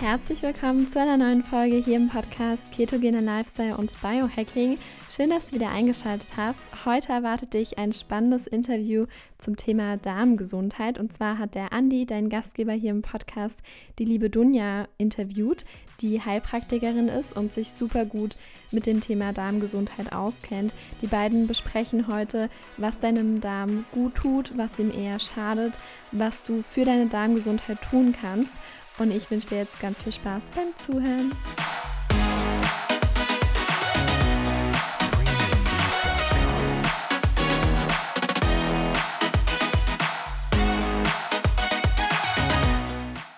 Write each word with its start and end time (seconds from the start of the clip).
Herzlich 0.00 0.42
willkommen 0.42 0.88
zu 0.88 0.98
einer 0.98 1.18
neuen 1.18 1.42
Folge 1.42 1.76
hier 1.76 1.96
im 1.96 2.08
Podcast 2.08 2.72
Ketogene 2.72 3.20
Lifestyle 3.20 3.76
und 3.76 4.00
Biohacking. 4.00 4.78
Schön, 5.10 5.28
dass 5.28 5.48
du 5.48 5.56
wieder 5.56 5.68
eingeschaltet 5.68 6.38
hast. 6.38 6.62
Heute 6.86 7.12
erwartet 7.12 7.52
dich 7.52 7.76
ein 7.76 7.92
spannendes 7.92 8.46
Interview 8.46 9.04
zum 9.36 9.56
Thema 9.56 9.98
Darmgesundheit. 9.98 10.98
Und 10.98 11.12
zwar 11.12 11.36
hat 11.36 11.54
der 11.54 11.74
Andi, 11.74 12.06
dein 12.06 12.30
Gastgeber 12.30 12.72
hier 12.72 12.92
im 12.92 13.02
Podcast, 13.02 13.60
die 13.98 14.06
liebe 14.06 14.30
Dunja 14.30 14.88
interviewt, 14.96 15.66
die 16.00 16.22
Heilpraktikerin 16.22 17.08
ist 17.08 17.36
und 17.36 17.52
sich 17.52 17.70
super 17.70 18.06
gut 18.06 18.38
mit 18.70 18.86
dem 18.86 19.02
Thema 19.02 19.34
Darmgesundheit 19.34 20.14
auskennt. 20.14 20.74
Die 21.02 21.08
beiden 21.08 21.46
besprechen 21.46 22.06
heute, 22.08 22.48
was 22.78 22.98
deinem 23.00 23.42
Darm 23.42 23.84
gut 23.92 24.14
tut, 24.14 24.56
was 24.56 24.78
ihm 24.78 24.90
eher 24.90 25.18
schadet, 25.18 25.78
was 26.10 26.42
du 26.42 26.62
für 26.62 26.86
deine 26.86 27.08
Darmgesundheit 27.08 27.82
tun 27.82 28.14
kannst. 28.18 28.54
Und 29.00 29.12
ich 29.12 29.30
wünsche 29.30 29.48
dir 29.48 29.56
jetzt 29.56 29.80
ganz 29.80 30.02
viel 30.02 30.12
Spaß 30.12 30.44
beim 30.54 30.76
Zuhören. 30.76 31.32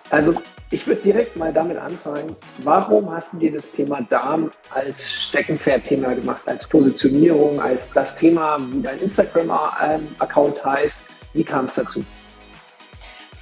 Also 0.09 0.35
ich 0.69 0.85
würde 0.85 1.01
direkt 1.01 1.37
mal 1.37 1.53
damit 1.53 1.77
anfangen. 1.77 2.35
Warum 2.57 3.09
hast 3.09 3.31
du 3.31 3.37
dir 3.37 3.53
das 3.53 3.71
Thema 3.71 4.01
Darm 4.01 4.51
als 4.69 5.09
Steckenpferd-Thema 5.09 6.13
gemacht, 6.13 6.41
als 6.45 6.67
Positionierung, 6.67 7.61
als 7.61 7.93
das 7.93 8.17
Thema, 8.17 8.57
wie 8.69 8.81
dein 8.81 8.99
Instagram-Account 8.99 10.65
heißt? 10.65 11.05
Wie 11.31 11.45
kam 11.45 11.67
es 11.67 11.75
dazu? 11.75 12.03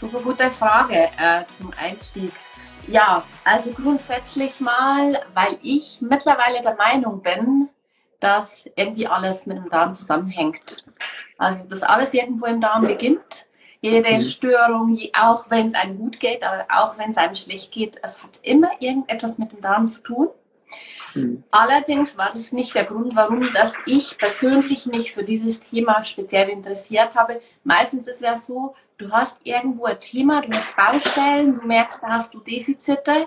Super 0.02 0.21
gute 0.21 0.49
Frage 0.49 0.95
äh, 0.95 1.44
zum 1.55 1.71
Einstieg. 1.80 2.31
Ja, 2.88 3.21
also 3.45 3.69
grundsätzlich 3.69 4.59
mal, 4.59 5.21
weil 5.35 5.59
ich 5.61 6.02
mittlerweile 6.02 6.63
der 6.63 6.75
Meinung 6.75 7.21
bin, 7.21 7.69
dass 8.19 8.66
irgendwie 8.75 9.05
alles 9.05 9.45
mit 9.45 9.57
dem 9.57 9.69
Darm 9.69 9.94
zusammenhängt. 9.94 10.88
Also, 11.38 11.66
dass 11.66 11.83
alles 11.83 12.16
irgendwo 12.16 12.47
im 12.47 12.61
Darm 12.61 12.88
beginnt. 12.88 13.45
Jede 13.81 14.16
mhm. 14.16 14.22
Störung, 14.22 14.97
auch 15.16 15.52
wenn 15.52 15.67
es 15.67 15.75
einem 15.75 15.99
gut 15.99 16.19
geht, 16.19 16.44
aber 16.44 16.66
auch 16.69 16.97
wenn 16.97 17.11
es 17.11 17.17
einem 17.17 17.35
schlecht 17.35 17.72
geht, 17.72 17.99
es 18.02 18.23
hat 18.23 18.39
immer 18.41 18.72
irgendetwas 18.79 19.38
mit 19.38 19.52
dem 19.52 19.61
Darm 19.61 19.88
zu 19.88 20.02
tun. 20.02 20.29
Mhm. 21.14 21.44
Allerdings 21.52 22.17
war 22.17 22.31
das 22.34 22.52
nicht 22.52 22.73
der 22.76 22.86
Grund, 22.86 23.16
warum 23.16 23.52
dass 23.54 23.73
ich 23.86 24.17
persönlich 24.17 24.86
mich 24.86 25.14
für 25.14 25.23
dieses 25.23 25.59
Thema 25.59 26.03
speziell 26.03 26.50
interessiert 26.50 27.16
habe. 27.16 27.42
Meistens 27.64 28.08
ist 28.08 28.16
es 28.16 28.22
ja 28.22 28.36
so, 28.36 28.76
du 28.98 29.12
hast 29.12 29.38
irgendwo 29.44 29.86
ein 29.86 30.00
Thema, 30.00 30.42
du 30.42 30.52
hast 30.53 30.76
Baustellen, 30.76 31.56
du 31.56 31.66
merkst, 31.66 32.00
da 32.02 32.09
hast 32.09 32.34
du 32.34 32.40
Defizite. 32.40 33.26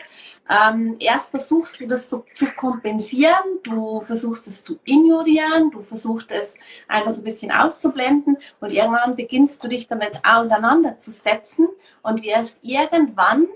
Ähm, 0.49 0.97
erst 0.99 1.31
versuchst 1.31 1.81
du 1.81 1.87
das 1.87 2.09
zu, 2.09 2.25
zu, 2.35 2.47
kompensieren, 2.53 3.61
du 3.63 4.01
versuchst 4.01 4.47
es 4.47 4.63
zu 4.63 4.79
ignorieren, 4.85 5.71
du 5.71 5.81
versuchst 5.81 6.31
es 6.31 6.55
einfach 6.87 7.13
so 7.13 7.23
ein 7.23 7.25
bisschen 7.25 7.51
auszublenden 7.51 8.37
und 8.61 8.71
irgendwann 8.71 9.17
beginnst 9.17 9.65
du 9.65 9.69
dich 9.69 9.89
damit 9.89 10.21
auseinanderzusetzen 10.23 11.69
und 12.03 12.23
wirst 12.23 12.59
irgendwann 12.61 13.47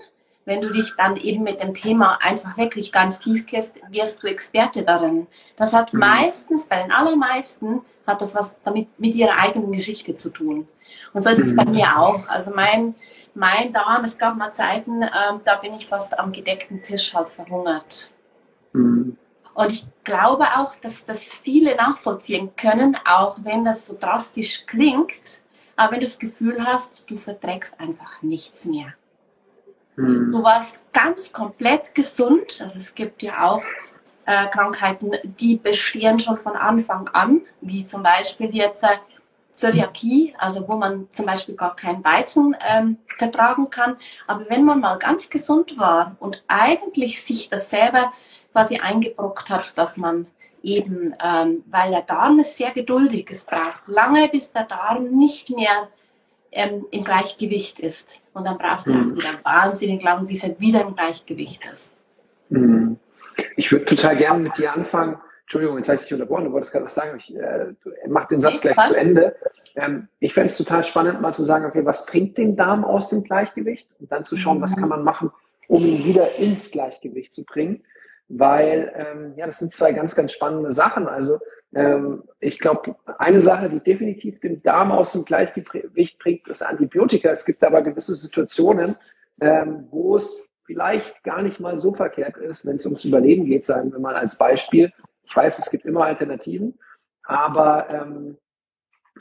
wenn 0.49 0.61
du 0.61 0.71
dich 0.71 0.95
dann 0.97 1.15
eben 1.15 1.43
mit 1.43 1.61
dem 1.61 1.75
Thema 1.75 2.17
einfach 2.23 2.57
wirklich 2.57 2.91
ganz 2.91 3.19
tief 3.19 3.45
gehst, 3.45 3.75
wirst 3.89 4.23
du 4.23 4.27
Experte 4.27 4.81
darin. 4.81 5.27
Das 5.55 5.73
hat 5.73 5.93
mhm. 5.93 5.99
meistens, 5.99 6.65
bei 6.65 6.81
den 6.81 6.91
allermeisten, 6.91 7.81
hat 8.07 8.19
das 8.21 8.33
was 8.33 8.55
damit 8.63 8.87
mit 8.99 9.13
ihrer 9.13 9.39
eigenen 9.39 9.71
Geschichte 9.71 10.17
zu 10.17 10.31
tun. 10.31 10.67
Und 11.13 11.21
so 11.21 11.29
ist 11.29 11.37
es 11.37 11.55
bei 11.55 11.65
mhm. 11.65 11.73
mir 11.73 11.99
auch. 11.99 12.27
Also 12.27 12.49
mein, 12.49 12.95
mein 13.35 13.71
Darm, 13.71 14.03
es 14.05 14.17
gab 14.17 14.37
mal 14.37 14.51
Zeiten, 14.51 15.03
ähm, 15.03 15.41
da 15.45 15.55
bin 15.57 15.75
ich 15.75 15.85
fast 15.85 16.17
am 16.17 16.31
gedeckten 16.31 16.81
Tisch 16.81 17.13
halt 17.13 17.29
verhungert. 17.29 18.09
Mhm. 18.73 19.17
Und 19.53 19.71
ich 19.71 19.85
glaube 20.03 20.45
auch, 20.57 20.73
dass 20.81 21.05
das 21.05 21.25
viele 21.25 21.75
nachvollziehen 21.75 22.55
können, 22.55 22.97
auch 23.05 23.37
wenn 23.43 23.65
das 23.65 23.85
so 23.85 23.95
drastisch 23.99 24.65
klingt, 24.65 25.41
aber 25.75 25.91
wenn 25.91 25.99
du 25.99 26.07
das 26.07 26.17
Gefühl 26.17 26.65
hast, 26.65 27.07
du 27.07 27.17
verträgst 27.17 27.79
einfach 27.79 28.23
nichts 28.23 28.65
mehr. 28.65 28.95
Mhm. 29.99 30.31
Du 30.31 30.43
warst 30.43 30.77
ganz 30.93 31.31
komplett 31.31 31.93
gesund. 31.93 32.61
Also 32.61 32.77
es 32.77 32.95
gibt 32.95 33.21
ja 33.21 33.49
auch 33.49 33.63
äh, 34.25 34.47
Krankheiten, 34.47 35.11
die 35.23 35.57
bestehen 35.57 36.19
schon 36.19 36.37
von 36.37 36.55
Anfang 36.55 37.09
an, 37.09 37.41
wie 37.61 37.85
zum 37.85 38.03
Beispiel 38.03 38.55
jetzt 38.55 38.83
äh, 38.83 38.97
Zöliakie, 39.55 40.33
also 40.37 40.67
wo 40.67 40.75
man 40.75 41.09
zum 41.11 41.25
Beispiel 41.25 41.55
gar 41.55 41.75
keinen 41.75 42.03
Weizen 42.03 42.55
ähm, 42.65 42.97
vertragen 43.17 43.69
kann. 43.69 43.97
Aber 44.25 44.49
wenn 44.49 44.63
man 44.63 44.79
mal 44.79 44.97
ganz 44.97 45.29
gesund 45.29 45.77
war 45.77 46.15
und 46.19 46.43
eigentlich 46.47 47.21
sich 47.23 47.49
das 47.49 47.69
selber 47.69 48.13
quasi 48.53 48.77
eingebrockt 48.77 49.49
hat, 49.49 49.77
dass 49.77 49.97
man 49.97 50.27
eben, 50.63 51.13
ähm, 51.23 51.63
weil 51.69 51.91
der 51.91 52.01
Darm 52.01 52.39
ist 52.39 52.55
sehr 52.55 52.71
geduldig, 52.71 53.29
es 53.31 53.43
braucht 53.43 53.87
lange, 53.87 54.29
bis 54.29 54.51
der 54.53 54.63
Darm 54.63 55.09
nicht 55.09 55.49
mehr 55.49 55.89
ähm, 56.51 56.85
im 56.91 57.03
Gleichgewicht 57.03 57.79
ist. 57.79 58.21
Und 58.33 58.45
dann 58.45 58.57
braucht 58.57 58.87
er 58.87 58.93
mhm. 58.93 59.15
wieder 59.15 59.29
wahnsinnig 59.43 60.03
lang, 60.03 60.27
bis 60.27 60.43
er 60.43 60.59
wieder 60.59 60.81
im 60.81 60.95
Gleichgewicht 60.95 61.69
ist. 61.73 61.91
Mhm. 62.49 62.97
Ich 63.55 63.71
würde 63.71 63.85
total 63.85 64.17
gerne 64.17 64.39
mit 64.39 64.57
dir 64.57 64.73
anfangen. 64.73 65.17
Entschuldigung, 65.41 65.77
jetzt 65.77 65.89
habe 65.89 65.95
ich 65.95 66.03
dich 66.03 66.13
unterbrochen, 66.13 66.45
du 66.45 66.51
wolltest 66.51 66.71
gerade 66.71 66.85
was 66.85 66.93
sagen. 66.93 67.17
Ich 67.17 67.35
äh, 67.35 67.73
mach 68.07 68.27
den 68.27 68.39
Satz 68.39 68.61
gleich 68.61 68.77
zu 68.87 68.95
Ende. 68.95 69.35
Ähm, 69.75 70.07
ich 70.19 70.33
fände 70.33 70.47
es 70.47 70.57
total 70.57 70.83
spannend, 70.83 71.21
mal 71.21 71.33
zu 71.33 71.43
sagen, 71.43 71.65
okay, 71.65 71.85
was 71.85 72.05
bringt 72.05 72.37
den 72.37 72.55
Darm 72.55 72.85
aus 72.85 73.09
dem 73.09 73.23
Gleichgewicht? 73.23 73.87
Und 73.99 74.11
dann 74.11 74.25
zu 74.25 74.37
schauen, 74.37 74.57
mhm. 74.57 74.61
was 74.61 74.75
kann 74.75 74.89
man 74.89 75.03
machen, 75.03 75.31
um 75.67 75.83
ihn 75.83 76.05
wieder 76.05 76.35
ins 76.35 76.69
Gleichgewicht 76.69 77.33
zu 77.33 77.45
bringen. 77.45 77.83
Weil, 78.27 78.93
ähm, 78.95 79.33
ja, 79.37 79.47
das 79.47 79.57
sind 79.57 79.71
zwei 79.71 79.91
ganz, 79.91 80.15
ganz 80.15 80.33
spannende 80.33 80.71
Sachen. 80.71 81.07
Also 81.07 81.39
ähm, 81.73 82.23
ich 82.39 82.59
glaube, 82.59 82.95
eine 83.17 83.39
Sache, 83.39 83.69
die 83.69 83.79
definitiv 83.79 84.39
den 84.39 84.57
Darm 84.57 84.91
aus 84.91 85.11
dem 85.11 85.25
Gleichgewicht 85.25 86.19
bringt, 86.19 86.47
ist 86.47 86.61
Antibiotika. 86.61 87.29
Es 87.29 87.45
gibt 87.45 87.63
aber 87.63 87.81
gewisse 87.81 88.15
Situationen, 88.15 88.95
ähm, 89.39 89.87
wo 89.91 90.17
es 90.17 90.47
vielleicht 90.65 91.23
gar 91.23 91.41
nicht 91.41 91.59
mal 91.59 91.77
so 91.77 91.93
verkehrt 91.93 92.37
ist, 92.37 92.65
wenn 92.65 92.75
es 92.75 92.85
ums 92.85 93.05
Überleben 93.05 93.45
geht, 93.45 93.65
sagen 93.65 93.91
wir 93.91 93.99
mal 93.99 94.15
als 94.15 94.37
Beispiel. 94.37 94.91
Ich 95.23 95.35
weiß, 95.35 95.59
es 95.59 95.69
gibt 95.69 95.85
immer 95.85 96.05
Alternativen, 96.05 96.77
aber 97.23 97.89
ähm, 97.91 98.37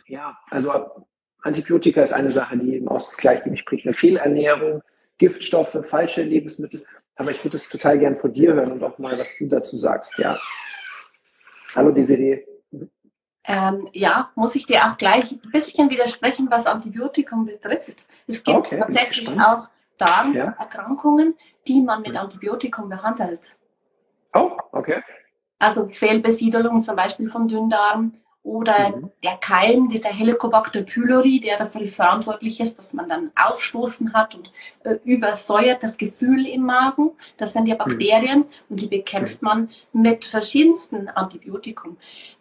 ja, 0.06 0.38
also 0.50 1.06
Antibiotika 1.42 2.02
ist 2.02 2.12
eine 2.12 2.30
Sache, 2.30 2.56
die 2.58 2.74
eben 2.74 2.88
aus 2.88 3.16
dem 3.16 3.20
Gleichgewicht 3.20 3.64
bringt. 3.66 3.84
Eine 3.84 3.94
Fehlernährung, 3.94 4.82
Giftstoffe, 5.18 5.78
falsche 5.82 6.22
Lebensmittel. 6.22 6.84
Aber 7.16 7.30
ich 7.30 7.44
würde 7.44 7.56
es 7.56 7.68
total 7.68 7.98
gern 7.98 8.16
von 8.16 8.32
dir 8.32 8.54
hören 8.54 8.72
und 8.72 8.82
auch 8.82 8.98
mal, 8.98 9.18
was 9.18 9.36
du 9.38 9.46
dazu 9.46 9.76
sagst, 9.76 10.18
ja. 10.18 10.36
Hallo 11.74 11.90
Desiree. 11.92 12.44
Ähm, 13.44 13.88
ja, 13.92 14.30
muss 14.34 14.54
ich 14.54 14.66
dir 14.66 14.84
auch 14.84 14.98
gleich 14.98 15.32
ein 15.32 15.40
bisschen 15.50 15.88
widersprechen, 15.88 16.48
was 16.50 16.66
Antibiotikum 16.66 17.46
betrifft. 17.46 18.06
Es 18.26 18.44
gibt 18.44 18.58
okay, 18.58 18.78
tatsächlich 18.78 19.28
auch 19.40 19.68
Darmerkrankungen, 19.96 21.34
ja. 21.36 21.44
die 21.66 21.80
man 21.80 22.02
mit 22.02 22.14
Antibiotikum 22.14 22.88
behandelt. 22.88 23.56
Oh, 24.34 24.52
okay. 24.72 25.02
Also 25.58 25.88
Fehlbesiedelung 25.88 26.82
zum 26.82 26.96
Beispiel 26.96 27.30
von 27.30 27.48
Dünndarm 27.48 28.14
oder 28.48 28.96
mhm. 28.96 29.10
der 29.22 29.36
Keim, 29.36 29.88
dieser 29.88 30.08
Helicobacter 30.08 30.82
pylori, 30.82 31.38
der 31.38 31.58
dafür 31.58 31.86
verantwortlich 31.88 32.60
ist, 32.60 32.78
dass 32.78 32.94
man 32.94 33.08
dann 33.08 33.30
Aufstoßen 33.36 34.14
hat 34.14 34.34
und 34.34 34.50
äh, 34.84 34.96
übersäuert 35.04 35.82
das 35.82 35.98
Gefühl 35.98 36.46
im 36.46 36.62
Magen. 36.62 37.10
Das 37.36 37.52
sind 37.52 37.66
ja 37.66 37.74
mhm. 37.74 37.78
Bakterien 37.78 38.38
mhm. 38.38 38.46
und 38.70 38.80
die 38.80 38.86
bekämpft 38.86 39.42
mhm. 39.42 39.48
man 39.48 39.70
mit 39.92 40.24
verschiedensten 40.24 41.08
Antibiotikum. 41.08 41.98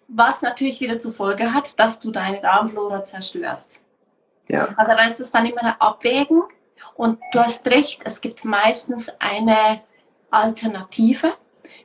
Was 0.08 0.42
natürlich 0.42 0.80
wieder 0.80 0.98
zur 0.98 1.14
Folge 1.14 1.54
hat, 1.54 1.78
dass 1.78 2.00
du 2.00 2.12
deine 2.12 2.40
Darmflora 2.40 3.04
zerstörst. 3.04 3.82
Ja. 4.48 4.70
Also 4.78 4.94
da 4.94 5.06
ist 5.08 5.20
es 5.20 5.32
dann 5.32 5.46
immer 5.46 5.62
ein 5.62 5.76
Abwägen 5.80 6.42
und 6.96 7.20
du 7.34 7.40
hast 7.40 7.66
recht, 7.68 8.00
es 8.06 8.22
gibt 8.22 8.46
meistens 8.46 9.12
eine 9.20 9.82
Alternative, 10.32 11.34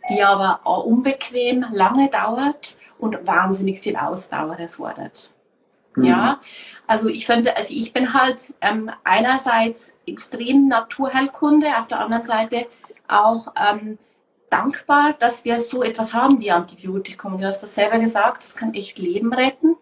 die 0.08 0.22
aber 0.22 0.60
unbequem 0.64 1.66
lange 1.72 2.08
dauert 2.08 2.76
und 3.02 3.26
wahnsinnig 3.26 3.80
viel 3.80 3.96
Ausdauer 3.96 4.56
erfordert. 4.60 5.32
Mhm. 5.96 6.04
Ja, 6.04 6.40
also 6.86 7.08
ich 7.08 7.26
finde, 7.26 7.56
also 7.56 7.74
ich 7.74 7.92
bin 7.92 8.14
halt 8.14 8.54
ähm, 8.60 8.92
einerseits 9.02 9.92
extrem 10.06 10.68
Naturheilkunde, 10.68 11.66
auf 11.78 11.88
der 11.88 11.98
anderen 11.98 12.24
Seite 12.24 12.66
auch 13.08 13.52
ähm, 13.56 13.98
dankbar, 14.50 15.14
dass 15.18 15.44
wir 15.44 15.58
so 15.58 15.82
etwas 15.82 16.14
haben 16.14 16.40
wie 16.40 16.52
Antibiotikum. 16.52 17.38
Du 17.38 17.46
hast 17.46 17.60
das 17.60 17.74
selber 17.74 17.98
gesagt, 17.98 18.44
das 18.44 18.54
kann 18.54 18.72
echt 18.72 19.00
Leben 19.00 19.32
retten, 19.32 19.74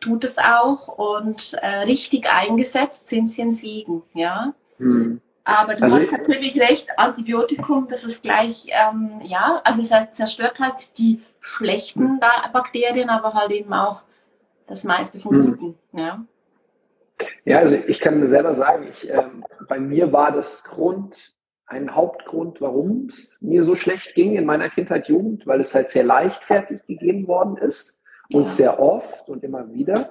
tut 0.00 0.24
es 0.24 0.36
auch 0.36 0.88
und 0.88 1.54
äh, 1.62 1.84
richtig 1.84 2.30
eingesetzt 2.30 3.08
sind 3.08 3.32
sie 3.32 3.40
ein 3.40 3.54
Segen, 3.54 4.02
ja. 4.12 4.52
Mhm. 4.76 5.22
Aber 5.44 5.76
du 5.76 5.82
also 5.82 5.98
hast 5.98 6.12
natürlich 6.12 6.60
recht, 6.60 6.98
Antibiotikum, 6.98 7.88
das 7.88 8.04
ist 8.04 8.22
gleich, 8.22 8.66
ähm, 8.68 9.20
ja, 9.24 9.62
also 9.64 9.80
es 9.80 10.12
zerstört 10.12 10.60
halt 10.60 10.98
die 10.98 11.22
schlechten 11.40 12.20
Bakterien, 12.52 13.08
aber 13.08 13.34
halt 13.34 13.50
eben 13.50 13.72
auch 13.72 14.02
das 14.66 14.84
meiste 14.84 15.18
vom 15.20 15.34
hm. 15.34 15.56
Guten. 15.56 15.78
Ja. 15.92 16.24
ja, 17.44 17.58
also 17.58 17.76
ich 17.76 18.00
kann 18.00 18.20
mir 18.20 18.28
selber 18.28 18.54
sagen, 18.54 18.86
ich, 18.90 19.08
ähm, 19.08 19.44
bei 19.68 19.80
mir 19.80 20.12
war 20.12 20.32
das 20.32 20.64
Grund 20.64 21.34
ein 21.66 21.94
Hauptgrund, 21.94 22.60
warum 22.60 23.06
es 23.08 23.38
mir 23.40 23.62
so 23.62 23.76
schlecht 23.76 24.14
ging 24.14 24.36
in 24.36 24.44
meiner 24.44 24.70
Kindheit, 24.70 25.08
Jugend, 25.08 25.46
weil 25.46 25.60
es 25.60 25.74
halt 25.74 25.88
sehr 25.88 26.04
leichtfertig 26.04 26.84
gegeben 26.86 27.28
worden 27.28 27.56
ist 27.56 28.00
und 28.32 28.42
ja. 28.42 28.48
sehr 28.48 28.80
oft 28.80 29.28
und 29.28 29.44
immer 29.44 29.72
wieder. 29.72 30.10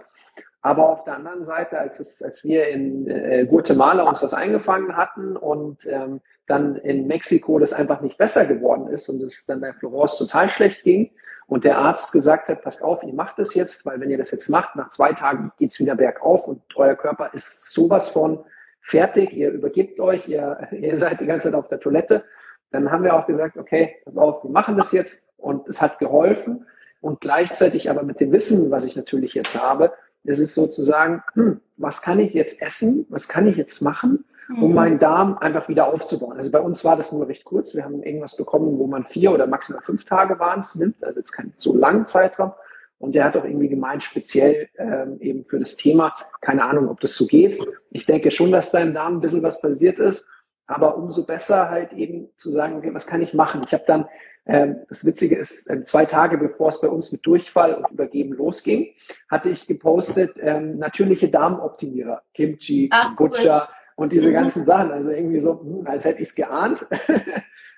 Aber 0.61 0.89
auf 0.89 1.03
der 1.05 1.15
anderen 1.15 1.43
Seite, 1.43 1.77
als, 1.77 1.99
es, 1.99 2.21
als 2.21 2.43
wir 2.43 2.67
in 2.67 3.07
äh, 3.07 3.45
Guatemala 3.45 4.03
uns 4.03 4.21
was 4.21 4.33
eingefangen 4.33 4.95
hatten 4.97 5.37
und 5.37 5.85
ähm, 5.85 6.21
dann 6.47 6.75
in 6.77 7.07
Mexiko 7.07 7.59
das 7.59 7.71
einfach 7.73 8.01
nicht 8.01 8.17
besser 8.17 8.45
geworden 8.45 8.87
ist 8.87 9.07
und 9.09 9.21
es 9.21 9.45
dann 9.45 9.61
bei 9.61 9.71
Florence 9.71 10.17
total 10.17 10.49
schlecht 10.49 10.83
ging 10.83 11.11
und 11.49 11.63
der 11.63 11.79
Arzt 11.79 12.11
gesagt 12.11 12.47
hat, 12.47 12.61
passt 12.61 12.83
auf, 12.83 13.03
ihr 13.03 13.13
macht 13.13 13.39
das 13.39 13.55
jetzt, 13.55 13.83
weil 13.83 13.99
wenn 13.99 14.11
ihr 14.11 14.19
das 14.19 14.29
jetzt 14.29 14.49
macht, 14.49 14.75
nach 14.75 14.89
zwei 14.89 15.13
Tagen 15.13 15.51
geht's 15.57 15.79
wieder 15.79 15.95
bergauf 15.95 16.47
und 16.47 16.61
euer 16.75 16.93
Körper 16.95 17.31
ist 17.33 17.71
sowas 17.71 18.07
von 18.07 18.45
fertig, 18.81 19.33
ihr 19.33 19.49
übergebt 19.51 19.99
euch, 19.99 20.27
ihr, 20.27 20.67
ihr 20.71 20.97
seid 20.99 21.21
die 21.21 21.25
ganze 21.25 21.47
Zeit 21.47 21.59
auf 21.59 21.67
der 21.67 21.79
Toilette. 21.79 22.23
Dann 22.69 22.91
haben 22.91 23.03
wir 23.03 23.15
auch 23.15 23.25
gesagt, 23.25 23.57
okay, 23.57 23.95
pass 24.05 24.15
auf, 24.15 24.43
wir 24.43 24.51
machen 24.51 24.77
das 24.77 24.91
jetzt 24.91 25.27
und 25.37 25.67
es 25.67 25.81
hat 25.81 25.97
geholfen. 25.97 26.67
Und 27.01 27.19
gleichzeitig 27.19 27.89
aber 27.89 28.03
mit 28.03 28.19
dem 28.19 28.31
Wissen, 28.31 28.69
was 28.69 28.85
ich 28.85 28.95
natürlich 28.95 29.33
jetzt 29.33 29.59
habe, 29.59 29.93
ist 30.25 30.39
es 30.39 30.53
sozusagen, 30.53 31.23
hm, 31.33 31.61
was 31.77 32.03
kann 32.03 32.19
ich 32.19 32.33
jetzt 32.35 32.61
essen, 32.61 33.07
was 33.09 33.27
kann 33.27 33.47
ich 33.47 33.57
jetzt 33.57 33.81
machen, 33.81 34.23
um 34.49 34.69
mhm. 34.69 34.75
meinen 34.75 34.99
Darm 34.99 35.37
einfach 35.37 35.69
wieder 35.69 35.93
aufzubauen. 35.93 36.37
Also 36.37 36.51
bei 36.51 36.59
uns 36.59 36.83
war 36.83 36.97
das 36.97 37.11
nur 37.11 37.27
recht 37.27 37.45
kurz. 37.45 37.75
Wir 37.75 37.85
haben 37.85 38.01
irgendwas 38.01 38.35
bekommen, 38.35 38.79
wo 38.79 38.87
man 38.87 39.05
vier 39.05 39.31
oder 39.31 39.45
maximal 39.45 39.81
fünf 39.83 40.05
Tage 40.05 40.39
waren 40.39 40.61
es 40.61 40.75
nimmt, 40.75 41.03
also 41.03 41.19
jetzt 41.19 41.31
kein 41.31 41.53
so 41.57 41.75
langen 41.75 42.05
Zeitraum. 42.05 42.53
Und 42.97 43.13
der 43.13 43.23
hat 43.23 43.37
auch 43.37 43.45
irgendwie 43.45 43.69
gemeint, 43.69 44.03
speziell 44.03 44.67
ähm, 44.77 45.17
eben 45.21 45.45
für 45.45 45.59
das 45.59 45.77
Thema, 45.77 46.13
keine 46.41 46.63
Ahnung, 46.63 46.89
ob 46.89 46.99
das 46.99 47.15
so 47.15 47.27
geht. 47.27 47.57
Ich 47.91 48.05
denke 48.05 48.29
schon, 48.29 48.51
dass 48.51 48.71
da 48.71 48.79
im 48.79 48.93
Darm 48.93 49.17
ein 49.17 49.21
bisschen 49.21 49.43
was 49.43 49.61
passiert 49.61 49.99
ist, 49.99 50.27
aber 50.67 50.97
umso 50.97 51.25
besser 51.25 51.69
halt 51.69 51.93
eben 51.93 52.29
zu 52.35 52.51
sagen, 52.51 52.75
okay, 52.77 52.93
was 52.93 53.07
kann 53.07 53.21
ich 53.21 53.33
machen? 53.33 53.61
Ich 53.65 53.73
habe 53.73 53.85
dann, 53.87 54.05
ähm, 54.45 54.77
das 54.89 55.05
Witzige 55.05 55.37
ist, 55.37 55.69
äh, 55.69 55.83
zwei 55.83 56.05
Tage 56.05 56.37
bevor 56.37 56.69
es 56.69 56.81
bei 56.81 56.89
uns 56.89 57.11
mit 57.11 57.25
Durchfall 57.25 57.75
und 57.75 57.89
Übergeben 57.89 58.33
losging, 58.33 58.89
hatte 59.29 59.49
ich 59.49 59.65
gepostet, 59.65 60.33
ähm, 60.37 60.77
natürliche 60.77 61.29
Darmoptimierer, 61.29 62.23
Kimchi, 62.33 62.89
cool. 63.17 63.69
Und 63.99 64.13
diese 64.13 64.29
mhm. 64.29 64.33
ganzen 64.33 64.63
Sachen. 64.63 64.91
Also 64.91 65.09
irgendwie 65.11 65.39
so, 65.39 65.59
hm, 65.59 65.85
als 65.85 66.05
hätte 66.05 66.21
ich 66.21 66.29
es 66.29 66.35
geahnt. 66.35 66.85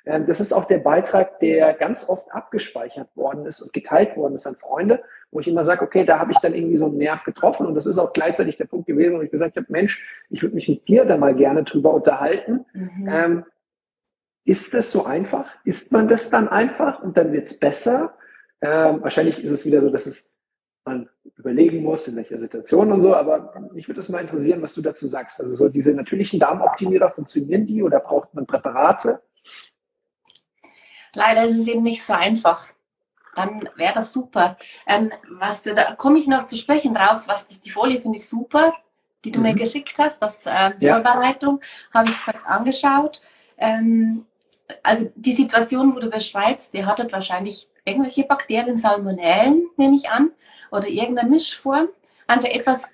Ähm, 0.04 0.26
das 0.26 0.40
ist 0.40 0.52
auch 0.52 0.66
der 0.66 0.80
Beitrag, 0.80 1.40
der 1.42 1.76
ganz 1.76 2.10
oft 2.10 2.32
abgespeichert 2.32 3.16
worden 3.16 3.46
ist 3.46 3.62
und 3.62 3.72
geteilt 3.72 4.18
worden 4.18 4.34
ist 4.34 4.48
an 4.48 4.56
Freunde, 4.56 5.04
wo 5.30 5.42
ich 5.42 5.48
immer 5.48 5.64
sage, 5.64 5.84
okay, 5.84 6.06
da 6.06 6.18
habe 6.18 6.32
ich 6.32 6.40
dann 6.40 6.56
irgendwie 6.56 6.78
so 6.78 6.88
einen 6.88 6.98
Nerv 6.98 7.24
getroffen 7.24 7.68
und 7.68 7.76
das 7.76 7.86
ist 7.86 8.00
auch 8.00 8.12
gleichzeitig 8.12 8.58
der 8.58 8.66
Punkt 8.66 8.88
gewesen, 8.88 9.20
wo 9.20 9.22
ich 9.22 9.30
gesagt 9.30 9.58
habe, 9.58 9.68
Mensch, 9.70 10.04
ich 10.32 10.42
würde 10.42 10.56
mich 10.56 10.68
mit 10.68 10.88
dir 10.88 11.06
da 11.06 11.18
mal 11.18 11.36
gerne 11.36 11.64
drüber 11.66 11.94
unterhalten. 11.94 12.66
Mhm. 12.74 13.08
Ähm, 13.08 13.46
ist 14.44 14.74
das 14.74 14.92
so 14.92 15.06
einfach? 15.06 15.54
Ist 15.66 15.92
man 15.92 16.08
das 16.08 16.32
dann 16.32 16.48
einfach 16.48 17.04
und 17.04 17.16
dann 17.16 17.32
wird 17.32 17.46
es 17.46 17.60
besser? 17.60 18.16
Ähm, 18.60 19.04
wahrscheinlich 19.04 19.44
ist 19.44 19.52
es 19.52 19.68
wieder 19.68 19.82
so, 19.82 19.92
dass 19.92 20.08
es 20.08 20.40
man 20.84 21.10
überlegen 21.42 21.84
muss, 21.84 22.08
in 22.08 22.16
welcher 22.16 22.40
Situation 22.40 22.92
und 22.92 23.02
so, 23.02 23.14
aber 23.16 23.54
mich 23.74 23.88
würde 23.88 24.02
es 24.02 24.10
mal 24.10 24.22
interessieren, 24.22 24.62
was 24.62 24.74
du 24.74 24.82
dazu 24.82 25.08
sagst. 25.08 25.40
Also 25.42 25.56
so 25.56 25.70
diese 25.70 25.94
natürlichen 25.94 26.40
Darmoptimierer, 26.40 27.12
funktionieren 27.12 27.66
die 27.66 27.84
oder 27.84 28.00
braucht 28.00 28.34
man 28.34 28.46
Präparate? 28.46 29.22
Leider 31.14 31.46
ist 31.46 31.60
es 31.60 31.68
eben 31.68 31.84
nicht 31.84 32.04
so 32.04 32.14
einfach. 32.14 32.70
Dann 33.36 33.68
wäre 33.76 33.94
das 33.96 34.14
super. 34.14 34.58
Ähm, 34.86 35.12
was 35.30 35.64
du, 35.64 35.74
da 35.74 35.94
komme 35.96 36.20
ich 36.20 36.28
noch 36.28 36.46
zu 36.46 36.58
sprechen 36.58 36.94
drauf, 36.94 37.28
was 37.28 37.48
das, 37.48 37.60
die 37.60 37.72
Folie 37.72 38.02
finde 38.02 38.18
ich 38.18 38.28
super, 38.28 38.74
die 39.24 39.32
du 39.32 39.40
mhm. 39.40 39.48
mir 39.48 39.56
geschickt 39.56 39.98
hast, 39.98 40.22
das 40.22 40.46
äh, 40.46 40.72
ja. 40.80 40.96
Vorbereitung, 40.96 41.62
habe 41.94 42.10
ich 42.10 42.24
kurz 42.24 42.46
angeschaut. 42.46 43.22
Ähm, 43.58 44.26
also 44.84 45.12
die 45.16 45.34
Situation, 45.34 45.96
wo 45.96 46.00
du 46.00 46.10
beschreibst, 46.10 46.74
die 46.74 46.86
hattet 46.86 47.12
wahrscheinlich 47.12 47.71
irgendwelche 47.86 48.24
Bakterien, 48.24 48.78
Salmonellen, 48.78 49.68
nehme 49.78 49.96
ich 49.96 50.10
an, 50.10 50.32
oder 50.72 50.88
irgendeine 50.88 51.30
Mischform. 51.30 51.90
Einfach 52.28 52.50
etwas, 52.50 52.92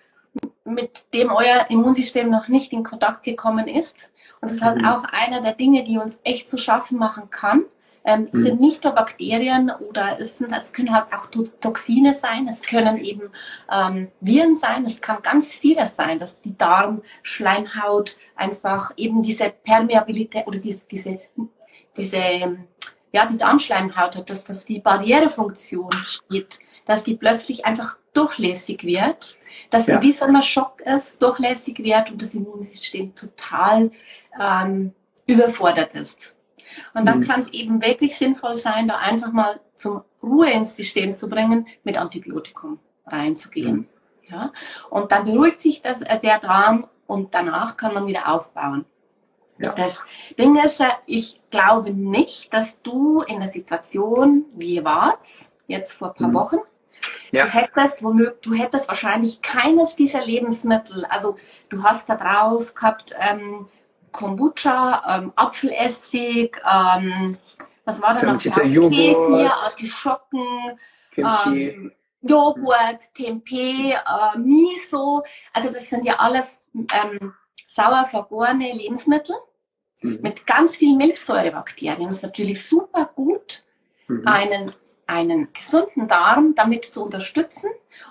mit 0.66 1.14
dem 1.14 1.32
euer 1.32 1.68
Immunsystem 1.70 2.30
noch 2.30 2.48
nicht 2.48 2.74
in 2.74 2.84
Kontakt 2.84 3.24
gekommen 3.24 3.68
ist. 3.68 4.12
Und 4.42 4.50
das 4.50 4.58
ist 4.58 4.64
halt 4.64 4.80
mhm. 4.80 4.86
auch 4.86 5.04
einer 5.06 5.42
der 5.42 5.54
Dinge, 5.54 5.84
die 5.84 5.98
uns 5.98 6.20
echt 6.24 6.50
zu 6.50 6.58
schaffen 6.58 6.98
machen 6.98 7.30
kann. 7.30 7.64
Ähm, 8.06 8.30
mhm. 8.32 8.42
sind 8.42 8.62
nicht 8.62 8.86
nur 8.86 8.94
Bakterien 8.94 9.70
oder 9.70 10.18
es, 10.22 10.38
sind, 10.38 10.54
es 10.54 10.72
können 10.72 10.94
halt 10.94 11.08
auch 11.12 11.26
Toxine 11.60 12.14
sein, 12.14 12.48
es 12.48 12.62
können 12.62 12.98
eben 13.00 13.24
ähm, 13.70 14.08
Viren 14.22 14.56
sein, 14.56 14.86
es 14.86 15.02
kann 15.02 15.22
ganz 15.22 15.54
vieles 15.54 15.98
sein, 15.98 16.18
dass 16.18 16.40
die 16.40 16.58
Darmschleimhaut 16.58 18.18
einfach 18.38 18.92
eben 18.96 19.24
diese 19.24 19.50
Permeabilität 19.50 20.48
oder 20.48 20.58
diese, 20.58 20.84
diese, 20.90 21.20
diese 21.98 22.58
ja, 23.18 23.26
die 23.26 23.38
Darmschleimhaut 23.40 24.16
hat, 24.16 24.30
dass, 24.30 24.44
dass 24.44 24.66
die 24.66 24.80
Barrierefunktion 24.80 25.92
steht, 26.06 26.60
dass 26.86 27.04
die 27.04 27.16
plötzlich 27.16 27.66
einfach 27.66 27.98
durchlässig 28.14 28.84
wird, 28.84 29.40
dass 29.72 29.88
ja. 29.88 30.00
ein 30.00 30.42
Schock 30.44 30.82
ist, 30.82 31.20
durchlässig 31.20 31.80
wird 31.80 32.12
und 32.12 32.22
das 32.22 32.36
Immunsystem 32.36 33.16
total 33.16 33.90
ähm, 34.40 34.94
überfordert 35.26 35.96
ist. 35.96 36.36
Und 36.94 37.08
dann 37.08 37.22
mhm. 37.22 37.28
kann 37.28 37.40
es 37.40 37.50
eben 37.50 37.82
wirklich 37.82 38.16
sinnvoll 38.16 38.58
sein, 38.58 38.88
da 38.88 38.98
einfach 38.98 39.32
mal 39.32 39.60
zum 39.76 40.04
Ruhe 40.22 40.52
ins 40.52 40.76
System 40.76 41.16
zu 41.16 41.28
bringen, 41.28 41.66
mit 41.84 41.98
Antibiotikum 41.98 42.80
reinzugehen. 43.08 43.78
Mhm. 43.78 43.88
Ja? 44.30 44.52
Und 44.92 45.12
dann 45.12 45.26
beruhigt 45.26 45.60
sich 45.60 45.82
das, 45.82 46.04
äh, 46.04 46.20
der 46.20 46.38
Darm 46.38 46.88
und 47.08 47.34
danach 47.34 47.78
kann 47.78 47.96
man 47.96 48.06
wieder 48.06 48.32
aufbauen. 48.32 48.86
Ja. 49.60 49.74
Das 49.74 50.04
Ding 50.38 50.56
ist, 50.58 50.82
ich 51.06 51.42
glaube 51.50 51.92
nicht, 51.92 52.54
dass 52.54 52.82
du 52.82 53.22
in 53.22 53.40
der 53.40 53.50
Situation, 53.50 54.46
wie 54.54 54.76
ihr 54.76 54.86
wart, 54.86 55.26
jetzt 55.68 55.94
vor 55.94 56.10
ein 56.10 56.14
paar 56.14 56.28
mhm. 56.28 56.34
Wochen, 56.34 56.58
ja. 57.32 57.46
du 57.46 57.52
hättest 57.52 58.04
womöglich, 58.04 58.42
du 58.42 58.54
hättest 58.54 58.88
wahrscheinlich 58.88 59.42
keines 59.42 59.96
dieser 59.96 60.24
Lebensmittel, 60.24 61.06
also 61.06 61.38
du 61.70 61.84
hast 61.84 62.10
da 62.10 62.16
drauf 62.16 62.74
gehabt, 62.76 63.16
ähm, 63.20 63.68
Kombucha, 64.12 65.18
ähm, 65.18 65.34
Apfelessig, 65.36 66.58
ähm, 66.64 67.38
was 67.86 68.02
war 68.02 68.16
da 68.16 68.34
noch? 68.34 68.40
Kefir, 68.40 69.54
Artischocken, 69.64 70.80
ähm, 71.16 71.92
Joghurt, 72.22 73.14
Tempeh, 73.14 73.92
äh, 73.92 74.38
Miso. 74.38 75.24
Also 75.54 75.72
das 75.72 75.90
sind 75.90 76.06
ja 76.06 76.16
alles 76.18 76.62
ähm, 76.74 77.34
sauer 77.68 78.06
vergorene 78.10 78.74
Lebensmittel 78.74 79.36
mhm. 80.02 80.20
mit 80.22 80.48
ganz 80.48 80.76
vielen 80.76 80.98
Milchsäurebakterien. 80.98 82.08
Das 82.08 82.18
ist 82.18 82.24
natürlich 82.24 82.66
super 82.66 83.10
gut, 83.16 83.64
mhm. 84.08 84.28
einen, 84.28 84.72
einen 85.06 85.54
gesunden 85.54 86.08
Darm 86.08 86.56
damit 86.56 86.86
zu 86.86 87.04
unterstützen 87.04 87.70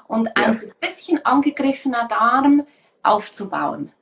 und 0.08 0.26
ja. 0.28 0.32
ein 0.36 0.54
so 0.54 0.66
bisschen 0.80 1.24
angegriffener 1.24 2.08
Darm 2.08 2.66
aufzubauen. 3.02 3.92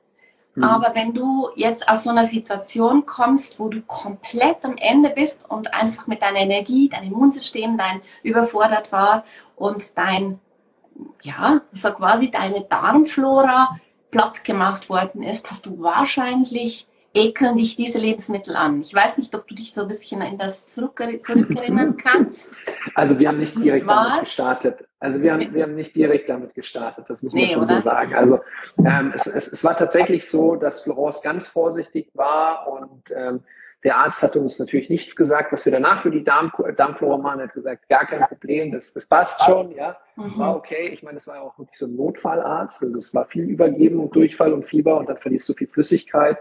Mhm. 0.55 0.63
Aber 0.63 0.95
wenn 0.95 1.13
du 1.13 1.49
jetzt 1.55 1.87
aus 1.87 2.03
so 2.03 2.09
einer 2.09 2.25
Situation 2.25 3.05
kommst, 3.05 3.59
wo 3.59 3.69
du 3.69 3.81
komplett 3.81 4.65
am 4.65 4.77
Ende 4.77 5.09
bist 5.09 5.49
und 5.49 5.73
einfach 5.73 6.07
mit 6.07 6.21
deiner 6.21 6.39
Energie, 6.39 6.89
dein 6.89 7.03
Immunsystem, 7.03 7.77
dein 7.77 8.01
überfordert 8.23 8.91
war 8.91 9.25
und 9.55 9.97
dein, 9.97 10.39
ja, 11.21 11.61
so 11.73 11.91
quasi 11.91 12.31
deine 12.31 12.61
Darmflora 12.61 13.79
platt 14.11 14.45
gemacht 14.45 14.89
worden 14.89 15.23
ist, 15.23 15.49
hast 15.51 15.65
du 15.65 15.81
wahrscheinlich 15.81 16.87
ekeln 17.15 17.55
dich 17.57 17.75
diese 17.75 17.97
Lebensmittel 17.97 18.55
an. 18.55 18.81
Ich 18.81 18.93
weiß 18.93 19.17
nicht, 19.17 19.33
ob 19.33 19.47
du 19.47 19.55
dich 19.55 19.73
so 19.73 19.81
ein 19.81 19.87
bisschen 19.87 20.21
in 20.21 20.37
das 20.37 20.65
zurückerinnern 20.67 21.97
kannst. 22.03 22.61
Also 22.93 23.17
wir 23.17 23.29
haben 23.29 23.39
nicht 23.39 23.55
direkt 23.55 23.87
damit 23.87 24.19
gestartet. 24.21 24.85
Also 24.99 25.21
wir 25.21 25.33
haben, 25.33 25.53
wir 25.53 25.63
haben 25.63 25.75
nicht 25.75 25.95
direkt 25.95 26.29
damit 26.29 26.53
gestartet, 26.53 27.09
das 27.09 27.21
muss 27.21 27.33
man 27.33 27.43
nee, 27.43 27.53
schon 27.53 27.63
oder? 27.63 27.75
so 27.75 27.81
sagen. 27.81 28.15
Also 28.15 28.39
ähm, 28.79 29.11
es, 29.15 29.27
es, 29.27 29.51
es 29.51 29.63
war 29.63 29.77
tatsächlich 29.77 30.29
so, 30.29 30.55
dass 30.55 30.81
Florence 30.81 31.21
ganz 31.21 31.47
vorsichtig 31.47 32.09
war 32.13 32.67
und 32.71 33.13
ähm, 33.15 33.41
der 33.85 33.97
Arzt 33.97 34.23
hat 34.23 34.35
uns 34.35 34.57
natürlich 34.57 34.89
nichts 34.89 35.15
gesagt, 35.15 35.53
was 35.53 35.63
wir 35.63 35.71
danach 35.71 36.01
für 36.01 36.09
die 36.09 36.23
Darm, 36.23 36.51
Darmflora 36.75 37.17
machen. 37.17 37.39
Er 37.39 37.47
hat 37.47 37.53
gesagt, 37.53 37.87
gar 37.87 38.07
kein 38.07 38.21
Problem, 38.21 38.71
das, 38.71 38.91
das 38.93 39.05
passt 39.05 39.43
schon, 39.43 39.71
ja. 39.71 39.95
Mhm. 40.15 40.39
War 40.39 40.55
okay. 40.55 40.89
Ich 40.91 41.03
meine, 41.03 41.17
es 41.17 41.27
war 41.27 41.35
ja 41.35 41.41
auch 41.43 41.57
wirklich 41.59 41.77
so 41.77 41.85
ein 41.85 41.95
Notfallarzt. 41.95 42.81
Also 42.81 42.97
es 42.97 43.13
war 43.13 43.25
viel 43.25 43.43
Übergeben 43.43 43.99
und 43.99 44.15
Durchfall 44.15 44.53
und 44.53 44.65
Fieber 44.65 44.97
und 44.97 45.07
dann 45.07 45.17
verlierst 45.17 45.47
du 45.49 45.53
viel 45.53 45.67
Flüssigkeit. 45.67 46.39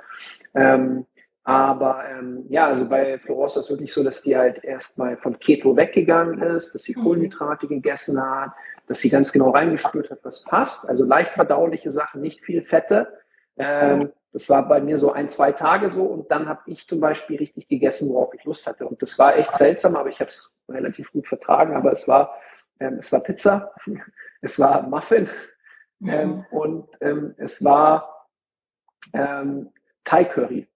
Ähm, 0.55 1.05
aber 1.43 2.03
ähm, 2.09 2.47
ja, 2.49 2.67
also 2.67 2.89
bei 2.89 3.19
Florence 3.19 3.57
ist 3.57 3.65
es 3.65 3.71
wirklich 3.71 3.93
so, 3.93 4.03
dass 4.03 4.23
die 4.23 4.35
halt 4.35 4.65
erstmal 4.65 5.19
von 5.19 5.39
Keto 5.39 5.77
weggegangen 5.77 6.41
ist, 6.41 6.75
dass 6.75 6.85
sie 6.85 6.97
mhm. 6.97 7.03
Kohlenhydrate 7.03 7.67
gegessen 7.67 8.19
hat, 8.19 8.53
dass 8.87 9.01
sie 9.01 9.11
ganz 9.11 9.31
genau 9.33 9.51
reingespürt 9.51 10.11
hat, 10.11 10.21
was 10.23 10.45
passt. 10.45 10.89
Also 10.89 11.05
leicht 11.05 11.33
verdauliche 11.33 11.93
Sachen, 11.93 12.23
nicht 12.23 12.43
viel 12.43 12.63
Fette. 12.63 13.19
Ähm, 13.59 14.11
das 14.35 14.49
war 14.49 14.67
bei 14.67 14.81
mir 14.81 14.99
so 14.99 15.13
ein, 15.13 15.29
zwei 15.29 15.53
Tage 15.53 15.91
so 15.91 16.03
und 16.03 16.29
dann 16.29 16.49
habe 16.49 16.63
ich 16.67 16.89
zum 16.89 16.99
Beispiel 16.99 17.37
richtig 17.37 17.69
gegessen, 17.69 18.09
worauf 18.11 18.35
ich 18.35 18.43
Lust 18.43 18.67
hatte. 18.67 18.85
Und 18.85 19.01
das 19.01 19.17
war 19.17 19.37
echt 19.37 19.55
seltsam, 19.55 19.95
aber 19.95 20.09
ich 20.09 20.19
habe 20.19 20.29
es 20.29 20.53
relativ 20.69 21.13
gut 21.13 21.29
vertragen. 21.29 21.77
Aber 21.77 21.93
es 21.93 22.09
war, 22.09 22.35
ähm, 22.81 22.97
es 22.99 23.13
war 23.13 23.21
Pizza, 23.21 23.73
es 24.43 24.59
war 24.59 24.83
Muffin 24.89 25.31
mhm. 26.01 26.09
ähm, 26.09 26.47
und 26.51 26.89
ähm, 27.01 27.35
es 27.39 27.63
war 27.63 28.29
ähm, 29.13 29.71
Thai 30.03 30.25
Curry. 30.25 30.69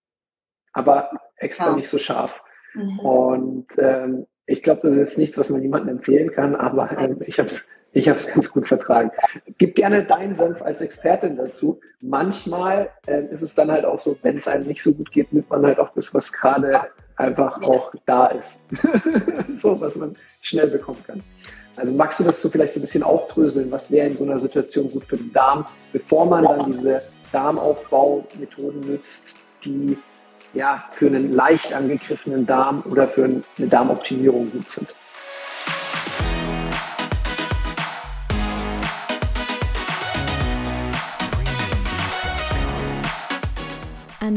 Aber 0.73 1.11
extra 1.35 1.71
ja. 1.71 1.75
nicht 1.75 1.88
so 1.88 1.99
scharf. 1.99 2.41
Mhm. 2.75 3.00
Und 3.00 3.67
ähm, 3.79 4.27
ich 4.47 4.62
glaube, 4.62 4.83
das 4.83 4.93
ist 4.93 4.99
jetzt 4.99 5.19
nichts, 5.19 5.37
was 5.37 5.50
man 5.50 5.62
niemandem 5.62 5.97
empfehlen 5.97 6.31
kann, 6.31 6.55
aber 6.55 6.97
ähm, 6.97 7.23
ich 7.27 7.38
habe 7.38 7.49
es 7.49 7.73
ich 7.92 8.09
habe 8.09 8.16
es 8.16 8.26
ganz 8.26 8.52
gut 8.52 8.68
vertragen. 8.68 9.11
Gib 9.57 9.75
gerne 9.75 10.04
deinen 10.04 10.35
Senf 10.35 10.62
als 10.62 10.80
Expertin 10.80 11.37
dazu. 11.37 11.80
Manchmal 12.00 12.90
äh, 13.07 13.25
ist 13.30 13.42
es 13.42 13.54
dann 13.54 13.71
halt 13.71 13.85
auch 13.85 13.99
so, 13.99 14.16
wenn 14.23 14.37
es 14.37 14.47
einem 14.47 14.66
nicht 14.66 14.83
so 14.83 14.92
gut 14.92 15.11
geht, 15.11 15.33
nimmt 15.33 15.49
man 15.50 15.64
halt 15.64 15.78
auch 15.78 15.92
das, 15.95 16.12
was 16.14 16.33
gerade 16.33 16.80
einfach 17.16 17.61
auch 17.62 17.92
da 18.07 18.26
ist. 18.26 18.64
so, 19.57 19.80
was 19.80 19.97
man 19.97 20.14
schnell 20.40 20.68
bekommen 20.68 21.02
kann. 21.07 21.23
Also 21.76 21.92
magst 21.92 22.21
du 22.21 22.25
das 22.25 22.42
so 22.42 22.49
vielleicht 22.49 22.75
so 22.75 22.80
ein 22.80 22.83
bisschen 22.83 23.02
aufdröseln? 23.02 23.71
Was 23.71 23.90
wäre 23.90 24.09
in 24.09 24.16
so 24.16 24.25
einer 24.25 24.38
Situation 24.38 24.90
gut 24.90 25.04
für 25.04 25.16
den 25.16 25.33
Darm, 25.33 25.66
bevor 25.92 26.26
man 26.26 26.45
dann 26.45 26.66
diese 26.66 27.02
Darmaufbaumethoden 27.33 28.80
nützt, 28.80 29.37
die 29.64 29.97
ja 30.54 30.85
für 30.92 31.07
einen 31.07 31.33
leicht 31.33 31.73
angegriffenen 31.73 32.47
Darm 32.47 32.83
oder 32.90 33.07
für 33.07 33.25
eine 33.25 33.68
Darmoptimierung 33.68 34.50
gut 34.50 34.71
sind? 34.71 34.92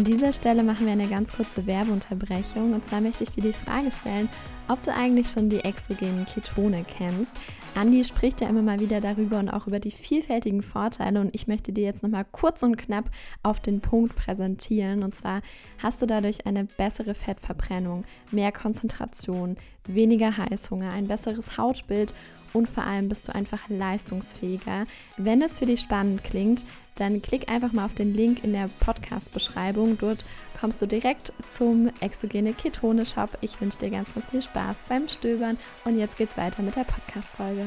An 0.01 0.05
dieser 0.05 0.33
Stelle 0.33 0.63
machen 0.63 0.87
wir 0.87 0.93
eine 0.93 1.07
ganz 1.07 1.31
kurze 1.31 1.67
Werbeunterbrechung. 1.67 2.73
Und 2.73 2.83
zwar 2.83 3.01
möchte 3.01 3.23
ich 3.23 3.29
dir 3.29 3.43
die 3.43 3.53
Frage 3.53 3.91
stellen, 3.91 4.29
ob 4.67 4.81
du 4.81 4.91
eigentlich 4.91 5.29
schon 5.29 5.47
die 5.47 5.63
exogenen 5.63 6.25
Ketone 6.25 6.83
kennst. 6.83 7.35
Andi 7.75 8.03
spricht 8.03 8.41
ja 8.41 8.49
immer 8.49 8.63
mal 8.63 8.79
wieder 8.79 8.99
darüber 8.99 9.37
und 9.37 9.49
auch 9.49 9.67
über 9.67 9.79
die 9.79 9.91
vielfältigen 9.91 10.63
Vorteile. 10.63 11.21
Und 11.21 11.35
ich 11.35 11.45
möchte 11.45 11.71
dir 11.71 11.83
jetzt 11.83 12.01
nochmal 12.01 12.25
kurz 12.31 12.63
und 12.63 12.77
knapp 12.77 13.11
auf 13.43 13.59
den 13.59 13.79
Punkt 13.79 14.15
präsentieren. 14.15 15.03
Und 15.03 15.13
zwar 15.13 15.43
hast 15.77 16.01
du 16.01 16.07
dadurch 16.07 16.47
eine 16.47 16.63
bessere 16.63 17.13
Fettverbrennung, 17.13 18.03
mehr 18.31 18.51
Konzentration, 18.51 19.55
weniger 19.85 20.35
Heißhunger, 20.35 20.89
ein 20.89 21.09
besseres 21.09 21.59
Hautbild 21.59 22.15
und 22.53 22.69
vor 22.69 22.83
allem 22.83 23.09
bist 23.09 23.27
du 23.27 23.35
einfach 23.35 23.69
leistungsfähiger. 23.69 24.85
Wenn 25.17 25.41
es 25.41 25.59
für 25.59 25.65
dich 25.65 25.81
spannend 25.81 26.23
klingt, 26.23 26.65
dann 26.95 27.21
klick 27.21 27.49
einfach 27.49 27.71
mal 27.71 27.85
auf 27.85 27.93
den 27.93 28.13
Link 28.13 28.43
in 28.43 28.53
der 28.53 28.69
Podcast-Beschreibung. 28.79 29.97
Dort 29.97 30.25
kommst 30.59 30.81
du 30.81 30.85
direkt 30.85 31.33
zum 31.49 31.91
Exogene 31.99 32.53
Ketone 32.53 33.05
Shop. 33.05 33.37
Ich 33.41 33.59
wünsche 33.61 33.79
dir 33.79 33.89
ganz, 33.89 34.13
ganz 34.13 34.29
viel 34.29 34.41
Spaß 34.41 34.85
beim 34.89 35.07
Stöbern 35.07 35.57
und 35.85 35.97
jetzt 35.97 36.17
geht's 36.17 36.37
weiter 36.37 36.61
mit 36.61 36.75
der 36.75 36.83
Podcast-Folge. 36.83 37.65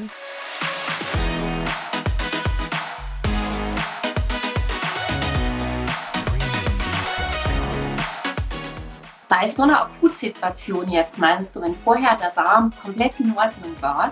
Bei 9.27 9.47
so 9.49 9.63
einer 9.63 9.81
Akutsituation 9.81 10.89
jetzt 10.89 11.17
meinst 11.17 11.55
du, 11.55 11.61
wenn 11.61 11.75
vorher 11.75 12.15
der 12.15 12.29
Darm 12.29 12.71
komplett 12.81 13.19
in 13.19 13.35
Ordnung 13.35 13.75
war, 13.81 14.11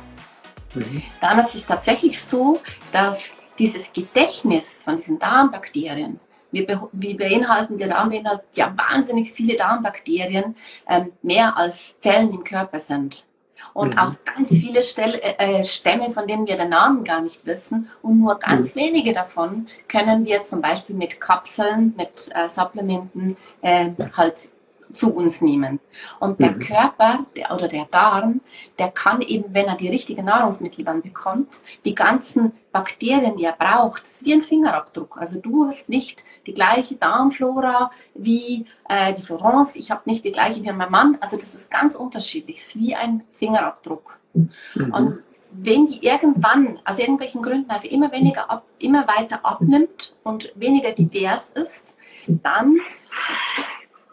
Mhm. 0.74 1.04
Dann 1.22 1.40
ist 1.40 1.56
es 1.56 1.66
tatsächlich 1.66 2.22
so, 2.22 2.62
dass 2.92 3.32
dieses 3.60 3.92
Gedächtnis 3.94 4.82
von 4.84 4.98
diesen 4.98 5.20
Darmbakterien, 5.20 6.20
wir, 6.52 6.68
be 6.68 6.88
wir 6.92 7.18
beinhalten, 7.18 7.78
der 7.78 7.90
Darm 7.90 8.10
beinhaltet 8.10 8.46
ja 8.56 8.74
wahnsinnig 8.76 9.32
viele 9.32 9.56
Darmbakterien, 9.56 10.56
ähm, 10.88 11.12
mehr 11.22 11.58
als 11.58 12.00
Zellen 12.00 12.32
im 12.32 12.44
Körper 12.44 12.80
sind. 12.80 13.26
Und 13.74 13.92
mhm. 13.92 13.98
auch 13.98 14.14
ganz 14.26 14.50
viele 14.50 14.84
Stell 14.84 15.16
äh, 15.16 15.60
äh, 15.60 15.64
Stämme, 15.64 16.12
von 16.12 16.28
denen 16.28 16.46
wir 16.46 16.58
den 16.58 16.70
Namen 16.70 17.04
gar 17.04 17.22
nicht 17.22 17.46
wissen. 17.46 17.90
Und 18.02 18.20
nur 18.20 18.38
ganz 18.38 18.76
mhm. 18.76 18.82
wenige 18.82 19.14
davon 19.14 19.68
können 19.88 20.26
wir 20.26 20.44
zum 20.44 20.62
Beispiel 20.62 20.96
mit 20.96 21.20
Kapseln, 21.20 21.94
mit 21.98 22.30
äh, 22.36 22.50
Supplementen 22.50 23.38
äh, 23.62 23.92
halt 24.16 24.50
zu 24.94 25.14
uns 25.14 25.42
nehmen. 25.42 25.80
Und 26.20 26.40
der 26.40 26.54
mhm. 26.54 26.60
Körper 26.60 27.26
der, 27.36 27.52
oder 27.52 27.68
der 27.68 27.86
Darm, 27.86 28.42
der 28.80 28.90
kann 28.90 29.22
eben, 29.22 29.54
wenn 29.54 29.66
er 29.66 29.76
die 29.76 29.90
richtigen 29.90 30.26
Nahrungsmittel 30.26 30.86
dann 30.86 31.02
bekommt, 31.02 31.64
die 31.86 31.96
ganzen 31.96 32.54
Bakterien, 32.72 33.38
die 33.38 33.44
er 33.44 33.54
braucht, 33.54 34.04
das 34.04 34.14
ist 34.14 34.26
wie 34.26 34.34
ein 34.34 34.42
Fingerabdruck. 34.42 35.18
Also 35.18 35.40
du 35.40 35.66
hast 35.66 35.90
nicht 35.90 36.24
die 36.46 36.54
gleiche 36.54 36.96
Darmflora 36.96 37.92
wie 38.14 38.66
äh, 38.90 39.14
die 39.14 39.22
Florence, 39.22 39.76
ich 39.76 39.92
habe 39.92 40.02
nicht 40.06 40.26
die 40.26 40.32
gleiche 40.32 40.64
wie 40.64 40.72
mein 40.72 40.92
Mann. 40.92 41.18
Also 41.22 41.38
das 41.38 41.54
ist 41.56 41.70
ganz 41.70 41.96
unterschiedlich, 41.96 42.58
es 42.58 42.68
ist 42.68 42.80
wie 42.80 42.96
ein 42.96 43.24
Fingerabdruck. 43.34 44.20
Mhm. 44.34 44.94
Und 44.94 45.20
wenn 45.52 45.86
die 45.86 46.04
irgendwann 46.04 46.80
aus 46.84 46.98
irgendwelchen 46.98 47.42
Gründen 47.42 47.72
halt 47.72 47.86
immer 47.86 48.12
weniger 48.12 48.50
ab, 48.50 48.66
immer 48.80 49.08
weiter 49.08 49.46
abnimmt 49.46 50.16
und 50.24 50.52
weniger 50.56 50.92
divers 50.92 51.52
ist, 51.54 51.96
dann 52.28 52.80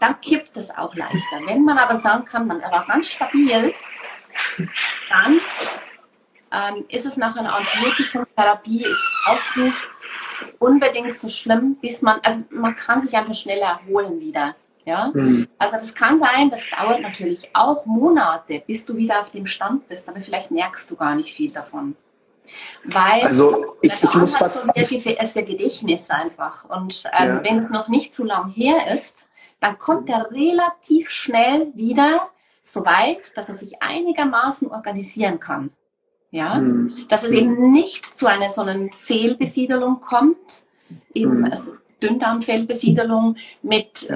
dann 0.01 0.21
kippt 0.21 0.57
es 0.57 0.71
auch 0.71 0.95
leichter. 0.95 1.41
Wenn 1.45 1.65
man 1.65 1.79
aber 1.79 1.99
sagen 1.99 2.25
kann, 2.25 2.47
man 2.47 2.61
war 2.63 2.87
ganz 2.87 3.09
stabil, 3.09 3.75
dann 5.09 5.41
ähm, 6.53 6.85
ist 6.89 7.07
es 7.07 7.17
nach 7.17 7.37
einer 7.37 7.55
Antibiotikumtherapie 7.55 8.87
auch 9.27 9.57
nicht 9.57 9.89
unbedingt 10.59 11.15
so 11.17 11.29
schlimm, 11.29 11.77
bis 11.81 12.03
man, 12.03 12.21
also 12.23 12.43
man 12.51 12.75
kann 12.75 13.03
sich 13.03 13.15
einfach 13.17 13.35
schneller 13.35 13.67
erholen 13.67 14.21
wieder. 14.21 14.57
Ja? 14.85 15.11
Mhm. 15.13 15.47
Also 15.59 15.77
das 15.77 15.95
kann 15.95 16.19
sein, 16.19 16.51
das 16.51 16.63
dauert 16.71 17.03
natürlich 17.03 17.51
auch 17.55 17.87
Monate, 17.87 18.63
bis 18.67 18.85
du 18.85 18.97
wieder 18.97 19.21
auf 19.21 19.31
dem 19.31 19.47
Stand 19.47 19.89
bist, 19.89 20.09
aber 20.09 20.21
vielleicht 20.21 20.51
merkst 20.51 20.91
du 20.91 20.97
gar 20.97 21.15
nicht 21.15 21.35
viel 21.35 21.51
davon. 21.51 21.97
Weil 22.85 23.23
also 23.27 23.77
ich, 23.81 24.03
ich 24.03 24.15
muss 24.15 24.37
fast 24.37 24.65
so 24.65 24.73
sehr 24.75 24.87
viel 24.87 25.01
für, 25.01 25.15
für 25.25 25.43
Gedächtnis 25.43 26.11
einfach. 26.11 26.65
Und 26.65 27.05
ähm, 27.17 27.29
ja. 27.29 27.45
wenn 27.45 27.59
es 27.59 27.71
noch 27.71 27.89
nicht 27.89 28.13
zu 28.13 28.25
lang 28.25 28.51
her 28.51 28.93
ist, 28.95 29.29
dann 29.61 29.79
kommt 29.79 30.09
er 30.09 30.31
relativ 30.31 31.11
schnell 31.11 31.73
wieder 31.75 32.31
so 32.63 32.85
weit, 32.85 33.37
dass 33.37 33.49
er 33.49 33.55
sich 33.55 33.83
einigermaßen 33.83 34.71
organisieren 34.71 35.41
kann. 35.41 35.71
Ja, 36.33 36.61
mhm. 36.61 36.95
dass 37.09 37.25
es 37.25 37.31
eben 37.31 37.73
nicht 37.73 38.07
zu 38.07 38.27
einer 38.27 38.51
so 38.51 38.61
einer 38.61 38.93
Fehlbesiedelung 38.93 40.01
kommt, 40.01 40.65
eben 41.13 41.39
mhm. 41.39 41.45
also 41.47 41.73
Dünndarmfehlbesiedelung 42.01 43.37
mit 43.63 44.09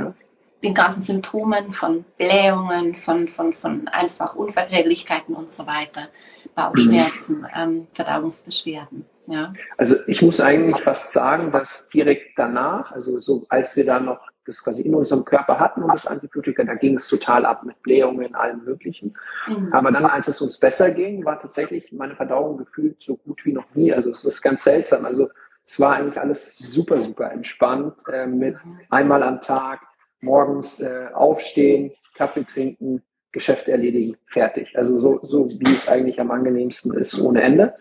den 0.64 0.74
ganzen 0.74 1.02
Symptomen 1.02 1.72
von 1.72 2.04
Blähungen, 2.16 2.94
von, 2.96 3.28
von, 3.28 3.52
von 3.52 3.88
einfach 3.88 4.34
Unverträglichkeiten 4.34 5.34
und 5.34 5.52
so 5.52 5.66
weiter, 5.66 6.08
Bauchschmerzen, 6.54 7.40
mhm. 7.40 7.46
ähm, 7.54 7.86
Verdauungsbeschwerden. 7.92 9.04
Ja. 9.26 9.52
Also 9.76 9.96
ich 10.06 10.22
muss 10.22 10.40
eigentlich 10.40 10.80
fast 10.82 11.12
sagen, 11.12 11.50
dass 11.50 11.88
direkt 11.88 12.38
danach, 12.38 12.92
also 12.92 13.20
so 13.20 13.44
als 13.48 13.76
wir 13.76 13.84
da 13.84 14.00
noch 14.00 14.20
das 14.46 14.62
quasi 14.62 14.82
in 14.82 14.94
unserem 14.94 15.24
Körper 15.24 15.58
hatten 15.58 15.82
und 15.82 15.92
das 15.92 16.06
Antibiotika, 16.06 16.64
da 16.64 16.74
ging 16.74 16.96
es 16.96 17.08
total 17.08 17.46
ab 17.46 17.64
mit 17.64 17.80
Blähungen, 17.82 18.34
allem 18.34 18.64
Möglichen. 18.64 19.14
Mhm. 19.46 19.72
Aber 19.72 19.90
dann, 19.90 20.04
als 20.04 20.28
es 20.28 20.40
uns 20.40 20.58
besser 20.58 20.90
ging, 20.90 21.24
war 21.24 21.40
tatsächlich 21.40 21.92
meine 21.92 22.14
Verdauung 22.14 22.58
gefühlt 22.58 23.02
so 23.02 23.16
gut 23.16 23.44
wie 23.44 23.52
noch 23.52 23.74
nie. 23.74 23.92
Also 23.92 24.10
es 24.10 24.24
ist 24.24 24.42
ganz 24.42 24.64
seltsam. 24.64 25.04
Also 25.04 25.28
es 25.66 25.80
war 25.80 25.96
eigentlich 25.96 26.18
alles 26.18 26.58
super, 26.58 27.00
super 27.00 27.30
entspannt 27.30 27.94
äh, 28.12 28.26
mit 28.26 28.56
einmal 28.90 29.22
am 29.22 29.40
Tag 29.40 29.80
morgens 30.20 30.80
äh, 30.80 31.06
aufstehen, 31.12 31.92
Kaffee 32.14 32.44
trinken, 32.44 33.02
Geschäft 33.32 33.68
erledigen, 33.68 34.16
fertig. 34.26 34.76
Also 34.76 34.98
so, 34.98 35.20
so 35.22 35.48
wie 35.50 35.72
es 35.72 35.88
eigentlich 35.88 36.20
am 36.20 36.30
angenehmsten 36.30 36.94
ist, 36.94 37.20
ohne 37.20 37.42
Ende. 37.42 37.74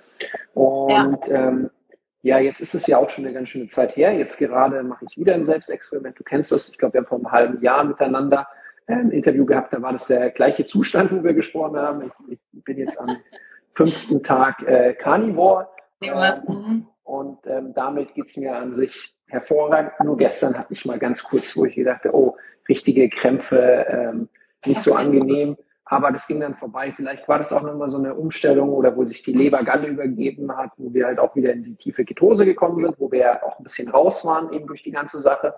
Und 0.54 1.28
ja. 1.28 1.48
ähm, 1.50 1.70
ja, 2.24 2.40
jetzt 2.40 2.62
ist 2.62 2.74
es 2.74 2.88
ja 2.88 2.98
auch 2.98 3.10
schon 3.10 3.26
eine 3.26 3.34
ganz 3.34 3.50
schöne 3.50 3.68
Zeit 3.68 3.98
her. 3.98 4.14
Jetzt 4.14 4.38
gerade 4.38 4.82
mache 4.82 5.06
ich 5.10 5.18
wieder 5.18 5.34
ein 5.34 5.44
Selbstexperiment. 5.44 6.18
Du 6.18 6.24
kennst 6.24 6.54
das. 6.54 6.70
Ich 6.70 6.78
glaube, 6.78 6.94
wir 6.94 7.02
haben 7.02 7.08
vor 7.08 7.18
einem 7.18 7.32
halben 7.32 7.62
Jahr 7.62 7.84
miteinander 7.84 8.48
äh, 8.88 8.94
ein 8.94 9.12
Interview 9.12 9.46
gehabt. 9.46 9.74
Da 9.74 9.82
war 9.82 9.92
das 9.92 10.08
der 10.08 10.32
gleiche 10.32 10.66
Zustand, 10.66 11.12
wo 11.12 11.22
wir 11.22 11.34
gesprochen 11.34 11.78
haben. 11.78 12.12
Ich, 12.30 12.40
ich 12.54 12.64
bin 12.64 12.78
jetzt 12.78 12.98
am 13.00 13.18
fünften 13.74 14.24
Tag 14.24 14.64
äh, 14.64 14.94
Carnivore. 14.94 15.68
Ähm, 16.02 16.88
und 17.04 17.40
ähm, 17.46 17.74
damit 17.74 18.14
geht's 18.14 18.38
mir 18.38 18.56
an 18.56 18.74
sich 18.74 19.14
hervorragend. 19.28 19.92
Nur 20.02 20.16
gestern 20.16 20.58
hatte 20.58 20.72
ich 20.72 20.86
mal 20.86 21.00
ganz 21.00 21.24
kurz, 21.26 21.58
wo 21.58 21.66
ich 21.66 21.76
gedacht 21.76 22.06
oh, 22.06 22.38
richtige 22.70 23.10
Krämpfe, 23.10 23.86
ähm, 23.90 24.30
nicht 24.66 24.82
so 24.82 24.94
angenehm. 24.96 25.58
Aber 25.86 26.12
das 26.12 26.28
ging 26.28 26.40
dann 26.40 26.54
vorbei. 26.54 26.94
Vielleicht 26.96 27.28
war 27.28 27.40
das 27.40 27.52
auch 27.52 27.62
nochmal 27.62 27.90
so 27.90 27.98
eine 27.98 28.16
Umstellung 28.16 28.70
oder 28.70 28.96
wo 28.96 29.04
sich 29.06 29.22
die 29.24 29.34
Leber 29.34 29.64
Galle 29.64 29.88
übergeben 29.88 30.56
hat, 30.56 30.72
wo 30.78 30.94
wir 30.94 31.06
halt 31.08 31.20
auch 31.20 31.36
wieder 31.36 31.52
in 31.52 31.64
die 31.64 31.76
tiefe 31.76 32.06
Ketose 32.06 32.46
gekommen 32.46 32.80
sind, 32.80 32.96
wo 33.00 33.12
wir 33.12 33.44
auch 33.44 33.60
ein 33.60 33.64
bisschen 33.64 33.90
raus 33.90 34.26
waren 34.26 34.54
eben 34.54 34.68
durch 34.68 34.84
die 34.84 34.92
ganze 34.92 35.20
Sache. 35.20 35.56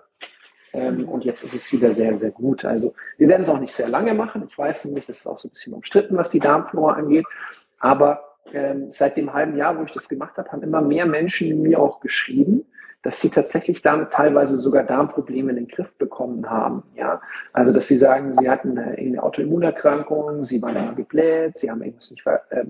Ähm, 0.72 1.08
und 1.08 1.24
jetzt 1.24 1.44
ist 1.44 1.54
es 1.54 1.72
wieder 1.72 1.92
sehr, 1.92 2.14
sehr 2.14 2.32
gut. 2.32 2.64
Also 2.64 2.94
wir 3.18 3.28
werden 3.28 3.42
es 3.42 3.48
auch 3.48 3.60
nicht 3.60 3.74
sehr 3.74 3.88
lange 3.88 4.14
machen. 4.14 4.44
Ich 4.48 4.58
weiß 4.58 4.86
nämlich, 4.86 5.08
es 5.08 5.20
ist 5.20 5.26
auch 5.26 5.38
so 5.38 5.48
ein 5.48 5.52
bisschen 5.52 5.74
umstritten, 5.74 6.16
was 6.16 6.30
die 6.30 6.40
Darmflora 6.40 6.94
angeht. 6.94 7.24
Aber 7.78 8.36
ähm, 8.52 8.90
seit 8.90 9.16
dem 9.16 9.32
halben 9.32 9.56
Jahr, 9.56 9.78
wo 9.78 9.84
ich 9.84 9.92
das 9.92 10.08
gemacht 10.08 10.36
habe, 10.36 10.50
haben 10.50 10.62
immer 10.62 10.80
mehr 10.80 11.06
Menschen 11.06 11.62
mir 11.62 11.80
auch 11.80 12.00
geschrieben, 12.00 12.66
dass 13.06 13.20
sie 13.20 13.30
tatsächlich 13.30 13.82
damit 13.82 14.10
teilweise 14.10 14.56
sogar 14.56 14.82
Darmprobleme 14.82 15.50
in 15.50 15.56
den 15.56 15.68
Griff 15.68 15.96
bekommen 15.96 16.50
haben. 16.50 16.82
Ja, 16.96 17.20
also 17.52 17.72
dass 17.72 17.86
sie 17.86 17.98
sagen, 17.98 18.34
sie 18.34 18.50
hatten 18.50 18.76
eine, 18.76 18.98
eine 18.98 19.22
Autoimmunerkrankung, 19.22 20.42
sie 20.42 20.60
waren 20.60 20.74
immer 20.74 20.94
gebläht, 20.96 21.56
sie 21.56 21.70
haben 21.70 21.82
irgendwas 21.82 22.10
nicht 22.10 22.24
ver, 22.24 22.42
äh, 22.50 22.64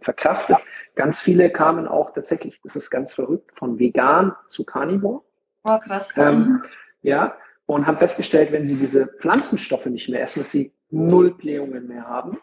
verkraftet. 0.00 0.56
Ganz 0.94 1.20
viele 1.20 1.50
kamen 1.50 1.86
auch 1.86 2.14
tatsächlich, 2.14 2.58
das 2.64 2.74
ist 2.74 2.88
ganz 2.88 3.12
verrückt, 3.12 3.50
von 3.52 3.78
vegan 3.78 4.32
zu 4.48 4.64
Carnivore. 4.64 5.20
Oh, 5.64 5.78
krass. 5.78 6.16
Ähm, 6.16 6.62
ja, 7.02 7.36
und 7.66 7.86
haben 7.86 7.98
festgestellt, 7.98 8.50
wenn 8.50 8.64
sie 8.64 8.78
diese 8.78 9.08
Pflanzenstoffe 9.08 9.84
nicht 9.84 10.08
mehr 10.08 10.22
essen, 10.22 10.40
dass 10.40 10.52
sie 10.52 10.72
null 10.88 11.34
Blähungen 11.34 11.86
mehr 11.86 12.08
haben, 12.08 12.38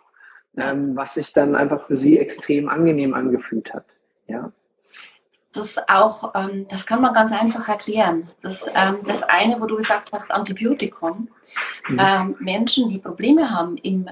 ähm, 0.55 0.95
was 0.95 1.15
sich 1.15 1.33
dann 1.33 1.55
einfach 1.55 1.87
für 1.87 1.97
sie 1.97 2.19
extrem 2.19 2.69
angenehm 2.69 3.15
angefühlt 3.15 3.73
hat. 3.73 3.85
Ja. 4.27 4.51
Das 5.53 5.77
auch, 5.87 6.35
ähm, 6.35 6.67
das 6.69 6.85
kann 6.85 7.01
man 7.01 7.13
ganz 7.13 7.31
einfach 7.31 7.67
erklären. 7.67 8.27
Das, 8.41 8.67
ähm, 8.75 8.99
das 9.05 9.23
eine, 9.23 9.59
wo 9.59 9.65
du 9.65 9.77
gesagt 9.77 10.11
hast, 10.13 10.31
Antibiotikum. 10.31 11.29
Mhm. 11.87 11.99
Ähm, 11.99 12.35
Menschen, 12.39 12.89
die 12.89 12.99
Probleme 12.99 13.49
haben 13.49 13.77
im 13.77 14.09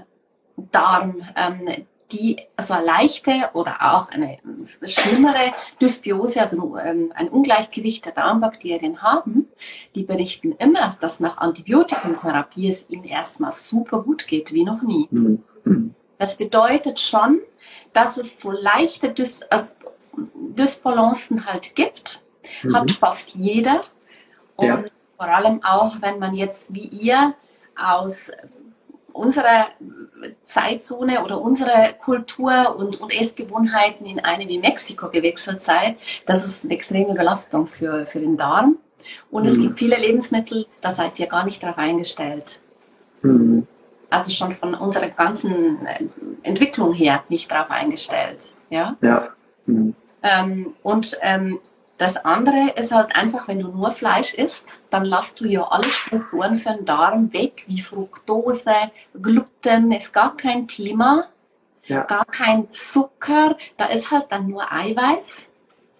Darm, 0.71 1.21
ähm, 1.35 1.85
die 2.11 2.37
also 2.55 2.73
eine 2.73 2.85
leichte 2.85 3.49
oder 3.53 3.77
auch 3.81 4.09
eine 4.09 4.39
schlimmere 4.83 5.53
Dysbiose, 5.81 6.41
also 6.41 6.77
ähm, 6.77 7.11
ein 7.13 7.29
Ungleichgewicht 7.29 8.05
der 8.05 8.13
Darmbakterien 8.13 9.01
haben, 9.01 9.47
die 9.93 10.03
berichten 10.03 10.53
immer, 10.53 10.97
dass 11.01 11.19
nach 11.19 11.37
Antibiotikumtherapie 11.37 12.69
es 12.69 12.85
ihnen 12.87 13.03
erstmal 13.03 13.51
super 13.51 14.01
gut 14.03 14.27
geht, 14.27 14.53
wie 14.53 14.63
noch 14.63 14.81
nie. 14.81 15.07
Mhm. 15.11 15.43
Das 16.17 16.35
bedeutet 16.37 16.99
schon, 16.99 17.41
dass 17.93 18.17
es 18.17 18.39
so 18.39 18.51
leichte 18.51 19.13
also 19.49 19.71
Dysbalancen 20.57 21.45
halt 21.45 21.75
gibt, 21.75 22.23
mhm. 22.63 22.75
hat 22.75 22.91
fast 22.91 23.29
jeder. 23.35 23.83
Und 24.55 24.67
ja. 24.67 24.83
vor 25.17 25.27
allem 25.27 25.63
auch, 25.63 26.01
wenn 26.01 26.19
man 26.19 26.35
jetzt 26.35 26.73
wie 26.73 26.87
ihr 26.87 27.35
aus 27.75 28.31
unserer 29.13 29.67
Zeitzone 30.45 31.23
oder 31.23 31.41
unsere 31.41 31.95
Kultur 32.03 32.75
und, 32.77 33.01
und 33.01 33.11
Essgewohnheiten 33.11 34.05
in 34.05 34.19
eine 34.19 34.47
wie 34.47 34.59
Mexiko 34.59 35.09
gewechselt 35.09 35.63
seid, 35.63 35.97
das 36.25 36.45
ist 36.45 36.63
eine 36.63 36.73
extreme 36.73 37.13
Belastung 37.13 37.67
für, 37.67 38.05
für 38.05 38.19
den 38.19 38.37
Darm. 38.37 38.77
Und 39.31 39.43
mhm. 39.43 39.49
es 39.49 39.59
gibt 39.59 39.79
viele 39.79 39.97
Lebensmittel, 39.97 40.65
da 40.81 40.93
seid 40.93 41.19
ihr 41.19 41.27
gar 41.27 41.45
nicht 41.45 41.61
darauf 41.61 41.77
eingestellt. 41.77 42.59
Mhm. 43.21 43.67
Also 44.09 44.31
schon 44.31 44.53
von 44.53 44.73
unserer 44.73 45.09
ganzen 45.09 45.85
äh, 45.85 46.05
Entwicklung 46.43 46.93
her 46.93 47.23
nicht 47.29 47.51
darauf 47.51 47.69
eingestellt. 47.69 48.53
Ja. 48.69 48.95
ja. 49.01 49.29
Mhm. 49.65 49.95
Ähm, 50.23 50.73
und 50.83 51.17
ähm, 51.21 51.59
das 51.97 52.17
andere 52.17 52.73
ist 52.75 52.91
halt 52.91 53.15
einfach, 53.15 53.47
wenn 53.47 53.59
du 53.59 53.69
nur 53.69 53.91
Fleisch 53.91 54.35
isst, 54.35 54.79
dann 54.91 55.03
lässt 55.03 55.39
du 55.39 55.45
ja 55.45 55.63
alle 55.63 55.89
Stressoren 55.89 56.55
für 56.55 56.73
den 56.73 56.85
Darm 56.85 57.33
weg, 57.33 57.63
wie 57.67 57.81
Fructose, 57.81 58.91
Gluten, 59.19 59.91
ist 59.91 60.13
gar 60.13 60.37
kein 60.37 60.67
Thema. 60.67 61.25
Ja. 61.85 62.03
Gar 62.03 62.25
kein 62.25 62.69
Zucker, 62.69 63.55
da 63.77 63.85
ist 63.85 64.11
halt 64.11 64.25
dann 64.29 64.49
nur 64.49 64.71
Eiweiß. 64.71 65.46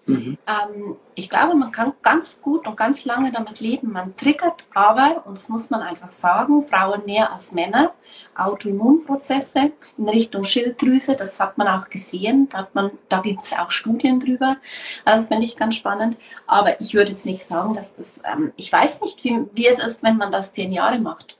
Mhm. 0.08 0.38
Ähm, 0.46 0.96
ich 1.14 1.28
glaube, 1.28 1.54
man 1.54 1.70
kann 1.70 1.92
ganz 2.02 2.40
gut 2.40 2.66
und 2.66 2.76
ganz 2.76 3.04
lange 3.04 3.30
damit 3.30 3.60
leben. 3.60 3.92
Man 3.92 4.16
triggert 4.16 4.64
aber, 4.74 5.22
und 5.26 5.36
das 5.36 5.48
muss 5.48 5.70
man 5.70 5.82
einfach 5.82 6.10
sagen, 6.10 6.64
Frauen 6.66 7.04
mehr 7.04 7.32
als 7.32 7.52
Männer, 7.52 7.92
Autoimmunprozesse 8.34 9.72
in 9.98 10.08
Richtung 10.08 10.44
Schilddrüse. 10.44 11.14
Das 11.16 11.38
hat 11.38 11.58
man 11.58 11.68
auch 11.68 11.88
gesehen. 11.88 12.48
Da, 12.48 12.68
da 13.08 13.20
gibt 13.20 13.42
es 13.42 13.52
auch 13.52 13.70
Studien 13.70 14.18
drüber. 14.18 14.56
Also 15.04 15.18
das 15.18 15.28
finde 15.28 15.44
ich 15.44 15.56
ganz 15.56 15.76
spannend. 15.76 16.16
Aber 16.46 16.80
ich 16.80 16.94
würde 16.94 17.10
jetzt 17.10 17.26
nicht 17.26 17.44
sagen, 17.44 17.74
dass 17.74 17.94
das, 17.94 18.22
ähm, 18.24 18.52
ich 18.56 18.72
weiß 18.72 19.02
nicht, 19.02 19.22
wie, 19.24 19.44
wie 19.52 19.66
es 19.66 19.78
ist, 19.78 20.02
wenn 20.02 20.16
man 20.16 20.32
das 20.32 20.52
zehn 20.52 20.72
Jahre 20.72 20.98
macht. 20.98 21.36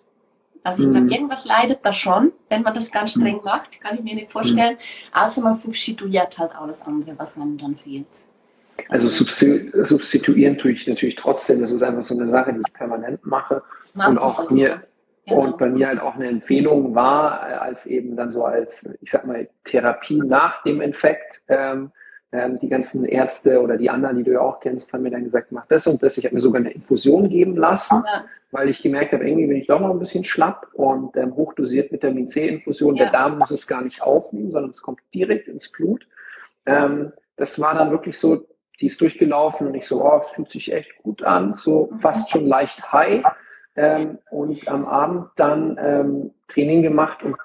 Also 0.64 0.82
ich 0.82 0.90
glaube, 0.90 1.06
mhm. 1.06 1.12
irgendwas 1.12 1.44
leidet 1.46 1.84
da 1.86 1.92
schon, 1.92 2.32
wenn 2.48 2.62
man 2.62 2.74
das 2.74 2.90
ganz 2.90 3.12
streng 3.12 3.36
mhm. 3.36 3.44
macht, 3.44 3.80
kann 3.80 3.96
ich 3.96 4.02
mir 4.02 4.14
nicht 4.14 4.30
vorstellen. 4.30 4.74
Mhm. 4.74 5.18
Außer 5.18 5.40
man 5.40 5.54
substituiert 5.54 6.36
halt 6.36 6.54
alles 6.54 6.82
andere, 6.82 7.18
was 7.18 7.36
einem 7.36 7.56
dann 7.56 7.76
fehlt. 7.76 8.06
Also 8.88 9.08
substituieren 9.10 10.56
tue 10.56 10.72
ich 10.72 10.86
natürlich 10.86 11.16
trotzdem. 11.16 11.60
Das 11.60 11.72
ist 11.72 11.82
einfach 11.82 12.04
so 12.04 12.18
eine 12.18 12.30
Sache, 12.30 12.52
die 12.52 12.60
ich 12.66 12.72
permanent 12.72 13.24
mache. 13.26 13.62
Machst 13.94 14.10
und 14.12 14.18
auch 14.18 14.50
mir, 14.50 14.82
genau. 15.26 15.42
und 15.42 15.58
bei 15.58 15.68
mir 15.68 15.88
halt 15.88 16.00
auch 16.00 16.14
eine 16.14 16.28
Empfehlung 16.28 16.94
war, 16.94 17.48
äh, 17.48 17.54
als 17.54 17.86
eben 17.86 18.16
dann 18.16 18.30
so 18.30 18.44
als, 18.44 18.94
ich 19.00 19.10
sag 19.10 19.26
mal, 19.26 19.48
Therapie 19.64 20.18
nach 20.18 20.62
dem 20.62 20.80
Infekt. 20.80 21.42
Ähm, 21.48 21.90
ähm, 22.30 22.58
die 22.60 22.68
ganzen 22.68 23.06
Ärzte 23.06 23.62
oder 23.62 23.78
die 23.78 23.88
anderen, 23.88 24.18
die 24.18 24.22
du 24.22 24.32
ja 24.32 24.40
auch 24.40 24.60
kennst, 24.60 24.92
haben 24.92 25.02
mir 25.02 25.10
dann 25.10 25.24
gesagt, 25.24 25.50
mach 25.50 25.66
das 25.66 25.86
und 25.86 26.02
das. 26.02 26.18
Ich 26.18 26.26
habe 26.26 26.34
mir 26.34 26.42
sogar 26.42 26.60
eine 26.60 26.70
Infusion 26.70 27.30
geben 27.30 27.56
lassen, 27.56 28.02
ja. 28.06 28.26
weil 28.50 28.68
ich 28.68 28.82
gemerkt 28.82 29.12
habe, 29.14 29.26
irgendwie 29.26 29.46
bin 29.46 29.56
ich 29.56 29.66
doch 29.66 29.80
noch 29.80 29.90
ein 29.90 29.98
bisschen 29.98 30.24
schlapp 30.24 30.68
und 30.74 31.16
ähm, 31.16 31.34
hochdosiert 31.36 31.90
Vitamin 31.90 32.28
C-Infusion. 32.28 32.96
Ja. 32.96 33.04
Der 33.04 33.12
Darm 33.12 33.38
muss 33.38 33.50
es 33.50 33.66
gar 33.66 33.82
nicht 33.82 34.02
aufnehmen, 34.02 34.50
sondern 34.50 34.72
es 34.72 34.82
kommt 34.82 35.00
direkt 35.14 35.48
ins 35.48 35.70
Blut. 35.70 36.06
Ähm, 36.66 37.12
das 37.36 37.58
war 37.60 37.74
dann 37.74 37.90
wirklich 37.90 38.18
so 38.18 38.46
die 38.80 38.86
ist 38.86 39.00
durchgelaufen 39.00 39.66
und 39.66 39.74
ich 39.74 39.86
so, 39.86 40.04
oh, 40.04 40.22
fühlt 40.34 40.50
sich 40.50 40.72
echt 40.72 40.96
gut 41.02 41.22
an, 41.22 41.54
so 41.54 41.90
fast 42.00 42.30
schon 42.30 42.46
leicht 42.46 42.92
high. 42.92 43.22
Ähm, 43.76 44.18
und 44.30 44.66
am 44.68 44.86
Abend 44.86 45.28
dann 45.36 45.78
ähm, 45.80 46.30
Training 46.48 46.82
gemacht 46.82 47.22
und 47.22 47.36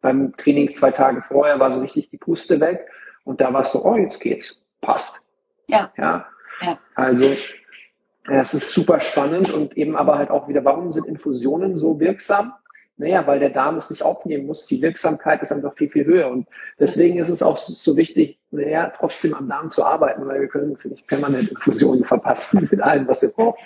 beim 0.00 0.36
Training 0.36 0.74
zwei 0.74 0.90
Tage 0.90 1.22
vorher 1.22 1.58
war 1.58 1.72
so 1.72 1.80
richtig 1.80 2.10
die 2.10 2.18
Puste 2.18 2.60
weg 2.60 2.86
und 3.24 3.40
da 3.40 3.52
war 3.52 3.62
es 3.62 3.72
so, 3.72 3.84
oh, 3.84 3.96
jetzt 3.96 4.20
geht's, 4.20 4.60
passt. 4.80 5.20
Ja. 5.68 5.90
ja. 5.96 6.26
ja. 6.60 6.78
Also 6.94 7.34
es 8.26 8.54
ist 8.54 8.70
super 8.70 9.00
spannend 9.00 9.52
und 9.52 9.76
eben 9.76 9.96
aber 9.96 10.18
halt 10.18 10.30
auch 10.30 10.46
wieder, 10.48 10.64
warum 10.64 10.92
sind 10.92 11.06
Infusionen 11.06 11.76
so 11.76 11.98
wirksam? 12.00 12.52
Naja, 12.96 13.26
weil 13.26 13.40
der 13.40 13.50
Darm 13.50 13.76
es 13.76 13.90
nicht 13.90 14.02
aufnehmen 14.02 14.46
muss. 14.46 14.66
Die 14.66 14.80
Wirksamkeit 14.80 15.42
ist 15.42 15.50
einfach 15.50 15.74
viel, 15.74 15.90
viel 15.90 16.04
höher. 16.04 16.30
Und 16.30 16.46
deswegen 16.78 17.18
ist 17.18 17.28
es 17.28 17.42
auch 17.42 17.56
so 17.56 17.96
wichtig, 17.96 18.38
naja, 18.50 18.90
trotzdem 18.90 19.34
am 19.34 19.48
Darm 19.48 19.70
zu 19.70 19.84
arbeiten, 19.84 20.26
weil 20.26 20.40
wir 20.40 20.48
können 20.48 20.72
uns 20.72 20.84
nicht 20.84 21.06
permanent 21.08 21.48
Infusionen 21.48 22.04
verpassen 22.04 22.68
mit 22.70 22.80
allem, 22.80 23.08
was 23.08 23.22
wir 23.22 23.30
brauchen. 23.30 23.58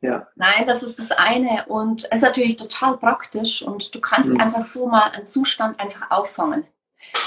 Ja. 0.00 0.28
Nein, 0.34 0.66
das 0.66 0.82
ist 0.82 0.98
das 0.98 1.10
eine. 1.10 1.64
Und 1.66 2.04
es 2.04 2.18
ist 2.18 2.22
natürlich 2.22 2.56
total 2.56 2.96
praktisch 2.96 3.62
und 3.62 3.94
du 3.94 4.00
kannst 4.00 4.30
mhm. 4.30 4.40
einfach 4.40 4.62
so 4.62 4.86
mal 4.86 5.10
einen 5.12 5.26
Zustand 5.26 5.78
einfach 5.80 6.10
auffangen. 6.10 6.64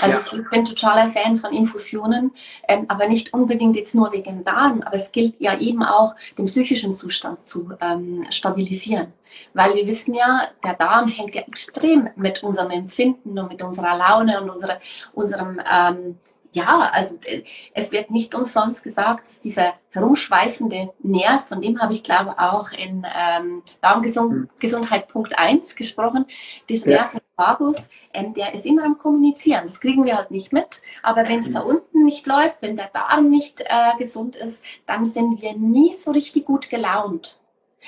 Also 0.02 0.18
ja. 0.18 0.42
ich 0.42 0.50
bin 0.50 0.66
totaler 0.66 1.10
Fan 1.10 1.38
von 1.38 1.54
Infusionen, 1.54 2.32
ähm, 2.68 2.86
aber 2.88 3.08
nicht 3.08 3.34
unbedingt 3.34 3.76
jetzt 3.76 3.96
nur 3.96 4.12
wegen 4.12 4.44
Darm, 4.44 4.82
aber 4.82 4.96
es 4.96 5.12
gilt 5.12 5.36
ja 5.40 5.58
eben 5.58 5.84
auch, 5.84 6.16
den 6.38 6.46
psychischen 6.46 6.96
Zustand 6.96 7.48
zu 7.48 7.74
ähm, 7.82 8.26
stabilisieren. 8.30 9.14
Weil 9.54 9.76
wir 9.76 9.88
wissen 9.88 10.14
ja, 10.14 10.44
der 10.64 10.74
Darm 10.74 11.08
hängt 11.08 11.36
ja 11.36 11.42
extrem 11.42 12.10
mit 12.16 12.44
unserem 12.44 12.72
Empfinden 12.72 13.38
und 13.38 13.50
mit 13.50 13.62
unserer 13.62 13.98
Laune 13.98 14.42
und 14.42 14.50
unsere, 14.50 14.80
unserem 15.14 15.60
ähm, 15.70 16.18
ja, 16.58 16.90
also 16.92 17.18
äh, 17.24 17.44
es 17.74 17.92
wird 17.92 18.12
nicht 18.12 18.36
umsonst 18.36 18.84
gesagt, 18.84 19.28
dass 19.28 19.42
dieser 19.42 19.74
herumschweifende 19.92 20.94
Nerv, 21.00 21.48
von 21.48 21.62
dem 21.62 21.80
habe 21.82 21.94
ich 21.94 22.04
glaube 22.04 22.38
auch 22.38 22.72
in 22.72 23.06
ähm, 23.16 23.64
Darmgesundheit 23.82 25.04
hm. 25.04 25.12
Punkt 25.12 25.38
1 25.38 25.76
gesprochen, 25.76 26.26
dieser 26.70 26.90
ja. 26.90 26.98
Nerv 26.98 27.18
Vagus, 27.40 27.88
ähm, 28.14 28.34
der 28.34 28.56
ist 28.56 28.66
immer 28.66 28.84
am 28.84 28.98
Kommunizieren. 28.98 29.66
Das 29.66 29.80
kriegen 29.80 30.06
wir 30.06 30.18
halt 30.18 30.32
nicht 30.32 30.52
mit. 30.54 30.82
Aber 31.04 31.24
wenn 31.28 31.40
es 31.40 31.52
da 31.52 31.62
hm. 31.62 31.68
unten 31.68 32.04
nicht 32.04 32.26
läuft, 32.26 32.62
wenn 32.62 32.76
der 32.76 32.90
Darm 32.92 33.30
nicht 33.30 33.62
äh, 33.62 33.96
gesund 34.00 34.36
ist, 34.36 34.64
dann 34.88 35.06
sind 35.06 35.42
wir 35.42 35.56
nie 35.56 35.94
so 35.94 36.10
richtig 36.10 36.46
gut 36.46 36.70
gelaunt. 36.72 37.40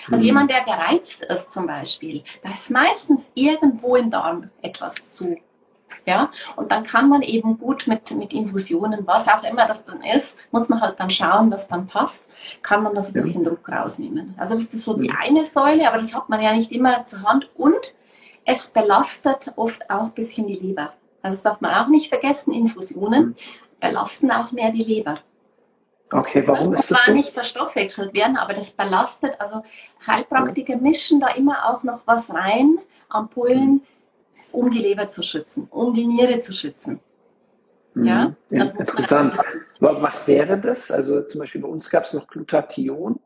Also 0.05 0.21
mhm. 0.21 0.25
jemand, 0.25 0.51
der 0.51 0.63
gereizt 0.63 1.23
ist 1.23 1.51
zum 1.51 1.65
Beispiel, 1.65 2.23
da 2.43 2.53
ist 2.53 2.69
meistens 2.69 3.31
irgendwo 3.33 3.95
im 3.95 4.11
Darm 4.11 4.49
etwas 4.61 5.15
zu 5.15 5.35
ja, 6.09 6.31
und 6.55 6.71
dann 6.71 6.83
kann 6.83 7.07
man 7.07 7.21
eben 7.21 7.59
gut 7.59 7.85
mit, 7.85 8.09
mit 8.11 8.33
Infusionen, 8.33 9.05
was 9.05 9.27
auch 9.27 9.43
immer 9.43 9.67
das 9.67 9.85
dann 9.85 10.01
ist, 10.01 10.37
muss 10.51 10.67
man 10.67 10.81
halt 10.81 10.99
dann 10.99 11.11
schauen, 11.11 11.51
was 11.51 11.67
dann 11.67 11.85
passt, 11.85 12.25
kann 12.63 12.81
man 12.81 12.95
das 12.95 13.09
ein 13.09 13.13
bisschen 13.13 13.43
ja. 13.43 13.49
Druck 13.49 13.69
rausnehmen. 13.69 14.33
Also 14.37 14.55
das 14.55 14.63
ist 14.63 14.83
so 14.83 14.95
die 14.95 15.11
eine 15.11 15.45
Säule, 15.45 15.87
aber 15.87 15.99
das 15.99 16.15
hat 16.15 16.27
man 16.27 16.41
ja 16.41 16.53
nicht 16.53 16.71
immer 16.71 17.05
zur 17.05 17.21
Hand 17.21 17.49
und 17.55 17.93
es 18.43 18.67
belastet 18.67 19.53
oft 19.55 19.87
auch 19.91 20.05
ein 20.05 20.13
bisschen 20.13 20.47
die 20.47 20.55
Leber. 20.55 20.93
Also 21.21 21.35
das 21.35 21.43
darf 21.43 21.61
man 21.61 21.75
auch 21.75 21.89
nicht 21.89 22.09
vergessen, 22.09 22.53
Infusionen 22.53 23.25
mhm. 23.27 23.35
belasten 23.79 24.31
auch 24.31 24.51
mehr 24.51 24.71
die 24.71 24.83
Leber. 24.83 25.19
Okay, 26.11 26.43
warum 26.47 26.71
das 26.71 26.81
ist 26.81 26.91
das 26.91 27.05
so? 27.05 27.13
nicht 27.13 27.29
verstoffwechselt 27.29 28.15
werden, 28.15 28.35
aber 28.35 28.55
das 28.55 28.71
belastet, 28.71 29.39
also 29.39 29.61
Heilpraktiker 30.07 30.77
mischen 30.77 31.19
da 31.19 31.27
immer 31.27 31.69
auch 31.69 31.83
noch 31.83 32.01
was 32.07 32.31
rein, 32.33 32.79
Ampullen, 33.09 33.73
mhm 33.73 33.81
um 34.51 34.69
die 34.69 34.79
Leber 34.79 35.07
zu 35.09 35.23
schützen, 35.23 35.67
um 35.69 35.93
die 35.93 36.07
Niere 36.07 36.39
zu 36.39 36.53
schützen. 36.53 36.99
Mhm. 37.93 38.05
Ja, 38.05 38.35
das 38.49 38.75
interessant. 38.75 39.35
Was 39.79 40.27
wäre 40.27 40.59
das? 40.59 40.91
Also 40.91 41.21
zum 41.23 41.39
Beispiel 41.39 41.61
bei 41.61 41.67
uns 41.67 41.89
gab 41.89 42.03
es 42.03 42.13
noch 42.13 42.27
Glutathion. 42.27 43.19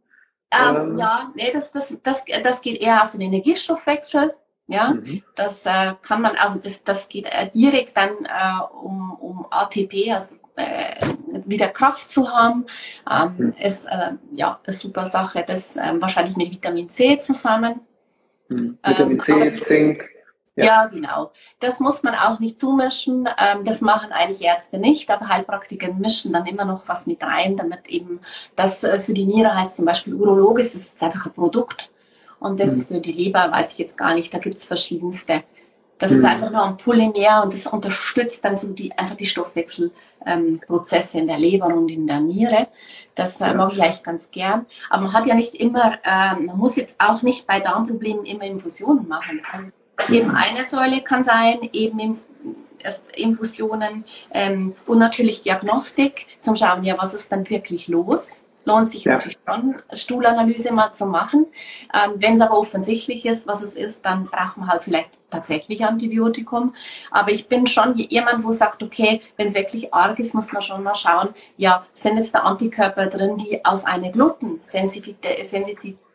Ähm, 0.51 0.75
ähm. 0.75 0.97
Ja, 0.97 1.31
nee, 1.35 1.51
das, 1.51 1.71
das, 1.71 1.93
das, 2.03 2.23
das 2.43 2.61
geht 2.61 2.81
eher 2.81 3.03
auf 3.03 3.11
den 3.11 3.21
Energiestoffwechsel. 3.21 4.33
Ja, 4.67 4.91
mhm. 4.91 5.23
das 5.35 5.65
äh, 5.65 5.93
kann 6.01 6.21
man, 6.21 6.37
also 6.37 6.57
das, 6.57 6.83
das 6.83 7.09
geht 7.09 7.25
äh, 7.25 7.49
direkt 7.53 7.97
dann 7.97 8.11
äh, 8.23 8.63
um, 8.81 9.11
um 9.19 9.45
ATP, 9.49 10.11
also 10.13 10.35
äh, 10.55 11.05
wieder 11.45 11.67
Kraft 11.67 12.09
zu 12.11 12.29
haben, 12.29 12.65
ähm, 13.09 13.33
mhm. 13.37 13.55
ist 13.61 13.85
äh, 13.85 14.13
ja 14.33 14.59
eine 14.65 14.73
super 14.73 15.05
Sache. 15.05 15.43
Das 15.45 15.75
äh, 15.75 15.93
wahrscheinlich 15.99 16.37
mit 16.37 16.51
Vitamin 16.51 16.89
C 16.89 17.19
zusammen. 17.19 17.81
Mhm. 18.49 18.77
Vitamin 18.85 19.19
C, 19.19 19.31
ähm, 19.33 19.55
Zink. 19.57 20.09
Ja. 20.55 20.65
ja. 20.65 20.85
genau. 20.85 21.31
Das 21.59 21.79
muss 21.79 22.03
man 22.03 22.15
auch 22.15 22.39
nicht 22.39 22.59
zumischen. 22.59 23.27
Ähm, 23.37 23.63
das 23.63 23.81
machen 23.81 24.11
eigentlich 24.11 24.41
Ärzte 24.41 24.77
nicht, 24.77 25.09
aber 25.09 25.27
Heilpraktiker 25.27 25.93
mischen 25.93 26.33
dann 26.33 26.45
immer 26.45 26.65
noch 26.65 26.83
was 26.87 27.07
mit 27.07 27.23
rein, 27.23 27.57
damit 27.57 27.87
eben 27.87 28.19
das 28.55 28.83
äh, 28.83 28.99
für 28.99 29.13
die 29.13 29.25
Niere 29.25 29.55
heißt 29.55 29.77
zum 29.77 29.85
Beispiel 29.85 30.13
Urologe, 30.13 30.61
es 30.61 30.75
ist 30.75 31.01
einfach 31.01 31.27
ein 31.27 31.33
Produkt. 31.33 31.91
Und 32.39 32.59
das 32.59 32.77
mhm. 32.77 32.95
für 32.95 32.99
die 32.99 33.13
Leber 33.13 33.51
weiß 33.51 33.71
ich 33.71 33.77
jetzt 33.77 33.97
gar 33.97 34.13
nicht, 34.15 34.33
da 34.33 34.37
gibt's 34.37 34.65
verschiedenste. 34.65 35.43
Das 35.97 36.11
mhm. 36.11 36.17
ist 36.17 36.25
einfach 36.25 36.51
nur 36.51 36.65
ein 36.65 36.77
Polymer 36.77 37.43
und 37.43 37.53
das 37.53 37.67
unterstützt 37.67 38.43
dann 38.43 38.57
so 38.57 38.73
die, 38.73 38.91
einfach 38.97 39.15
die 39.15 39.25
Stoffwechselprozesse 39.25 41.17
ähm, 41.17 41.21
in 41.21 41.27
der 41.27 41.39
Leber 41.39 41.67
und 41.67 41.87
in 41.87 42.05
der 42.05 42.19
Niere. 42.19 42.67
Das 43.15 43.39
äh, 43.39 43.53
mag 43.53 43.71
ich 43.71 43.81
eigentlich 43.81 44.03
ganz 44.03 44.29
gern. 44.29 44.65
Aber 44.89 45.03
man 45.03 45.13
hat 45.13 45.25
ja 45.25 45.35
nicht 45.35 45.55
immer, 45.55 45.93
äh, 46.03 46.35
man 46.35 46.57
muss 46.57 46.75
jetzt 46.75 46.95
auch 46.99 47.21
nicht 47.21 47.47
bei 47.47 47.61
Darmproblemen 47.61 48.25
immer 48.25 48.43
Infusionen 48.43 49.07
machen. 49.07 49.41
Also 49.49 49.67
eben 50.09 50.31
eine 50.31 50.65
Säule 50.65 51.01
kann 51.01 51.23
sein, 51.23 51.69
eben 51.73 52.19
Infusionen 53.15 54.03
ähm, 54.31 54.75
und 54.85 54.97
natürlich 54.97 55.43
Diagnostik 55.43 56.27
zum 56.41 56.55
Schauen, 56.55 56.83
ja, 56.83 56.95
was 56.97 57.13
ist 57.13 57.31
dann 57.31 57.49
wirklich 57.49 57.87
los? 57.87 58.43
lohnt 58.65 58.91
sich 58.91 59.03
ja. 59.03 59.13
natürlich 59.13 59.37
schon, 59.47 59.81
Stuhlanalyse 59.93 60.73
mal 60.73 60.93
zu 60.93 61.05
machen. 61.05 61.47
Ähm, 61.93 62.13
Wenn 62.17 62.35
es 62.35 62.41
aber 62.41 62.57
offensichtlich 62.57 63.25
ist, 63.25 63.47
was 63.47 63.61
es 63.61 63.75
ist, 63.75 64.05
dann 64.05 64.25
braucht 64.25 64.57
man 64.57 64.69
halt 64.69 64.83
vielleicht 64.83 65.19
tatsächlich 65.29 65.85
Antibiotikum. 65.85 66.73
Aber 67.11 67.31
ich 67.31 67.47
bin 67.47 67.67
schon 67.67 67.97
jemand, 67.97 68.43
wo 68.43 68.51
sagt, 68.51 68.83
okay, 68.83 69.21
wenn 69.37 69.47
es 69.47 69.55
wirklich 69.55 69.93
arg 69.93 70.19
ist, 70.19 70.33
muss 70.33 70.51
man 70.51 70.61
schon 70.61 70.83
mal 70.83 70.95
schauen, 70.95 71.29
ja, 71.57 71.85
sind 71.93 72.17
jetzt 72.17 72.33
da 72.33 72.39
Antikörper 72.39 73.07
drin, 73.07 73.37
die 73.37 73.63
auf 73.65 73.85
eine 73.85 74.11
Glutensensitivität 74.11 75.39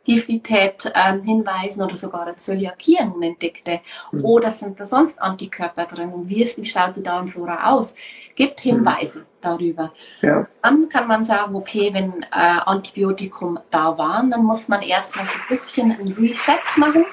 Defizit 0.08 0.90
ähm, 0.94 1.22
hinweisen 1.22 1.82
oder 1.82 1.96
sogar 1.96 2.22
eine 2.22 2.36
Zöliakie 2.36 2.98
unentdeckte. 3.00 3.80
Mhm. 4.10 4.24
Oder 4.24 4.50
sind 4.50 4.80
da 4.80 4.86
sonst 4.86 5.20
Antikörper 5.20 5.84
drin? 5.86 6.10
Und 6.10 6.28
wie, 6.28 6.42
ist, 6.42 6.56
wie 6.56 6.64
schaut 6.64 6.96
die 6.96 7.02
Darmflora 7.02 7.70
aus? 7.70 7.94
Gibt 8.34 8.64
mhm. 8.64 8.70
Hinweise 8.70 9.20
mhm. 9.20 9.24
darüber. 9.40 9.92
Ja. 10.22 10.46
Dann 10.62 10.88
kann 10.88 11.06
man 11.06 11.24
sagen, 11.24 11.54
okay, 11.54 11.90
wenn 11.92 12.22
äh, 12.22 12.26
Antibiotikum 12.32 13.58
da 13.70 13.98
waren, 13.98 14.30
dann 14.30 14.44
muss 14.44 14.68
man 14.68 14.82
erstmal 14.82 15.26
so 15.26 15.34
ein 15.34 15.48
bisschen 15.48 15.92
ein 15.92 16.08
Reset 16.08 16.58
machen. 16.76 17.04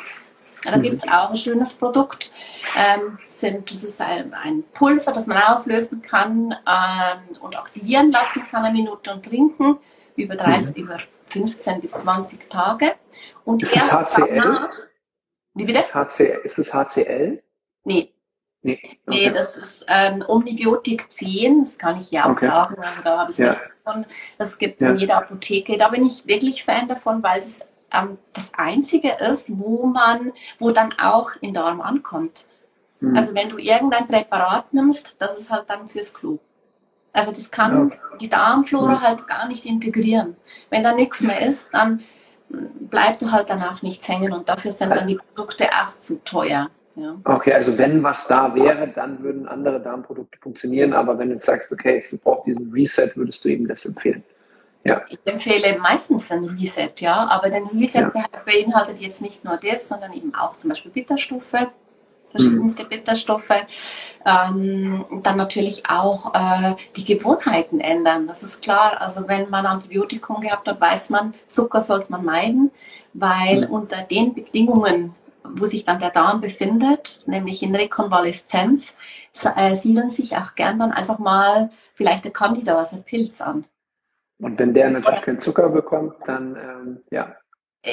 Da 0.64 0.78
mhm. 0.78 0.82
gibt 0.82 1.04
es 1.04 1.12
auch 1.12 1.30
ein 1.30 1.38
schönes 1.38 1.74
Produkt. 1.74 2.32
Ähm, 2.78 3.20
sind, 3.30 3.72
das 3.72 3.84
ist 3.84 4.02
ein, 4.02 4.34
ein, 4.34 4.64
Pulver, 4.74 5.12
das 5.12 5.28
man 5.28 5.38
auflösen 5.38 6.02
kann 6.02 6.56
ähm, 6.66 7.42
und 7.42 7.58
aktivieren 7.58 8.12
lassen 8.12 8.44
kann, 8.50 8.64
eine 8.64 8.74
Minute 8.74 9.14
und 9.14 9.24
trinken. 9.24 9.78
Über 10.16 10.36
30, 10.36 10.76
mhm. 10.76 10.84
über 10.84 11.00
15 11.26 11.82
bis 11.82 11.92
20 11.92 12.50
Tage. 12.50 12.94
Und 13.44 13.64
ist 13.64 13.76
es 13.76 13.92
HCL? 13.92 14.36
Danach, 14.36 14.70
wie 15.54 15.66
bitte? 15.66 15.80
Ist 15.80 15.90
es, 15.90 15.96
HCL? 15.96 16.42
Ist 16.44 16.60
es 16.60 16.74
HCL? 16.74 17.44
Nee. 17.84 18.12
Nee, 18.62 18.80
okay. 18.82 19.00
nee 19.06 19.30
das 19.30 19.58
ist 19.58 19.86
ähm, 19.88 20.24
Omnibiotik 20.28 21.12
10, 21.12 21.66
das 21.66 21.78
kann 21.78 21.98
ich 21.98 22.10
ja 22.10 22.26
auch 22.26 22.32
okay. 22.32 22.48
sagen, 22.48 22.76
aber 22.78 23.04
da 23.04 23.20
habe 23.20 23.32
ich 23.32 23.38
ja. 23.38 23.50
nichts 23.50 23.70
davon. 23.84 24.06
Das 24.40 24.58
gibt 24.58 24.82
es 24.82 24.88
ja. 24.88 24.94
in 24.94 24.98
jeder 24.98 25.18
Apotheke. 25.18 25.78
Da 25.78 25.90
bin 25.90 26.04
ich 26.04 26.26
wirklich 26.26 26.64
Fan 26.64 26.88
davon, 26.88 27.22
weil 27.22 27.42
es 27.42 27.62
ähm, 27.94 28.18
das 28.34 28.52
Einzige 28.56 29.12
ist, 29.12 29.52
wo 29.60 29.86
man, 29.86 30.34
wo 30.58 30.72
dann 30.72 30.94
auch 30.98 31.32
im 31.42 31.54
Darm 31.54 31.80
ankommt. 31.80 32.50
Mhm. 33.02 33.16
Also 33.16 33.36
wenn 33.36 33.50
du 33.50 33.58
irgendein 33.58 34.08
Präparat 34.08 34.74
nimmst, 34.74 35.16
das 35.20 35.38
ist 35.38 35.52
halt 35.52 35.70
dann 35.70 35.88
fürs 35.88 36.14
Klo. 36.14 36.40
Also 37.16 37.32
das 37.32 37.50
kann 37.50 37.92
ja. 37.92 38.18
die 38.20 38.30
Darmflora 38.30 39.02
halt 39.02 39.26
gar 39.26 39.48
nicht 39.48 39.66
integrieren. 39.66 40.36
Wenn 40.70 40.84
da 40.84 40.92
nichts 40.94 41.22
mehr 41.22 41.48
ist, 41.48 41.70
dann 41.72 42.02
bleibt 42.50 43.22
du 43.22 43.32
halt 43.32 43.50
danach 43.50 43.82
nichts 43.82 44.08
hängen 44.10 44.34
und 44.34 44.50
dafür 44.50 44.74
sind 44.74 44.90
dann 44.90 45.08
die 45.08 45.16
Produkte 45.16 45.70
auch 45.72 45.98
zu 45.98 46.22
teuer. 46.26 46.70
Ja. 46.98 47.16
Okay, 47.24 47.54
also 47.54 47.78
wenn 47.78 48.04
was 48.04 48.28
da 48.28 48.54
wäre, 48.54 48.90
dann 48.90 49.24
würden 49.24 49.48
andere 49.48 49.82
Darmprodukte 49.82 50.38
funktionieren, 50.40 50.94
aber 50.94 51.18
wenn 51.18 51.30
du 51.30 51.40
sagst, 51.40 51.72
okay, 51.72 52.04
ich 52.04 52.22
brauche 52.22 52.46
diesen 52.46 52.72
Reset, 52.72 53.12
würdest 53.16 53.44
du 53.44 53.50
ihm 53.50 53.68
das 53.68 53.86
empfehlen? 53.86 54.24
Ja. 54.84 55.02
Ich 55.10 55.20
empfehle 55.26 55.78
meistens 55.80 56.32
ein 56.32 56.44
Reset, 56.44 56.92
ja, 56.98 57.28
aber 57.30 57.50
den 57.50 57.66
Reset 57.68 58.12
ja. 58.14 58.24
beinhaltet 58.46 59.00
jetzt 59.00 59.22
nicht 59.22 59.44
nur 59.44 59.58
das, 59.58 59.88
sondern 59.88 60.14
eben 60.14 60.34
auch 60.36 60.58
zum 60.58 60.70
Beispiel 60.70 60.92
Bitterstoffe, 60.92 61.68
verschiedenste 62.36 62.84
mhm. 62.84 62.90
Bitterstoffe. 62.90 63.66
Ähm, 64.26 65.06
dann 65.24 65.38
natürlich 65.38 65.84
auch 65.88 66.34
äh, 66.34 66.76
die 66.96 67.06
Gewohnheiten 67.06 67.80
ändern. 67.80 68.28
Das 68.28 68.44
ist 68.44 68.62
klar. 68.62 69.02
Also 69.02 69.28
wenn 69.28 69.50
man 69.50 69.66
Antibiotikum 69.66 70.42
gehabt 70.42 70.68
hat, 70.68 70.82
weiß 70.82 71.10
man, 71.10 71.34
Zucker 71.48 71.82
sollte 71.82 72.12
man 72.12 72.26
meiden, 72.26 72.72
weil 73.14 73.68
mhm. 73.68 73.74
unter 73.74 74.02
den 74.02 74.34
Bedingungen, 74.34 75.16
wo 75.44 75.66
sich 75.66 75.86
dann 75.86 76.00
der 76.00 76.10
Darm 76.10 76.42
befindet, 76.42 77.24
nämlich 77.28 77.62
in 77.62 77.76
Rekonvaleszenz, 77.76 78.96
äh, 79.56 79.76
siedeln 79.76 80.12
sich 80.12 80.36
auch 80.38 80.56
gern 80.56 80.80
dann 80.80 80.92
einfach 80.92 81.20
mal 81.20 81.70
vielleicht 81.94 82.26
der 82.26 82.32
Candida, 82.32 82.78
also 82.78 82.98
ein 82.98 83.04
Pilz 83.04 83.42
an. 83.42 83.66
Und 84.40 84.60
wenn 84.60 84.74
der 84.74 84.90
natürlich 84.90 85.22
keinen 85.22 85.40
Zucker 85.40 85.70
bekommt, 85.70 86.16
dann 86.26 86.56
ähm, 86.56 87.00
ja, 87.10 87.36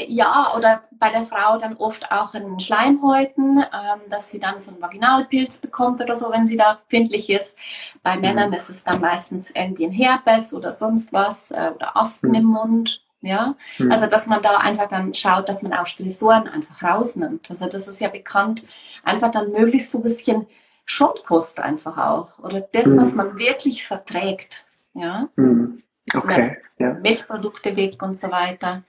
ja, 0.08 0.52
oder 0.56 0.82
bei 0.98 1.10
der 1.10 1.22
Frau 1.22 1.58
dann 1.58 1.76
oft 1.76 2.10
auch 2.10 2.34
einen 2.34 2.58
Schleimhäuten, 2.60 3.58
ähm, 3.58 4.00
dass 4.08 4.30
sie 4.30 4.40
dann 4.40 4.60
so 4.60 4.70
einen 4.70 4.80
Vaginalpilz 4.80 5.58
bekommt 5.58 6.00
oder 6.00 6.16
so, 6.16 6.30
wenn 6.30 6.46
sie 6.46 6.56
da 6.56 6.80
empfindlich 6.82 7.30
ist. 7.30 7.58
Bei 8.02 8.16
mhm. 8.16 8.22
Männern 8.22 8.52
ist 8.52 8.70
es 8.70 8.84
dann 8.84 9.00
meistens 9.00 9.50
irgendwie 9.50 9.86
ein 9.86 9.92
Herpes 9.92 10.54
oder 10.54 10.72
sonst 10.72 11.12
was 11.12 11.50
äh, 11.50 11.70
oder 11.74 11.96
Aften 11.96 12.28
mhm. 12.28 12.34
im 12.34 12.44
Mund. 12.44 13.02
Ja, 13.24 13.54
mhm. 13.78 13.92
also 13.92 14.06
dass 14.06 14.26
man 14.26 14.42
da 14.42 14.56
einfach 14.56 14.88
dann 14.88 15.14
schaut, 15.14 15.48
dass 15.48 15.62
man 15.62 15.72
auch 15.72 15.86
Stressoren 15.86 16.48
einfach 16.48 16.82
rausnimmt. 16.82 17.50
Also 17.50 17.68
das 17.68 17.86
ist 17.86 18.00
ja 18.00 18.08
bekannt, 18.08 18.64
einfach 19.04 19.30
dann 19.30 19.52
möglichst 19.52 19.92
so 19.92 19.98
ein 19.98 20.02
bisschen 20.02 20.46
Schonkost 20.86 21.60
einfach 21.60 21.96
auch 21.96 22.40
oder 22.40 22.60
das, 22.60 22.96
was 22.96 23.10
mhm. 23.12 23.16
man 23.16 23.38
wirklich 23.38 23.86
verträgt. 23.86 24.66
Ja, 24.94 25.28
mhm. 25.36 25.82
okay. 26.14 26.58
Ja. 26.78 26.94
Milchprodukte 26.94 27.76
weg 27.76 28.02
und 28.02 28.18
so 28.18 28.30
weiter. 28.32 28.82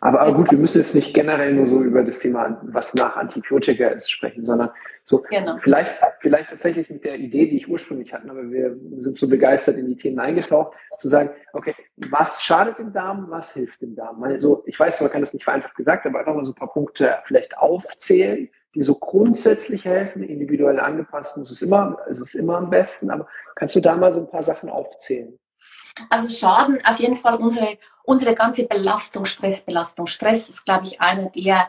Aber, 0.00 0.20
aber 0.20 0.34
gut, 0.34 0.50
wir 0.50 0.58
müssen 0.58 0.78
jetzt 0.78 0.94
nicht 0.94 1.14
generell 1.14 1.52
nur 1.52 1.66
so 1.66 1.82
über 1.82 2.02
das 2.02 2.18
Thema, 2.18 2.60
was 2.62 2.94
nach 2.94 3.16
Antibiotika 3.16 3.88
ist, 3.88 4.10
sprechen, 4.10 4.44
sondern 4.44 4.70
so 5.04 5.22
genau. 5.30 5.56
vielleicht, 5.60 5.94
vielleicht 6.20 6.50
tatsächlich 6.50 6.90
mit 6.90 7.04
der 7.04 7.16
Idee, 7.18 7.46
die 7.48 7.58
ich 7.58 7.68
ursprünglich 7.68 8.12
hatte, 8.12 8.28
aber 8.30 8.50
wir 8.50 8.76
sind 8.98 9.16
so 9.16 9.28
begeistert 9.28 9.76
in 9.76 9.86
die 9.86 9.96
Themen 9.96 10.18
eingetaucht, 10.18 10.74
zu 10.98 11.08
sagen, 11.08 11.30
okay, 11.52 11.74
was 11.96 12.42
schadet 12.42 12.78
dem 12.78 12.92
Darm, 12.92 13.26
was 13.28 13.52
hilft 13.52 13.82
dem 13.82 13.94
Darm? 13.94 14.22
Also 14.22 14.62
ich 14.66 14.78
weiß, 14.78 15.00
man 15.00 15.10
kann 15.10 15.20
das 15.20 15.34
nicht 15.34 15.44
vereinfacht 15.44 15.76
gesagt, 15.76 16.06
aber 16.06 16.18
einfach 16.18 16.34
mal 16.34 16.44
so 16.44 16.52
ein 16.52 16.56
paar 16.56 16.72
Punkte 16.72 17.18
vielleicht 17.24 17.56
aufzählen, 17.56 18.48
die 18.74 18.82
so 18.82 18.94
grundsätzlich 18.94 19.84
helfen, 19.84 20.22
individuell 20.22 20.78
angepasst 20.78 21.36
muss 21.38 21.50
es 21.50 21.62
immer, 21.62 21.98
es 22.10 22.20
ist 22.20 22.34
immer 22.34 22.58
am 22.58 22.70
besten, 22.70 23.10
aber 23.10 23.26
kannst 23.54 23.74
du 23.74 23.80
da 23.80 23.96
mal 23.96 24.12
so 24.12 24.20
ein 24.20 24.28
paar 24.28 24.42
Sachen 24.42 24.68
aufzählen? 24.68 25.38
Also 26.10 26.28
Schaden 26.28 26.78
auf 26.84 26.98
jeden 26.98 27.16
Fall 27.16 27.36
unsere 27.36 27.78
unsere 28.06 28.34
ganze 28.34 28.66
Belastung, 28.66 29.26
Stressbelastung. 29.26 30.06
Stress 30.06 30.48
ist, 30.48 30.64
glaube 30.64 30.86
ich, 30.86 31.00
einer 31.00 31.28
der 31.30 31.68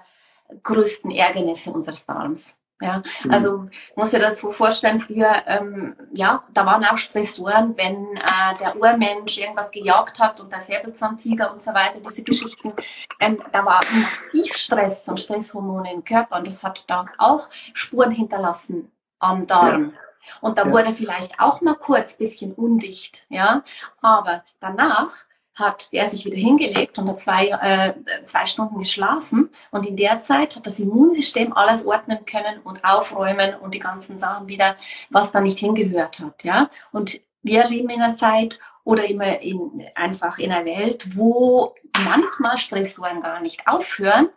größten 0.64 1.12
Ärgernisse 1.12 1.72
unseres 1.72 2.06
Darms. 2.06 2.58
Ja, 2.80 3.02
mhm. 3.24 3.32
also 3.32 3.70
muss 3.96 4.12
dir 4.12 4.20
das 4.20 4.38
so 4.38 4.52
vorstellen, 4.52 5.00
früher, 5.00 5.34
ähm, 5.48 5.96
ja, 6.14 6.44
da 6.54 6.64
waren 6.68 6.86
auch 6.86 7.00
Stressoren, 7.00 7.76
wenn 7.76 8.06
äh, 8.18 8.58
der 8.60 8.76
Urmensch 8.76 9.40
irgendwas 9.40 9.72
gejagt 9.72 10.20
hat 10.20 10.40
und 10.40 10.52
der 10.52 10.62
Säbelzahntiger 10.62 11.52
und 11.52 11.60
so 11.60 11.74
weiter, 11.74 12.00
diese 12.08 12.22
Geschichten, 12.22 12.72
ähm, 13.20 13.42
da 13.52 13.66
war 13.66 13.80
massiv 13.92 14.56
Stress 14.56 15.08
und 15.10 15.20
Stresshormone 15.20 15.92
im 15.92 16.04
Körper 16.04 16.38
und 16.38 16.46
das 16.46 16.64
hat 16.64 16.88
da 16.88 17.08
auch 17.18 17.50
Spuren 17.74 18.12
hinterlassen 18.12 18.92
am 19.18 19.48
Darm. 19.48 19.94
Ja. 19.96 20.00
Und 20.42 20.60
da 20.60 20.66
ja. 20.66 20.72
wurde 20.72 20.94
vielleicht 20.94 21.40
auch 21.40 21.62
mal 21.62 21.76
kurz 21.76 22.16
bisschen 22.16 22.54
undicht, 22.54 23.26
ja, 23.30 23.64
aber 24.02 24.44
danach 24.60 25.27
hat 25.58 25.92
der 25.92 26.10
sich 26.10 26.26
wieder 26.26 26.38
hingelegt 26.38 26.98
und 27.00 27.10
hat 27.10 27.20
zwei, 27.20 27.48
äh, 27.48 27.94
zwei 28.24 28.46
Stunden 28.46 28.78
geschlafen 28.80 29.50
und 29.72 29.86
in 29.86 29.98
der 29.98 30.22
Zeit 30.22 30.56
hat 30.56 30.68
das 30.68 30.80
Immunsystem 30.80 31.54
alles 31.54 31.86
ordnen 31.86 32.20
können 32.26 32.60
und 32.64 32.84
aufräumen 32.84 33.56
und 33.56 33.74
die 33.74 33.80
ganzen 33.80 34.18
Sachen 34.18 34.48
wieder, 34.48 34.76
was 35.10 35.32
da 35.32 35.42
nicht 35.42 35.60
hingehört 35.60 36.20
hat, 36.20 36.44
ja. 36.44 36.70
Und 36.92 37.20
wir 37.42 37.68
leben 37.68 37.90
in 37.90 38.02
einer 38.02 38.16
Zeit 38.16 38.60
oder 38.84 39.06
immer 39.06 39.42
in, 39.42 39.84
einfach 39.96 40.38
in 40.38 40.52
einer 40.52 40.66
Welt, 40.66 41.16
wo 41.16 41.76
manchmal 42.06 42.58
Stressoren 42.58 43.22
gar 43.22 43.42
nicht 43.42 43.68
aufhören, 43.68 44.30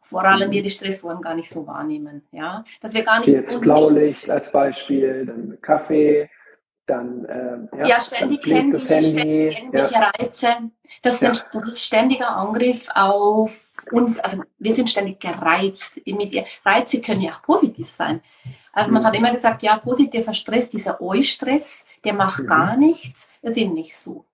vor 0.00 0.24
allem 0.24 0.50
wir 0.50 0.62
die 0.62 0.70
Stressoren 0.70 1.22
gar 1.22 1.34
nicht 1.34 1.50
so 1.50 1.66
wahrnehmen, 1.66 2.22
ja. 2.32 2.64
Dass 2.80 2.94
wir 2.94 3.02
gar 3.02 3.20
nicht. 3.20 3.28
Jetzt 3.28 3.60
Blaulicht 3.60 4.28
als 4.28 4.52
Beispiel, 4.52 5.26
dann 5.26 5.58
Kaffee, 5.60 6.28
dann, 6.92 7.24
äh, 7.24 7.78
ja, 7.78 7.86
ja, 7.86 8.00
ständig 8.00 8.44
Handy, 8.46 8.78
Handy, 8.78 9.48
irgendwelche 9.48 9.94
ja. 9.94 10.10
Reize. 10.10 10.46
Das, 11.00 11.20
sind, 11.20 11.36
ja. 11.36 11.44
das 11.52 11.68
ist 11.68 11.82
ständiger 11.82 12.36
Angriff 12.36 12.88
auf 12.94 13.76
uns. 13.90 14.18
Also 14.20 14.42
wir 14.58 14.74
sind 14.74 14.90
ständig 14.90 15.20
gereizt. 15.20 15.92
Reize 16.64 17.00
können 17.00 17.22
ja 17.22 17.32
auch 17.32 17.42
positiv 17.42 17.88
sein. 17.88 18.20
Also 18.72 18.92
man 18.92 19.02
mhm. 19.02 19.06
hat 19.06 19.14
immer 19.16 19.32
gesagt, 19.32 19.62
ja, 19.62 19.76
positiver 19.78 20.34
Stress, 20.34 20.68
dieser 20.68 21.00
Eustress, 21.00 21.84
der 22.04 22.12
macht 22.12 22.42
mhm. 22.42 22.48
gar 22.48 22.76
nichts. 22.76 23.28
Das 23.40 23.52
ist 23.52 23.58
eben 23.58 23.74
nicht 23.74 23.96
so. 23.96 24.26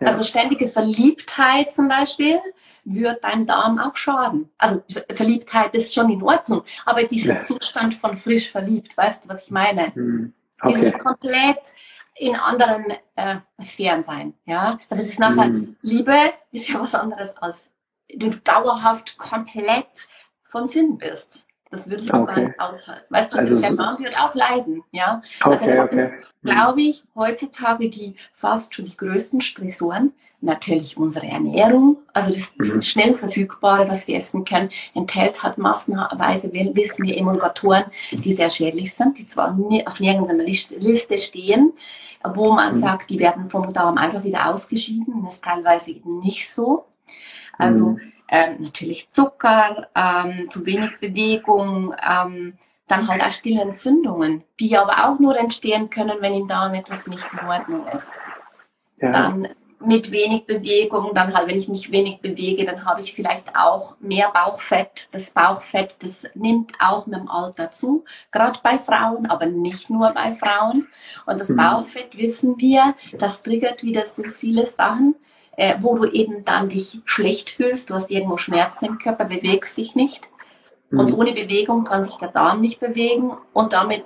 Ja. 0.00 0.08
Also 0.08 0.22
ständige 0.22 0.68
Verliebtheit 0.68 1.72
zum 1.72 1.88
Beispiel 1.88 2.40
wird 2.84 3.24
deinem 3.24 3.46
Darm 3.46 3.78
auch 3.78 3.96
schaden. 3.96 4.50
Also 4.58 4.82
Verliebtheit 5.14 5.74
ist 5.74 5.94
schon 5.94 6.10
in 6.10 6.22
Ordnung, 6.22 6.62
aber 6.84 7.04
dieser 7.04 7.42
Zustand 7.42 7.94
von 7.94 8.16
frisch 8.16 8.50
verliebt, 8.50 8.96
weißt 8.96 9.24
du, 9.24 9.28
was 9.28 9.44
ich 9.44 9.50
meine? 9.50 9.92
Mhm. 9.94 10.34
Okay. 10.62 10.74
Dieses 10.74 10.98
komplett 10.98 11.74
in 12.16 12.36
anderen 12.36 12.84
äh, 13.16 13.36
Sphären 13.62 14.04
sein. 14.04 14.34
Ja? 14.44 14.78
Also 14.90 15.02
das 15.02 15.08
ist 15.08 15.18
nachher, 15.18 15.48
mm. 15.48 15.76
Liebe 15.80 16.16
ist 16.52 16.68
ja 16.68 16.80
was 16.80 16.94
anderes 16.94 17.36
als 17.38 17.70
du 18.14 18.30
dauerhaft 18.30 19.16
komplett 19.16 20.08
von 20.44 20.68
Sinn 20.68 20.98
bist. 20.98 21.46
Das 21.70 21.88
würdest 21.88 22.12
du 22.12 22.16
okay. 22.16 22.34
gar 22.34 22.40
nicht 22.40 22.60
aushalten. 22.60 23.06
Weißt 23.10 23.32
du, 23.32 23.38
also 23.38 23.60
der 23.60 23.72
Mann 23.72 23.98
wird 24.02 24.18
auch 24.18 24.34
leiden, 24.34 24.82
ja. 24.90 25.22
Okay, 25.44 25.78
also 25.78 25.82
okay. 25.84 26.10
Glaube 26.42 26.82
ich, 26.82 27.04
heutzutage 27.14 27.88
die 27.88 28.16
fast 28.34 28.74
schon 28.74 28.86
die 28.86 28.96
größten 28.96 29.40
Stressoren, 29.40 30.12
natürlich 30.40 30.96
unsere 30.96 31.26
Ernährung, 31.26 31.98
also 32.12 32.32
das, 32.32 32.52
mhm. 32.56 32.82
schnell 32.82 33.14
verfügbare, 33.14 33.88
was 33.88 34.08
wir 34.08 34.16
essen 34.16 34.44
können, 34.44 34.70
enthält 34.94 35.42
halt 35.42 35.58
massenweise, 35.58 36.52
wissen 36.52 37.04
wir, 37.04 37.16
Emulgatoren, 37.16 37.84
die 38.10 38.32
sehr 38.32 38.50
schädlich 38.50 38.94
sind, 38.94 39.18
die 39.18 39.26
zwar 39.26 39.54
nie, 39.54 39.86
auf 39.86 40.00
nirgendwo 40.00 40.34
Liste 40.78 41.18
stehen, 41.18 41.72
wo 42.24 42.52
man 42.52 42.74
mhm. 42.74 42.78
sagt, 42.78 43.10
die 43.10 43.18
werden 43.18 43.50
vom 43.50 43.72
Darm 43.72 43.98
einfach 43.98 44.24
wieder 44.24 44.48
ausgeschieden, 44.48 45.22
das 45.24 45.34
ist 45.36 45.44
teilweise 45.44 45.90
eben 45.90 46.20
nicht 46.20 46.50
so. 46.50 46.86
Also 47.58 47.90
mhm. 47.90 48.00
Ähm, 48.30 48.56
natürlich 48.60 49.10
Zucker, 49.10 49.88
ähm, 49.94 50.48
zu 50.48 50.64
wenig 50.64 50.98
Bewegung, 51.00 51.94
ähm, 52.08 52.54
dann 52.86 53.08
halt 53.08 53.22
auch 53.22 53.30
stille 53.30 53.60
Entzündungen, 53.60 54.44
die 54.58 54.76
aber 54.76 55.08
auch 55.08 55.18
nur 55.18 55.38
entstehen 55.38 55.90
können, 55.90 56.18
wenn 56.20 56.34
im 56.34 56.48
Darm 56.48 56.74
etwas 56.74 57.06
nicht 57.06 57.26
in 57.32 57.48
Ordnung 57.48 57.86
ist. 57.86 58.18
Ja. 58.98 59.12
Dann 59.12 59.48
mit 59.80 60.10
wenig 60.10 60.44
Bewegung, 60.44 61.14
dann 61.14 61.34
halt, 61.34 61.48
wenn 61.48 61.58
ich 61.58 61.68
mich 61.68 61.90
wenig 61.90 62.20
bewege, 62.20 62.64
dann 62.64 62.84
habe 62.84 63.00
ich 63.00 63.14
vielleicht 63.14 63.56
auch 63.56 63.96
mehr 63.98 64.30
Bauchfett. 64.30 65.08
Das 65.12 65.30
Bauchfett, 65.30 65.96
das 66.00 66.28
nimmt 66.34 66.72
auch 66.78 67.06
mit 67.06 67.18
dem 67.18 67.28
Alter 67.28 67.70
zu, 67.70 68.04
gerade 68.30 68.60
bei 68.62 68.78
Frauen, 68.78 69.26
aber 69.26 69.46
nicht 69.46 69.88
nur 69.88 70.10
bei 70.10 70.34
Frauen. 70.34 70.86
Und 71.26 71.40
das 71.40 71.48
mhm. 71.48 71.56
Bauchfett 71.56 72.16
wissen 72.18 72.58
wir, 72.58 72.94
das 73.18 73.42
triggert 73.42 73.82
wieder 73.82 74.04
so 74.04 74.24
viele 74.24 74.66
Sachen, 74.66 75.14
äh, 75.60 75.76
wo 75.80 75.94
du 75.94 76.10
eben 76.10 76.42
dann 76.46 76.70
dich 76.70 77.02
schlecht 77.04 77.50
fühlst, 77.50 77.90
du 77.90 77.94
hast 77.94 78.10
irgendwo 78.10 78.38
Schmerzen 78.38 78.86
im 78.86 78.98
Körper, 78.98 79.26
bewegst 79.26 79.76
dich 79.76 79.94
nicht. 79.94 80.26
Mhm. 80.88 81.00
Und 81.00 81.12
ohne 81.12 81.32
Bewegung 81.32 81.84
kann 81.84 82.02
sich 82.02 82.14
der 82.14 82.28
Darm 82.28 82.62
nicht 82.62 82.80
bewegen 82.80 83.32
und 83.52 83.74
damit 83.74 84.04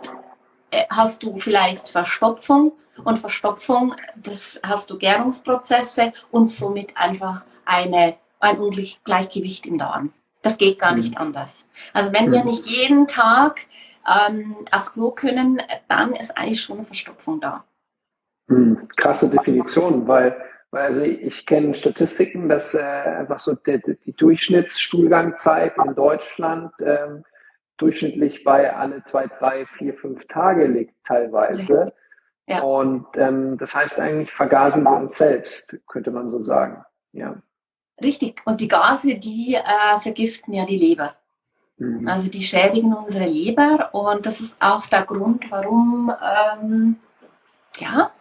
äh, 0.72 0.82
hast 0.90 1.22
du 1.22 1.38
vielleicht 1.38 1.90
Verstopfung 1.90 2.72
und 3.04 3.20
Verstopfung, 3.20 3.94
das 4.16 4.58
hast 4.64 4.90
du 4.90 4.98
Gärungsprozesse 4.98 6.12
und 6.32 6.50
somit 6.50 6.96
einfach 6.96 7.44
eine, 7.64 8.16
ein 8.40 8.58
Ungleichgewicht 8.58 9.68
im 9.68 9.78
Darm. 9.78 10.12
Das 10.42 10.58
geht 10.58 10.80
gar 10.80 10.96
nicht 10.96 11.12
mhm. 11.12 11.18
anders. 11.18 11.66
Also 11.92 12.12
wenn 12.12 12.32
wir 12.32 12.40
mhm. 12.40 12.50
nicht 12.50 12.66
jeden 12.66 13.06
Tag 13.06 13.60
ähm, 14.08 14.56
aufs 14.72 14.92
Klo 14.92 15.12
können, 15.12 15.62
dann 15.86 16.14
ist 16.14 16.36
eigentlich 16.36 16.62
schon 16.62 16.78
eine 16.78 16.86
Verstopfung 16.86 17.40
da. 17.40 17.62
Mhm. 18.48 18.88
Krasse 18.96 19.30
Definition, 19.30 20.08
weil 20.08 20.36
also 20.74 21.00
ich 21.00 21.46
kenne 21.46 21.74
Statistiken, 21.74 22.48
dass 22.48 22.74
äh, 22.74 22.82
einfach 22.82 23.38
so 23.38 23.54
die, 23.54 23.80
die 24.04 24.12
Durchschnittsstuhlgangzeit 24.12 25.74
in 25.84 25.94
Deutschland 25.94 26.72
ähm, 26.80 27.24
durchschnittlich 27.76 28.44
bei 28.44 28.74
alle 28.74 29.02
zwei, 29.02 29.26
drei, 29.26 29.66
vier, 29.66 29.94
fünf 29.94 30.26
Tage 30.26 30.66
liegt 30.66 30.94
teilweise. 31.04 31.92
Ja. 32.46 32.60
Und 32.60 33.06
ähm, 33.16 33.56
das 33.58 33.74
heißt 33.74 33.98
eigentlich, 34.00 34.32
vergasen 34.32 34.84
wir 34.84 34.96
uns 34.96 35.16
selbst, 35.16 35.78
könnte 35.86 36.10
man 36.10 36.28
so 36.28 36.42
sagen. 36.42 36.84
Ja. 37.12 37.36
Richtig. 38.02 38.42
Und 38.44 38.60
die 38.60 38.68
Gase, 38.68 39.16
die 39.16 39.54
äh, 39.54 40.00
vergiften 40.00 40.52
ja 40.52 40.66
die 40.66 40.78
Leber. 40.78 41.14
Mhm. 41.78 42.06
Also 42.06 42.28
die 42.28 42.42
schädigen 42.42 42.92
unsere 42.92 43.26
Leber 43.26 43.90
und 43.92 44.26
das 44.26 44.40
ist 44.40 44.56
auch 44.60 44.86
der 44.86 45.02
Grund, 45.02 45.50
warum 45.50 46.12
ähm, 46.62 46.96
ja 47.78 48.12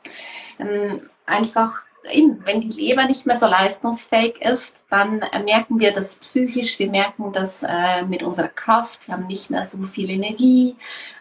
ähm, 0.60 1.10
einfach 1.26 1.86
eben, 2.12 2.46
wenn 2.46 2.62
die 2.62 2.70
Leber 2.70 3.06
nicht 3.06 3.26
mehr 3.26 3.38
so 3.38 3.48
leistungsfähig 3.48 4.42
ist, 4.42 4.74
dann 4.90 5.22
äh, 5.22 5.42
merken 5.42 5.80
wir 5.80 5.92
das 5.92 6.16
psychisch, 6.18 6.78
wir 6.80 6.90
merken 6.90 7.32
das 7.32 7.64
äh, 7.64 8.04
mit 8.06 8.24
unserer 8.24 8.50
Kraft, 8.50 9.08
wir 9.08 9.16
haben 9.16 9.28
nicht 9.28 9.50
mehr 9.50 9.64
so 9.64 9.82
viel 9.84 10.10
Energie, 10.10 10.76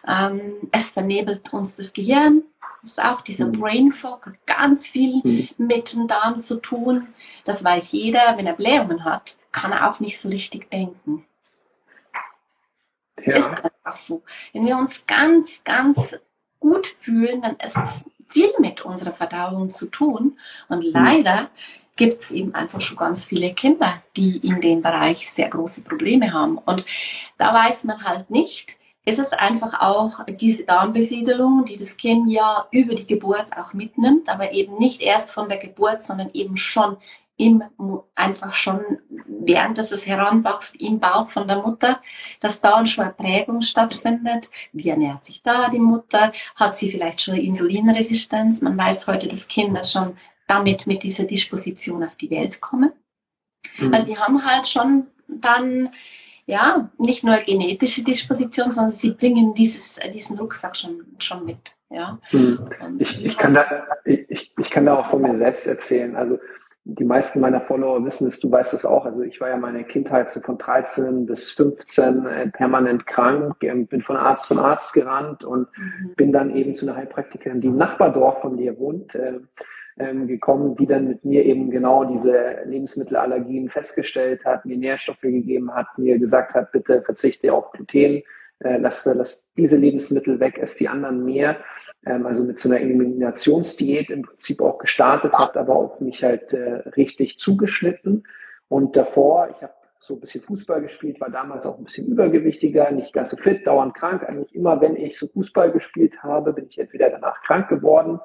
ähm, 0.07 0.53
es 0.71 0.91
vernebelt 0.91 1.51
uns 1.53 1.75
das 1.75 1.93
Gehirn. 1.93 2.43
Das 2.81 2.91
ist 2.91 3.01
auch 3.01 3.21
dieser 3.21 3.47
mhm. 3.47 3.59
Brain 3.59 3.91
Fog, 3.91 4.25
hat 4.25 4.45
ganz 4.45 4.85
viel 4.85 5.21
mhm. 5.23 5.49
mit 5.57 5.93
dem 5.93 6.07
Darm 6.07 6.39
zu 6.39 6.57
tun. 6.57 7.07
Das 7.45 7.63
weiß 7.63 7.93
jeder, 7.93 8.37
wenn 8.37 8.45
er 8.45 8.53
Blähungen 8.53 9.05
hat, 9.05 9.37
kann 9.51 9.71
er 9.71 9.89
auch 9.89 9.99
nicht 9.99 10.19
so 10.19 10.29
richtig 10.29 10.69
denken. 10.69 11.25
Ja. 13.25 13.37
Ist 13.37 13.49
einfach 13.49 13.97
so. 13.97 14.23
Wenn 14.51 14.65
wir 14.65 14.77
uns 14.77 15.05
ganz, 15.07 15.63
ganz 15.63 16.13
gut 16.59 16.87
fühlen, 16.87 17.41
dann 17.41 17.55
ist 17.57 17.77
es 17.77 18.03
viel 18.33 18.51
mit 18.59 18.81
unserer 18.81 19.13
Verdauung 19.13 19.69
zu 19.69 19.85
tun. 19.85 20.37
Und 20.67 20.85
mhm. 20.85 20.91
leider 20.91 21.49
gibt 21.95 22.21
es 22.21 22.31
eben 22.31 22.55
einfach 22.55 22.81
schon 22.81 22.97
ganz 22.97 23.23
viele 23.23 23.53
Kinder, 23.53 24.01
die 24.17 24.37
in 24.37 24.59
dem 24.59 24.81
Bereich 24.81 25.29
sehr 25.29 25.49
große 25.49 25.83
Probleme 25.83 26.33
haben. 26.33 26.57
Und 26.57 26.85
da 27.37 27.53
weiß 27.53 27.83
man 27.83 28.03
halt 28.03 28.29
nicht, 28.29 28.77
ist 29.05 29.19
es 29.19 29.33
einfach 29.33 29.81
auch 29.81 30.25
diese 30.27 30.63
Darmbesiedelung, 30.63 31.65
die 31.65 31.77
das 31.77 31.97
Kind 31.97 32.31
ja 32.31 32.67
über 32.71 32.95
die 32.95 33.05
Geburt 33.05 33.57
auch 33.57 33.73
mitnimmt, 33.73 34.29
aber 34.29 34.53
eben 34.53 34.77
nicht 34.77 35.01
erst 35.01 35.31
von 35.31 35.49
der 35.49 35.57
Geburt, 35.57 36.03
sondern 36.03 36.29
eben 36.33 36.55
schon 36.55 36.97
im, 37.45 37.63
einfach 38.15 38.53
schon 38.53 38.81
während 39.45 39.77
es 39.77 40.05
heranwächst 40.05 40.75
im 40.79 40.99
Bauch 40.99 41.29
von 41.29 41.47
der 41.47 41.61
Mutter, 41.61 42.01
dass 42.39 42.61
da 42.61 42.85
schon 42.85 43.05
eine 43.05 43.13
Prägung 43.13 43.61
stattfindet. 43.61 44.49
Wie 44.71 44.89
ernährt 44.89 45.25
sich 45.25 45.43
da 45.43 45.69
die 45.69 45.79
Mutter? 45.79 46.31
Hat 46.55 46.77
sie 46.77 46.91
vielleicht 46.91 47.21
schon 47.21 47.35
Insulinresistenz? 47.35 48.61
Man 48.61 48.77
weiß 48.77 49.07
heute, 49.07 49.27
dass 49.27 49.47
Kinder 49.47 49.83
schon 49.83 50.17
damit 50.47 50.87
mit 50.87 51.03
dieser 51.03 51.25
Disposition 51.25 52.03
auf 52.03 52.15
die 52.15 52.29
Welt 52.29 52.61
kommen. 52.61 52.91
Mhm. 53.77 53.93
Also 53.93 54.05
die 54.05 54.17
haben 54.17 54.45
halt 54.45 54.67
schon 54.67 55.07
dann 55.27 55.89
ja, 56.45 56.89
nicht 56.97 57.23
nur 57.23 57.37
genetische 57.37 58.03
Disposition, 58.03 58.71
sondern 58.71 58.91
sie 58.91 59.11
bringen 59.11 59.53
dieses, 59.53 59.97
diesen 60.13 60.37
Rucksack 60.37 60.75
schon, 60.75 61.05
schon 61.17 61.45
mit. 61.45 61.77
Ja. 61.89 62.19
Mhm. 62.31 62.59
Ich, 62.99 63.25
ich, 63.25 63.37
kann 63.37 63.53
da, 63.53 63.85
ich, 64.03 64.51
ich 64.57 64.69
kann 64.69 64.85
da 64.85 64.99
auch 64.99 65.05
von 65.05 65.21
mir 65.21 65.37
selbst 65.37 65.67
erzählen. 65.67 66.15
Also 66.15 66.39
die 66.85 67.05
meisten 67.05 67.39
meiner 67.39 67.61
Follower 67.61 68.03
wissen 68.03 68.27
es, 68.27 68.39
du 68.39 68.51
weißt 68.51 68.73
es 68.73 68.85
auch. 68.85 69.05
Also 69.05 69.21
ich 69.21 69.39
war 69.39 69.49
ja 69.49 69.57
meine 69.57 69.85
Kindheit 69.85 70.29
so 70.29 70.41
von 70.41 70.57
13 70.57 71.25
bis 71.25 71.51
15 71.51 72.25
äh, 72.25 72.49
permanent 72.49 73.07
krank, 73.07 73.55
ähm, 73.61 73.87
bin 73.87 74.01
von 74.01 74.17
Arzt 74.17 74.47
von 74.47 74.59
Arzt 74.59 74.93
gerannt 74.93 75.45
und 75.45 75.67
mhm. 75.77 76.13
bin 76.15 76.33
dann 76.33 76.53
eben 76.53 76.75
zu 76.75 76.85
einer 76.85 76.97
Heilpraktikerin, 76.97 77.61
die 77.61 77.67
im 77.67 77.77
Nachbardorf 77.77 78.41
von 78.41 78.57
dir 78.57 78.77
wohnt, 78.77 79.15
äh, 79.15 79.39
ähm, 79.97 80.27
gekommen, 80.27 80.75
die 80.75 80.87
dann 80.87 81.07
mit 81.07 81.23
mir 81.23 81.45
eben 81.45 81.71
genau 81.71 82.03
diese 82.03 82.57
Lebensmittelallergien 82.65 83.69
festgestellt 83.69 84.43
hat, 84.43 84.65
mir 84.65 84.77
Nährstoffe 84.77 85.21
gegeben 85.21 85.73
hat, 85.73 85.87
mir 85.97 86.19
gesagt 86.19 86.53
hat, 86.53 86.71
bitte 86.71 87.01
verzichte 87.03 87.53
auf 87.53 87.71
Gluten, 87.71 88.23
äh, 88.63 88.77
lass, 88.77 89.05
lass 89.05 89.49
diese 89.55 89.77
Lebensmittel 89.77 90.39
weg, 90.39 90.57
ess 90.57 90.75
die 90.75 90.87
anderen 90.87 91.23
mehr. 91.23 91.57
Ähm, 92.05 92.25
also 92.25 92.43
mit 92.43 92.59
so 92.59 92.69
einer 92.69 92.81
Eliminationsdiät 92.81 94.09
im 94.09 94.23
Prinzip 94.23 94.61
auch 94.61 94.77
gestartet 94.77 95.33
hat, 95.33 95.57
aber 95.57 95.75
auf 95.75 95.99
mich 95.99 96.23
halt 96.23 96.53
äh, 96.53 96.81
richtig 96.95 97.39
zugeschnitten. 97.39 98.23
Und 98.67 98.95
davor, 98.95 99.49
ich 99.51 99.61
habe 99.61 99.73
so 99.99 100.15
ein 100.15 100.19
bisschen 100.19 100.41
Fußball 100.41 100.81
gespielt, 100.81 101.21
war 101.21 101.29
damals 101.29 101.65
auch 101.65 101.77
ein 101.77 101.85
bisschen 101.85 102.07
übergewichtiger, 102.07 102.91
nicht 102.91 103.13
ganz 103.13 103.29
so 103.29 103.37
fit, 103.37 103.65
dauernd 103.65 103.93
krank. 103.93 104.23
Eigentlich 104.27 104.53
immer, 104.53 104.81
wenn 104.81 104.97
ich 104.97 105.17
so 105.17 105.27
Fußball 105.27 105.71
gespielt 105.71 106.23
habe, 106.23 106.53
bin 106.53 106.67
ich 106.69 106.77
entweder 106.77 107.09
danach 107.09 107.41
krank 107.43 107.69
geworden 107.69 108.19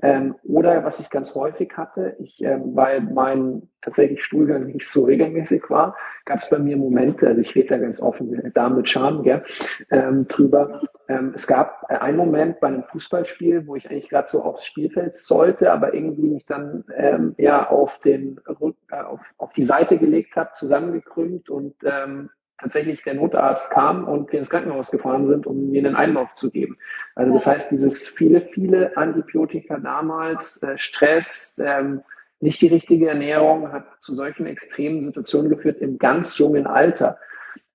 ähm, 0.00 0.36
oder 0.44 0.84
was 0.84 1.00
ich 1.00 1.10
ganz 1.10 1.34
häufig 1.34 1.76
hatte, 1.76 2.16
ich, 2.20 2.42
ähm, 2.44 2.76
weil 2.76 3.00
mein 3.00 3.68
tatsächlich 3.82 4.24
Stuhlgang 4.24 4.66
nicht 4.66 4.88
so 4.88 5.04
regelmäßig 5.04 5.70
war, 5.70 5.96
gab 6.24 6.38
es 6.40 6.48
bei 6.48 6.58
mir 6.58 6.76
Momente, 6.76 7.26
also 7.26 7.40
ich 7.40 7.54
rede 7.54 7.68
da 7.68 7.78
ganz 7.78 8.00
offen, 8.00 8.32
äh, 8.34 8.50
da 8.52 8.68
mit 8.68 8.88
Charme 8.88 9.22
gell, 9.22 9.42
ähm, 9.90 10.28
drüber. 10.28 10.82
Ähm, 11.08 11.32
es 11.34 11.46
gab 11.46 11.84
äh, 11.88 11.94
einen 11.94 12.16
Moment 12.16 12.60
bei 12.60 12.68
einem 12.68 12.84
Fußballspiel, 12.84 13.66
wo 13.66 13.74
ich 13.74 13.90
eigentlich 13.90 14.08
gerade 14.08 14.28
so 14.28 14.40
aufs 14.40 14.64
Spielfeld 14.64 15.16
sollte, 15.16 15.72
aber 15.72 15.94
irgendwie 15.94 16.28
mich 16.28 16.46
dann 16.46 16.84
ähm, 16.96 17.34
ja 17.36 17.68
auf 17.68 17.98
den 17.98 18.40
äh, 18.46 19.02
auf, 19.02 19.34
auf 19.36 19.52
die 19.52 19.64
Seite 19.64 19.98
gelegt 19.98 20.36
habe, 20.36 20.50
zusammengekrümmt 20.54 21.50
und 21.50 21.74
ähm, 21.84 22.30
tatsächlich 22.60 23.02
der 23.02 23.14
Notarzt 23.14 23.70
kam 23.70 24.04
und 24.04 24.32
wir 24.32 24.38
ins 24.38 24.50
Krankenhaus 24.50 24.90
gefahren 24.90 25.28
sind, 25.28 25.46
um 25.46 25.70
mir 25.70 25.84
einen 25.84 25.96
Einlauf 25.96 26.34
zu 26.34 26.50
geben. 26.50 26.76
Also 27.14 27.32
das 27.32 27.46
heißt, 27.46 27.70
dieses 27.70 28.06
viele, 28.08 28.40
viele 28.40 28.96
Antibiotika 28.96 29.78
damals, 29.78 30.62
äh, 30.62 30.76
Stress, 30.76 31.54
ähm, 31.58 32.02
nicht 32.40 32.60
die 32.60 32.68
richtige 32.68 33.08
Ernährung 33.08 33.72
hat 33.72 33.86
zu 34.00 34.14
solchen 34.14 34.46
extremen 34.46 35.02
Situationen 35.02 35.50
geführt 35.50 35.78
im 35.78 35.98
ganz 35.98 36.38
jungen 36.38 36.66
Alter. 36.66 37.18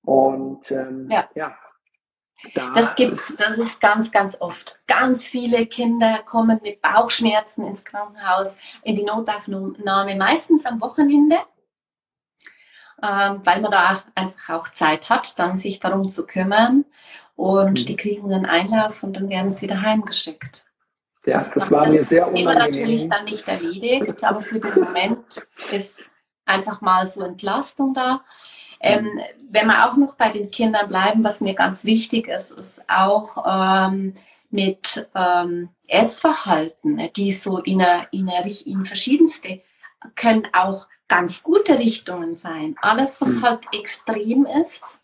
Und 0.03 0.71
ähm, 0.71 1.07
ja. 1.09 1.27
ja 1.35 1.55
da 2.53 2.71
das 2.73 2.95
gibt's, 2.95 3.37
das 3.37 3.57
ist 3.57 3.79
ganz, 3.79 4.11
ganz 4.11 4.39
oft. 4.41 4.79
Ganz 4.87 5.25
viele 5.25 5.65
Kinder 5.65 6.19
kommen 6.25 6.59
mit 6.61 6.81
Bauchschmerzen 6.81 7.65
ins 7.65 7.85
Krankenhaus, 7.85 8.57
in 8.83 8.95
die 8.95 9.03
Notaufnahme, 9.03 10.15
meistens 10.17 10.65
am 10.65 10.81
Wochenende 10.81 11.37
weil 13.43 13.61
man 13.61 13.71
da 13.71 14.01
einfach 14.15 14.49
auch 14.49 14.69
Zeit 14.69 15.09
hat, 15.09 15.37
dann 15.37 15.57
sich 15.57 15.79
darum 15.79 16.07
zu 16.07 16.25
kümmern. 16.25 16.85
Und 17.35 17.81
mhm. 17.81 17.85
die 17.85 17.95
kriegen 17.95 18.31
einen 18.31 18.45
Einlauf 18.45 19.03
und 19.03 19.13
dann 19.13 19.29
werden 19.29 19.51
sie 19.51 19.63
wieder 19.63 19.81
heimgeschickt. 19.81 20.65
Ja, 21.25 21.49
das 21.53 21.71
war 21.71 21.85
das 21.85 21.93
mir 21.93 22.03
sehr 22.03 22.27
unangenehm. 22.27 22.57
Das 22.57 22.67
natürlich 22.67 23.09
dann 23.09 23.25
nicht 23.25 23.47
erledigt, 23.47 24.23
aber 24.23 24.41
für 24.41 24.59
den 24.59 24.83
Moment 24.83 25.47
ist 25.71 26.13
einfach 26.45 26.81
mal 26.81 27.07
so 27.07 27.21
Entlastung 27.21 27.93
da. 27.93 28.21
Ähm, 28.79 29.19
wenn 29.49 29.67
wir 29.67 29.89
auch 29.89 29.95
noch 29.95 30.15
bei 30.15 30.29
den 30.29 30.51
Kindern 30.51 30.89
bleiben, 30.89 31.23
was 31.23 31.39
mir 31.39 31.53
ganz 31.53 31.85
wichtig 31.85 32.27
ist, 32.27 32.51
ist 32.51 32.83
auch 32.89 33.45
ähm, 33.47 34.13
mit 34.49 35.09
ähm, 35.15 35.69
Essverhalten, 35.87 37.09
die 37.15 37.31
so 37.31 37.59
in, 37.59 37.81
eine, 37.81 38.07
in, 38.11 38.29
eine, 38.29 38.53
in 38.65 38.83
verschiedenste, 38.83 39.61
können 40.15 40.47
auch 40.51 40.87
ganz 41.13 41.43
gute 41.43 41.77
Richtungen 41.77 42.35
sein. 42.35 42.75
Alles, 42.81 43.21
was 43.21 43.29
mhm. 43.29 43.43
halt 43.43 43.59
extrem 43.71 44.47
ist, 44.47 44.99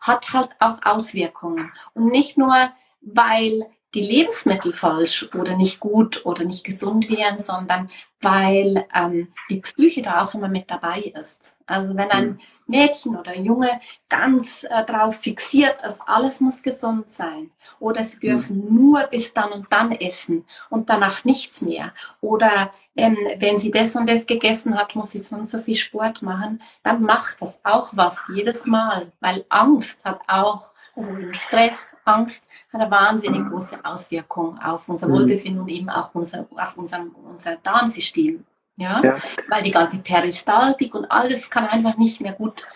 hat 0.00 0.32
halt 0.32 0.50
auch 0.58 0.78
Auswirkungen. 0.84 1.72
Und 1.94 2.06
nicht 2.06 2.36
nur, 2.36 2.70
weil 3.00 3.66
die 3.96 4.02
Lebensmittel 4.02 4.74
falsch 4.74 5.26
oder 5.34 5.56
nicht 5.56 5.80
gut 5.80 6.26
oder 6.26 6.44
nicht 6.44 6.64
gesund 6.64 7.08
wären, 7.08 7.38
sondern 7.38 7.88
weil 8.20 8.84
ähm, 8.94 9.28
die 9.48 9.60
Psyche 9.60 10.02
da 10.02 10.22
auch 10.22 10.34
immer 10.34 10.48
mit 10.48 10.70
dabei 10.70 11.14
ist. 11.18 11.56
Also 11.64 11.96
wenn 11.96 12.10
ein 12.10 12.26
mhm. 12.26 12.38
Mädchen 12.66 13.16
oder 13.16 13.30
ein 13.30 13.46
Junge 13.46 13.80
ganz 14.10 14.64
äh, 14.64 14.84
darauf 14.84 15.16
fixiert 15.16 15.82
ist, 15.82 16.02
alles 16.06 16.40
muss 16.42 16.62
gesund 16.62 17.10
sein 17.10 17.50
oder 17.80 18.04
sie 18.04 18.16
mhm. 18.16 18.20
dürfen 18.20 18.64
mhm. 18.66 18.74
nur 18.74 19.02
bis 19.04 19.32
dann 19.32 19.50
und 19.52 19.66
dann 19.70 19.92
essen 19.92 20.44
und 20.68 20.90
danach 20.90 21.24
nichts 21.24 21.62
mehr 21.62 21.94
oder 22.20 22.72
ähm, 22.96 23.16
wenn 23.38 23.58
sie 23.58 23.70
das 23.70 23.96
und 23.96 24.10
das 24.10 24.26
gegessen 24.26 24.76
hat, 24.76 24.94
muss 24.94 25.12
sie 25.12 25.20
so 25.20 25.36
und 25.36 25.48
so 25.48 25.58
viel 25.58 25.74
Sport 25.74 26.20
machen, 26.20 26.60
dann 26.82 27.00
macht 27.00 27.40
das 27.40 27.60
auch 27.64 27.92
was 27.94 28.20
jedes 28.34 28.66
Mal, 28.66 29.10
weil 29.20 29.46
Angst 29.48 30.04
hat 30.04 30.20
auch 30.26 30.75
also 30.96 31.14
Stress, 31.32 31.94
Angst 32.04 32.44
hat 32.72 32.80
eine 32.80 32.90
wahnsinnig 32.90 33.48
große 33.48 33.84
Auswirkung 33.84 34.58
auf 34.58 34.88
unser 34.88 35.08
mhm. 35.08 35.12
Wohlbefinden 35.12 35.62
und 35.62 35.68
eben 35.68 35.90
auch 35.90 36.14
unser, 36.14 36.46
auf 36.56 36.76
unser, 36.76 37.06
unser 37.30 37.56
Darmsystem. 37.56 38.44
Ja? 38.76 39.02
ja? 39.04 39.18
Weil 39.48 39.62
die 39.62 39.70
ganze 39.70 39.98
Peristaltik 39.98 40.94
und 40.94 41.10
alles 41.10 41.50
kann 41.50 41.66
einfach 41.66 41.96
nicht 41.98 42.20
mehr 42.20 42.32
gut 42.32 42.66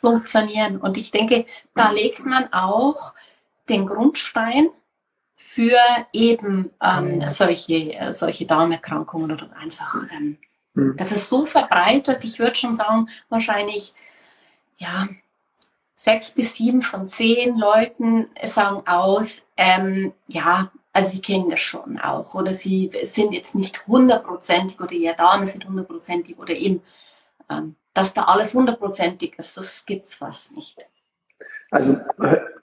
funktionieren. 0.00 0.78
Und 0.78 0.98
ich 0.98 1.10
denke, 1.10 1.46
da 1.74 1.90
legt 1.90 2.24
man 2.24 2.52
auch 2.52 3.14
den 3.68 3.86
Grundstein 3.86 4.68
für 5.36 5.78
eben 6.12 6.70
ähm, 6.82 7.22
solche, 7.28 7.94
äh, 7.94 8.12
solche 8.12 8.46
Darmerkrankungen 8.46 9.32
oder 9.32 9.50
einfach, 9.56 9.96
ähm, 10.10 10.38
mhm. 10.74 10.96
das 10.96 11.12
ist 11.12 11.28
so 11.28 11.46
verbreitet, 11.46 12.24
ich 12.24 12.38
würde 12.38 12.54
schon 12.54 12.74
sagen, 12.74 13.08
wahrscheinlich, 13.28 13.94
ja, 14.78 15.08
sechs 16.02 16.32
bis 16.32 16.56
sieben 16.56 16.82
von 16.82 17.06
zehn 17.06 17.56
Leuten 17.56 18.28
sagen 18.44 18.82
aus, 18.88 19.42
ähm, 19.56 20.12
ja, 20.26 20.72
also 20.92 21.12
sie 21.12 21.22
kennen 21.22 21.48
das 21.48 21.60
schon 21.60 21.96
auch 22.00 22.34
oder 22.34 22.54
sie 22.54 22.90
sind 23.04 23.32
jetzt 23.32 23.54
nicht 23.54 23.86
hundertprozentig 23.86 24.80
oder 24.80 24.90
ihre 24.92 25.14
Damen 25.14 25.46
sind 25.46 25.64
hundertprozentig 25.64 26.36
oder 26.40 26.54
eben, 26.54 26.82
ähm, 27.48 27.76
dass 27.94 28.12
da 28.14 28.24
alles 28.24 28.52
hundertprozentig 28.52 29.38
ist, 29.38 29.56
das 29.56 29.86
gibt's 29.86 30.16
fast 30.16 30.50
nicht. 30.56 30.84
Also 31.70 31.98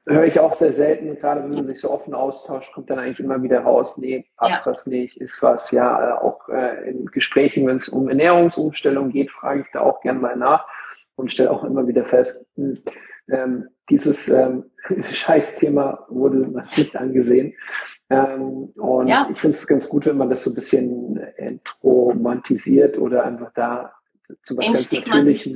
höre 0.06 0.26
ich 0.26 0.38
auch 0.38 0.54
sehr 0.54 0.74
selten, 0.74 1.16
gerade 1.16 1.42
wenn 1.42 1.52
man 1.52 1.66
sich 1.66 1.80
so 1.80 1.90
offen 1.92 2.14
austauscht, 2.14 2.74
kommt 2.74 2.90
dann 2.90 3.00
eigentlich 3.00 3.22
immer 3.22 3.42
wieder 3.42 3.62
raus, 3.62 3.98
nee, 3.98 4.26
passt 4.36 4.66
ja. 4.66 4.72
das 4.72 4.86
nicht, 4.86 5.16
ist 5.16 5.42
was. 5.42 5.72
Ja, 5.72 6.10
äh, 6.10 6.14
auch 6.20 6.50
äh, 6.50 6.90
in 6.90 7.06
Gesprächen, 7.06 7.66
wenn 7.68 7.78
es 7.78 7.88
um 7.88 8.10
Ernährungsumstellung 8.10 9.12
geht, 9.12 9.32
frage 9.32 9.62
ich 9.62 9.68
da 9.72 9.80
auch 9.80 10.02
gern 10.02 10.20
mal 10.20 10.36
nach 10.36 10.68
und 11.16 11.32
stelle 11.32 11.52
auch 11.52 11.64
immer 11.64 11.88
wieder 11.88 12.04
fest, 12.04 12.46
hm, 12.56 12.78
ähm, 13.32 13.70
dieses 13.90 14.30
ähm, 14.30 14.66
Scheißthema 15.12 16.06
wurde 16.10 16.66
nicht 16.78 16.96
angesehen. 16.96 17.54
Ähm, 18.10 18.72
und 18.76 19.08
ja. 19.08 19.28
ich 19.32 19.40
finde 19.40 19.56
es 19.56 19.68
ganz 19.68 19.88
gut, 19.88 20.06
wenn 20.06 20.18
man 20.18 20.30
das 20.30 20.44
so 20.44 20.52
ein 20.52 20.56
bisschen 20.56 21.18
entromantisiert 21.38 22.98
oder 22.98 23.24
einfach 23.24 23.52
da 23.54 23.94
zu 24.44 24.58
was 24.58 24.66
ganz 24.66 24.92
Natürlichem 24.92 25.56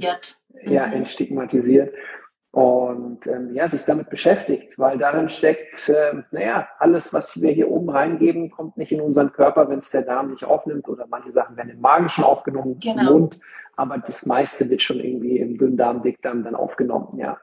ja, 0.65 0.87
mhm. 0.87 0.93
entstigmatisiert. 0.93 1.93
Und 2.51 3.25
ähm, 3.25 3.55
ja, 3.55 3.67
sich 3.67 3.83
damit 3.83 4.11
beschäftigt, 4.11 4.77
weil 4.77 4.99
darin 4.99 5.27
steckt, 5.27 5.89
äh, 5.89 6.21
naja, 6.29 6.67
alles, 6.77 7.11
was 7.11 7.41
wir 7.41 7.51
hier 7.51 7.71
oben 7.71 7.89
reingeben, 7.89 8.51
kommt 8.51 8.77
nicht 8.77 8.91
in 8.91 9.01
unseren 9.01 9.33
Körper, 9.33 9.69
wenn 9.69 9.79
es 9.79 9.89
der 9.89 10.03
Darm 10.03 10.29
nicht 10.29 10.43
aufnimmt 10.43 10.87
oder 10.87 11.07
manche 11.09 11.31
Sachen 11.31 11.57
werden 11.57 11.71
im 11.71 11.81
Magen 11.81 12.09
schon 12.09 12.23
aufgenommen, 12.23 12.79
genau. 12.79 13.01
im 13.01 13.05
Mund 13.07 13.39
aber 13.75 13.97
das 13.97 14.25
meiste 14.25 14.69
wird 14.69 14.81
schon 14.81 14.99
irgendwie 14.99 15.37
im 15.39 15.57
Dünndarm, 15.57 16.01
Dickdarm 16.01 16.43
dann 16.43 16.55
aufgenommen, 16.55 17.17
ja. 17.17 17.39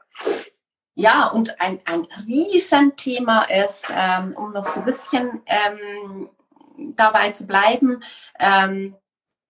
Ja, 0.93 1.27
und 1.27 1.59
ein, 1.61 1.79
ein 1.85 2.05
Riesenthema 2.27 3.43
ist, 3.43 3.85
ähm, 3.89 4.35
um 4.35 4.51
noch 4.51 4.65
so 4.65 4.81
ein 4.81 4.85
bisschen 4.85 5.41
ähm, 5.45 6.29
dabei 6.95 7.31
zu 7.31 7.47
bleiben, 7.47 8.03
ähm, 8.39 8.95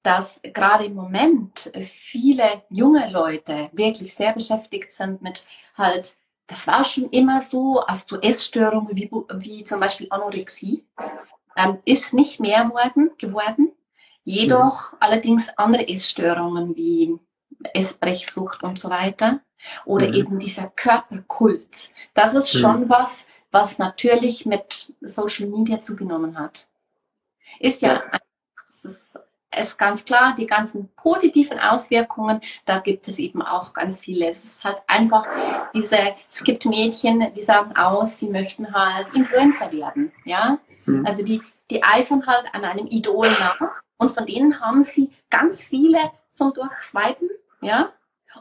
dass 0.03 0.41
gerade 0.41 0.85
im 0.85 0.95
Moment 0.95 1.71
viele 1.83 2.63
junge 2.69 3.09
Leute 3.11 3.69
wirklich 3.71 4.13
sehr 4.13 4.33
beschäftigt 4.33 4.93
sind 4.93 5.21
mit 5.21 5.45
halt, 5.75 6.15
das 6.47 6.65
war 6.67 6.83
schon 6.83 7.09
immer 7.09 7.41
so, 7.41 7.79
also 7.81 8.03
so 8.07 8.21
Essstörungen 8.21 8.95
wie, 8.95 9.09
wie 9.35 9.63
zum 9.63 9.79
Beispiel 9.79 10.07
Anorexie, 10.09 10.85
ähm, 11.55 11.79
ist 11.85 12.13
nicht 12.13 12.39
mehr 12.39 12.69
worden, 12.69 13.11
geworden. 13.17 13.71
Jedoch 14.23 14.93
mhm. 14.93 14.97
allerdings 14.99 15.49
andere 15.57 15.87
Essstörungen 15.87 16.75
wie 16.75 17.17
Essbrechsucht 17.73 18.63
und 18.63 18.79
so 18.79 18.89
weiter 18.89 19.41
oder 19.85 20.07
mhm. 20.07 20.13
eben 20.13 20.39
dieser 20.39 20.67
Körperkult. 20.67 21.91
Das 22.13 22.33
ist 22.33 22.51
schon 22.51 22.81
mhm. 22.81 22.89
was, 22.89 23.27
was 23.51 23.77
natürlich 23.77 24.45
mit 24.45 24.93
Social 25.01 25.47
Media 25.47 25.81
zugenommen 25.81 26.37
hat. 26.37 26.67
Ist 27.59 27.81
ja, 27.81 27.95
ja. 27.95 28.19
ist, 28.69 29.19
ist 29.59 29.77
ganz 29.77 30.05
klar, 30.05 30.33
die 30.37 30.47
ganzen 30.47 30.89
positiven 30.95 31.59
Auswirkungen, 31.59 32.41
da 32.65 32.79
gibt 32.79 33.07
es 33.07 33.19
eben 33.19 33.41
auch 33.41 33.73
ganz 33.73 33.99
viele. 33.99 34.29
Es 34.31 34.43
ist 34.43 34.63
halt 34.63 34.77
einfach 34.87 35.27
diese, 35.73 35.97
es 36.29 36.43
gibt 36.43 36.65
Mädchen, 36.65 37.33
die 37.35 37.43
sagen 37.43 37.75
aus, 37.75 38.19
sie 38.19 38.29
möchten 38.29 38.73
halt 38.73 39.13
Influencer 39.13 39.71
werden, 39.71 40.11
ja. 40.25 40.57
Mhm. 40.85 41.05
Also 41.05 41.23
die, 41.23 41.41
die 41.69 41.83
eifern 41.83 42.25
halt 42.25 42.45
an 42.53 42.63
einem 42.63 42.87
Idol 42.87 43.29
nach 43.29 43.59
und 43.97 44.11
von 44.11 44.25
denen 44.25 44.59
haben 44.59 44.81
sie 44.81 45.11
ganz 45.29 45.65
viele 45.65 45.99
zum 46.31 46.53
Durchswipen, 46.53 47.29
ja. 47.61 47.91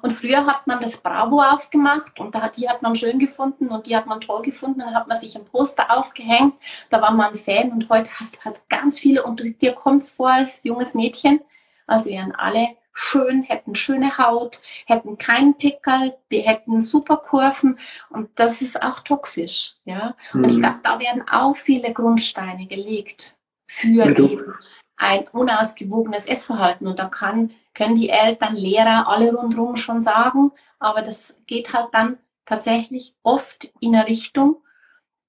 Und 0.03 0.13
früher 0.13 0.47
hat 0.47 0.67
man 0.67 0.81
das 0.81 0.99
Bravo 0.99 1.43
aufgemacht 1.43 2.19
und 2.21 2.35
da, 2.35 2.49
die 2.49 2.69
hat 2.69 2.83
man 2.83 2.97
schön 2.97 3.19
gefunden 3.19 3.69
und 3.69 3.87
die 3.87 3.97
hat 3.97 4.07
man 4.07 4.21
toll 4.21 4.43
gefunden. 4.43 4.81
Dann 4.81 4.95
hat 4.95 5.09
man 5.09 5.19
sich 5.19 5.37
ein 5.37 5.45
Poster 5.45 5.91
aufgehängt, 5.97 6.55
da 6.91 7.01
war 7.03 7.13
man 7.13 7.33
ein 7.33 7.39
Fan 7.39 7.71
und 7.73 7.89
heute 7.89 8.09
hast 8.19 8.37
du 8.37 8.41
halt 8.45 8.61
ganz 8.69 8.99
viele 8.99 9.23
und 9.23 9.61
dir 9.61 9.73
kommt 9.73 10.03
es 10.03 10.11
vor 10.11 10.31
als 10.31 10.63
junges 10.65 10.95
Mädchen. 10.95 11.41
Also 11.87 12.09
wären 12.11 12.35
alle 12.35 12.69
schön, 12.93 13.43
hätten 13.43 13.75
schöne 13.75 14.19
Haut, 14.19 14.63
hätten 14.87 15.19
keinen 15.19 15.57
Pickel, 15.57 16.17
die 16.31 16.41
hätten 16.41 16.81
super 16.81 17.17
Kurven 17.17 17.79
und 18.11 18.29
das 18.37 18.63
ist 18.63 18.83
auch 18.83 19.01
toxisch. 19.01 19.75
Ja? 19.85 20.15
Mhm. 20.33 20.45
Und 20.45 20.51
ich 20.51 20.57
mhm. 20.57 20.63
glaube, 20.63 20.81
da 20.83 21.01
werden 21.01 21.29
auch 21.29 21.57
viele 21.57 21.93
Grundsteine 21.93 22.67
gelegt 22.67 23.37
für 23.67 23.89
ja, 23.89 24.07
eben 24.07 24.55
ein 25.01 25.27
unausgewogenes 25.29 26.27
Essverhalten. 26.27 26.87
Und 26.87 26.99
da 26.99 27.07
kann, 27.07 27.53
können 27.75 27.95
die 27.95 28.11
Eltern, 28.11 28.57
Lehrer, 28.57 29.09
alle 29.09 29.33
rundherum 29.33 29.77
schon 29.77 30.03
sagen, 30.03 30.53
aber 30.79 31.03
das 31.03 31.37
geht 31.47 31.73
halt 31.73 31.89
dann 31.93 32.19
tatsächlich 32.45 33.15
oft 33.23 33.71
in 33.81 33.95
eine 33.95 34.07
Richtung. 34.07 34.57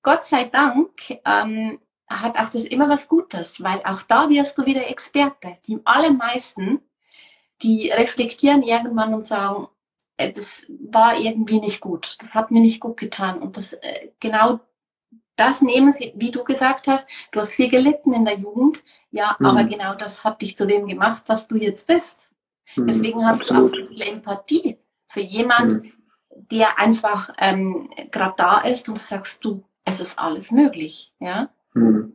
Gott 0.02 0.26
sei 0.26 0.46
Dank 0.46 0.92
ähm, 1.26 1.80
hat 2.08 2.38
auch 2.38 2.50
das 2.50 2.64
immer 2.64 2.90
was 2.90 3.08
Gutes, 3.08 3.62
weil 3.64 3.82
auch 3.84 4.02
da 4.04 4.30
wirst 4.30 4.58
du 4.58 4.66
wieder 4.66 4.90
Experte. 4.90 5.58
Die 5.68 5.80
allermeisten 5.86 6.82
die 7.62 7.90
reflektieren 7.92 8.64
irgendwann 8.64 9.14
und 9.14 9.26
sagen, 9.26 9.68
äh, 10.18 10.32
das 10.32 10.66
war 10.70 11.18
irgendwie 11.20 11.60
nicht 11.60 11.80
gut, 11.80 12.18
das 12.20 12.36
hat 12.36 12.52
mir 12.52 12.62
nicht 12.62 12.80
gut 12.80 12.98
getan. 12.98 13.40
Und 13.40 13.58
das 13.58 13.74
äh, 13.74 14.10
genau 14.20 14.60
das 15.36 15.62
nehmen 15.62 15.92
sie, 15.92 16.14
wie 16.16 16.32
du 16.32 16.44
gesagt 16.44 16.88
hast, 16.88 17.08
du 17.32 17.40
hast 17.40 17.54
viel 17.54 17.70
gelitten 17.70 18.14
in 18.14 18.26
der 18.26 18.38
Jugend, 18.38 18.84
ja, 19.12 19.36
mhm. 19.40 19.46
aber 19.46 19.64
genau 19.64 19.96
das 19.96 20.24
hat 20.24 20.42
dich 20.42 20.58
zu 20.58 20.68
dem 20.68 20.88
gemacht, 20.88 21.24
was 21.28 21.48
du 21.48 21.56
jetzt 21.56 21.88
bist. 21.88 22.31
Mhm, 22.76 22.88
Deswegen 22.88 23.26
hast 23.26 23.42
absolut. 23.42 23.74
du 23.74 23.82
auch 23.82 23.86
so 23.86 23.86
viel 23.86 24.02
Empathie 24.02 24.78
für 25.08 25.22
jemand, 25.22 25.84
mhm. 25.84 25.94
der 26.52 26.80
einfach 26.80 27.34
ähm, 27.40 27.90
gerade 28.12 28.34
da 28.38 28.62
ist 28.62 28.88
und 28.90 29.00
sagst 29.00 29.44
du, 29.44 29.64
es 29.86 30.00
ist 30.00 30.18
alles 30.18 30.52
möglich, 30.52 31.14
ja. 31.20 31.50
Mhm. 31.74 32.14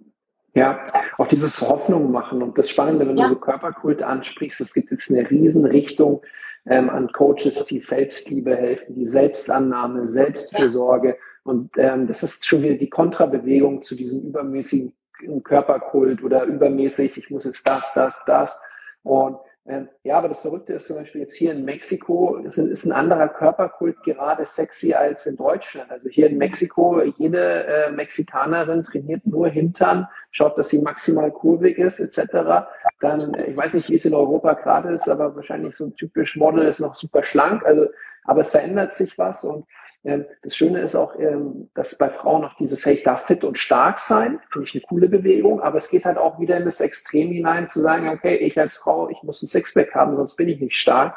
Ja, 0.55 0.85
auch 1.19 1.29
dieses 1.29 1.61
Hoffnung 1.61 2.11
machen 2.11 2.43
und 2.43 2.57
das 2.57 2.71
Spannende, 2.71 3.07
wenn 3.07 3.19
ja. 3.19 3.29
du 3.29 3.35
so 3.35 3.41
Körperkult 3.41 4.03
ansprichst, 4.03 4.63
es 4.63 4.73
gibt 4.73 4.91
jetzt 4.91 5.11
eine 5.11 5.29
Riesenrichtung 5.29 6.23
ähm, 6.65 6.89
an 6.89 7.13
Coaches, 7.13 7.67
die 7.67 7.79
Selbstliebe 7.79 8.57
helfen, 8.57 8.95
die 8.95 9.05
Selbstannahme, 9.05 10.07
Selbstfürsorge. 10.07 11.09
Ja. 11.11 11.15
Und 11.45 11.73
ähm, 11.77 12.07
das 12.07 12.23
ist 12.23 12.47
schon 12.47 12.63
wieder 12.63 12.75
die 12.75 12.89
Kontrabewegung 12.89 13.83
zu 13.83 13.95
diesem 13.95 14.23
übermäßigen 14.23 14.95
Körperkult 15.45 16.23
oder 16.23 16.45
übermäßig, 16.45 17.17
ich 17.17 17.31
muss 17.31 17.45
jetzt 17.45 17.69
das, 17.69 17.93
das, 17.95 18.25
das. 18.25 18.61
Und 19.03 19.37
ja, 20.05 20.19
aber 20.19 20.29
das 20.29 20.43
Verrückte 20.43 20.75
ist 20.75 20.87
zum 20.87 20.97
Beispiel 20.97 21.23
jetzt 21.23 21.35
hier 21.35 21.51
in 21.51 21.65
Mexiko, 21.65 22.37
ist 22.37 22.57
ein, 22.57 22.71
ist 22.71 22.85
ein 22.85 22.93
anderer 22.93 23.29
Körperkult 23.29 24.01
gerade 24.05 24.47
sexy 24.47 24.95
als 24.95 25.27
in 25.27 25.37
Deutschland. 25.37 25.91
Also 25.91 26.09
hier 26.09 26.29
in 26.29 26.39
Mexiko, 26.39 27.03
jede 27.03 27.67
äh, 27.67 27.91
Mexikanerin 27.91 28.85
trainiert 28.85 29.27
nur 29.27 29.49
Hintern, 29.49 30.07
schaut, 30.31 30.57
dass 30.57 30.69
sie 30.69 30.83
maximal 30.83 31.33
kurvig 31.33 31.79
ist, 31.79 31.99
etc. 31.99 32.69
Dann, 33.01 33.35
äh, 33.35 33.51
ich 33.51 33.57
weiß 33.57 33.75
nicht, 33.75 33.89
wie 33.89 33.95
es 33.95 34.05
in 34.05 34.15
Europa 34.15 34.53
gerade 34.53 34.91
ist, 34.95 35.09
aber 35.09 35.35
wahrscheinlich 35.35 35.75
so 35.75 35.87
ein 35.87 35.97
typisch 35.97 36.37
Model 36.37 36.67
ist 36.67 36.79
noch 36.79 36.95
super 36.95 37.25
schlank. 37.25 37.65
Also, 37.67 37.89
aber 38.23 38.43
es 38.43 38.51
verändert 38.51 38.95
sich 38.95 39.19
was 39.19 39.43
und 39.43 39.65
ähm, 39.65 39.65
das 40.43 40.55
Schöne 40.57 40.81
ist 40.81 40.95
auch, 40.95 41.19
ähm, 41.19 41.69
dass 41.75 41.99
bei 41.99 42.09
Frauen 42.09 42.43
noch 42.43 42.57
dieses, 42.57 42.87
hey, 42.87 42.95
ich 42.95 43.03
darf 43.03 43.27
fit 43.27 43.43
und 43.43 43.59
stark 43.59 43.99
sein, 43.99 44.41
finde 44.51 44.69
ich 44.69 44.75
eine 44.75 44.83
coole 44.83 45.09
Bewegung, 45.09 45.61
aber 45.61 45.79
es 45.79 45.89
geht 45.89 46.05
halt 46.05 46.17
auch 46.19 46.39
wieder 46.39 46.57
in 46.57 46.65
das 46.65 46.81
Extrem 46.81 47.31
hinein 47.33 47.69
zu 47.69 47.81
sagen, 47.81 48.09
okay, 48.09 48.37
ich 48.37 48.59
als 48.59 48.77
Frau, 48.77 49.09
ich 49.09 49.23
muss 49.23 49.43
ein 49.43 49.49
Sixpack 49.49 49.95
haben, 49.95 50.17
sonst 50.17 50.37
bin 50.37 50.49
ich 50.49 50.61
nicht 50.61 50.77
stark. 50.77 51.17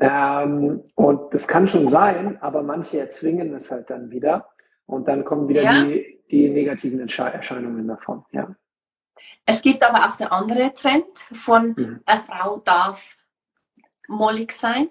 Ähm, 0.00 0.82
und 0.94 1.34
das 1.34 1.48
kann 1.48 1.66
schon 1.66 1.88
sein, 1.88 2.38
aber 2.40 2.62
manche 2.62 3.00
erzwingen 3.00 3.54
es 3.54 3.70
halt 3.70 3.90
dann 3.90 4.10
wieder 4.10 4.50
und 4.86 5.08
dann 5.08 5.24
kommen 5.24 5.48
wieder 5.48 5.62
ja. 5.62 5.84
die, 5.84 6.22
die 6.30 6.48
negativen 6.48 7.00
Erscheinungen 7.00 7.86
davon, 7.88 8.24
ja. 8.30 8.54
Es 9.44 9.60
gibt 9.60 9.82
aber 9.82 10.08
auch 10.08 10.16
der 10.16 10.32
andere 10.32 10.72
Trend 10.72 11.18
von, 11.32 11.74
mhm. 11.76 12.00
eine 12.06 12.20
Frau 12.20 12.58
darf 12.58 13.16
mollig 14.08 14.52
sein 14.52 14.88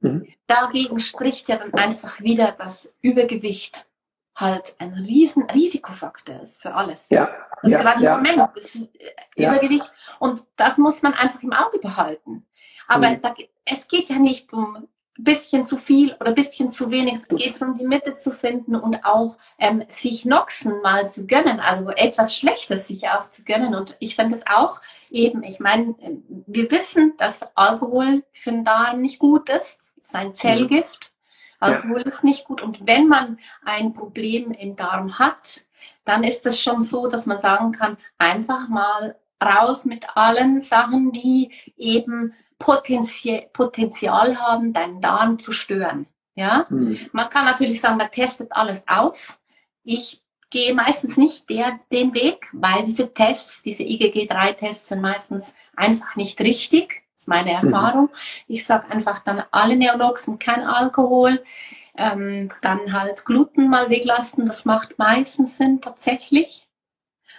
Mhm. 0.00 0.26
Dagegen 0.46 0.98
spricht 0.98 1.48
ja 1.48 1.56
dann 1.56 1.74
einfach 1.74 2.20
wieder, 2.20 2.52
dass 2.52 2.92
Übergewicht 3.00 3.86
halt 4.36 4.74
ein 4.78 4.94
riesen 4.94 5.42
Risikofaktor 5.44 6.40
ist 6.40 6.62
für 6.62 6.74
alles. 6.74 7.08
Ja. 7.10 7.30
Das 7.62 7.72
ja, 7.72 7.78
ist 7.78 7.84
gerade 7.84 8.02
ja. 8.02 8.16
im 8.16 8.22
Moment, 8.22 8.50
das 8.54 8.74
ist 8.74 8.88
ja. 9.36 9.52
Übergewicht. 9.52 9.92
Und 10.18 10.40
das 10.56 10.78
muss 10.78 11.02
man 11.02 11.14
einfach 11.14 11.42
im 11.42 11.52
Auge 11.52 11.78
behalten. 11.78 12.46
Aber 12.88 13.10
mhm. 13.10 13.22
da, 13.22 13.34
es 13.64 13.86
geht 13.86 14.08
ja 14.08 14.18
nicht 14.18 14.52
um 14.52 14.88
bisschen 15.22 15.66
zu 15.66 15.76
viel 15.76 16.16
oder 16.18 16.32
bisschen 16.32 16.72
zu 16.72 16.90
wenig. 16.90 17.14
Es 17.14 17.28
geht 17.28 17.60
darum, 17.60 17.76
die 17.76 17.86
Mitte 17.86 18.16
zu 18.16 18.30
finden 18.30 18.74
und 18.74 19.04
auch 19.04 19.36
ähm, 19.58 19.84
sich 19.88 20.24
Noxen 20.24 20.80
mal 20.82 21.10
zu 21.10 21.26
gönnen, 21.26 21.60
also 21.60 21.90
etwas 21.90 22.34
Schlechtes 22.34 22.86
sich 22.86 23.08
auch 23.08 23.28
zu 23.28 23.44
gönnen. 23.44 23.74
Und 23.74 23.96
ich 24.00 24.16
finde 24.16 24.36
es 24.36 24.46
auch 24.46 24.80
eben, 25.10 25.42
ich 25.42 25.60
meine, 25.60 25.94
wir 26.46 26.70
wissen, 26.70 27.14
dass 27.18 27.42
Alkohol 27.54 28.24
für 28.32 28.50
den 28.50 28.64
Darm 28.64 29.02
nicht 29.02 29.18
gut 29.18 29.48
ist 29.50 29.80
sein 30.10 30.34
Zellgift. 30.34 31.12
Alkohol 31.58 32.00
ja. 32.00 32.06
ist 32.06 32.24
nicht 32.24 32.46
gut. 32.46 32.62
Und 32.62 32.86
wenn 32.86 33.06
man 33.06 33.38
ein 33.64 33.92
Problem 33.92 34.52
im 34.52 34.76
Darm 34.76 35.18
hat, 35.18 35.62
dann 36.04 36.24
ist 36.24 36.46
es 36.46 36.60
schon 36.60 36.82
so, 36.84 37.06
dass 37.06 37.26
man 37.26 37.40
sagen 37.40 37.72
kann, 37.72 37.96
einfach 38.18 38.68
mal 38.68 39.16
raus 39.42 39.84
mit 39.84 40.16
allen 40.16 40.60
Sachen, 40.60 41.12
die 41.12 41.52
eben 41.76 42.34
Potenzial, 42.58 43.48
Potenzial 43.52 44.38
haben, 44.38 44.72
deinen 44.72 45.00
Darm 45.00 45.38
zu 45.38 45.52
stören. 45.52 46.06
Ja, 46.34 46.66
mhm. 46.70 46.98
man 47.12 47.28
kann 47.28 47.44
natürlich 47.44 47.80
sagen, 47.80 47.96
man 47.96 48.10
testet 48.10 48.52
alles 48.52 48.86
aus. 48.86 49.38
Ich 49.82 50.22
gehe 50.50 50.74
meistens 50.74 51.16
nicht 51.16 51.48
der, 51.48 51.80
den 51.92 52.14
Weg, 52.14 52.48
weil 52.52 52.84
diese 52.84 53.12
Tests, 53.12 53.62
diese 53.62 53.82
IgG3-Tests 53.82 54.88
sind 54.88 55.00
meistens 55.00 55.54
einfach 55.76 56.16
nicht 56.16 56.40
richtig. 56.40 56.99
Das 57.20 57.24
ist 57.24 57.28
meine 57.28 57.50
mhm. 57.50 57.68
Erfahrung. 57.74 58.04
Mhm. 58.04 58.08
Ich 58.46 58.64
sage 58.64 58.90
einfach 58.90 59.18
dann 59.18 59.42
alle 59.50 59.76
Neoloxen, 59.76 60.38
kein 60.38 60.62
Alkohol. 60.62 61.44
Ähm, 61.94 62.50
dann 62.62 62.94
halt 62.94 63.26
Gluten 63.26 63.68
mal 63.68 63.90
weglassen, 63.90 64.46
das 64.46 64.64
macht 64.64 64.98
meistens 64.98 65.58
Sinn 65.58 65.82
tatsächlich. 65.82 66.66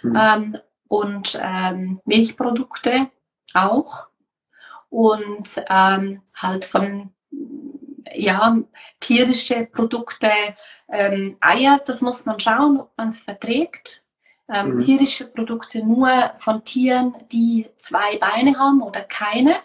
Mhm. 0.02 0.16
Ähm, 0.16 0.58
und 0.86 1.36
ähm, 1.42 2.00
Milchprodukte 2.04 3.08
auch. 3.54 4.06
Und 4.88 5.60
ähm, 5.68 6.22
halt 6.36 6.64
von 6.64 7.12
ja, 8.14 8.56
tierische 9.00 9.66
Produkte, 9.66 10.30
ähm, 10.90 11.38
Eier, 11.40 11.80
das 11.84 12.02
muss 12.02 12.24
man 12.24 12.38
schauen, 12.38 12.78
ob 12.78 12.96
man 12.96 13.08
es 13.08 13.24
verträgt. 13.24 14.04
Ähm, 14.48 14.74
mhm. 14.74 14.80
Tierische 14.80 15.26
Produkte 15.26 15.84
nur 15.84 16.08
von 16.38 16.62
Tieren, 16.62 17.16
die 17.32 17.68
zwei 17.78 18.16
Beine 18.18 18.56
haben 18.56 18.80
oder 18.80 19.00
keine. 19.00 19.56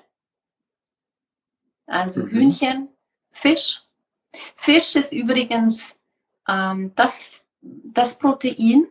Also 1.88 2.24
mhm. 2.24 2.30
Hühnchen, 2.30 2.90
Fisch. 3.32 3.82
Fisch 4.56 4.96
ist 4.96 5.12
übrigens 5.12 5.96
ähm, 6.48 6.92
das, 6.96 7.30
das 7.62 8.18
Protein, 8.18 8.88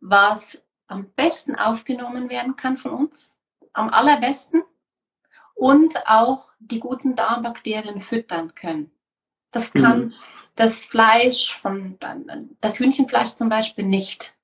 was 0.00 0.58
am 0.86 1.10
besten 1.16 1.56
aufgenommen 1.56 2.28
werden 2.30 2.56
kann 2.56 2.76
von 2.76 2.92
uns, 2.92 3.34
am 3.72 3.88
allerbesten 3.88 4.62
und 5.54 6.06
auch 6.06 6.52
die 6.58 6.80
guten 6.80 7.14
Darmbakterien 7.14 8.00
füttern 8.00 8.54
können. 8.54 8.90
Das 9.52 9.72
kann 9.72 10.06
mhm. 10.06 10.14
das 10.54 10.84
Fleisch 10.84 11.54
von, 11.54 11.98
das 12.60 12.78
Hühnchenfleisch 12.78 13.36
zum 13.36 13.48
Beispiel 13.48 13.84
nicht. 13.84 14.34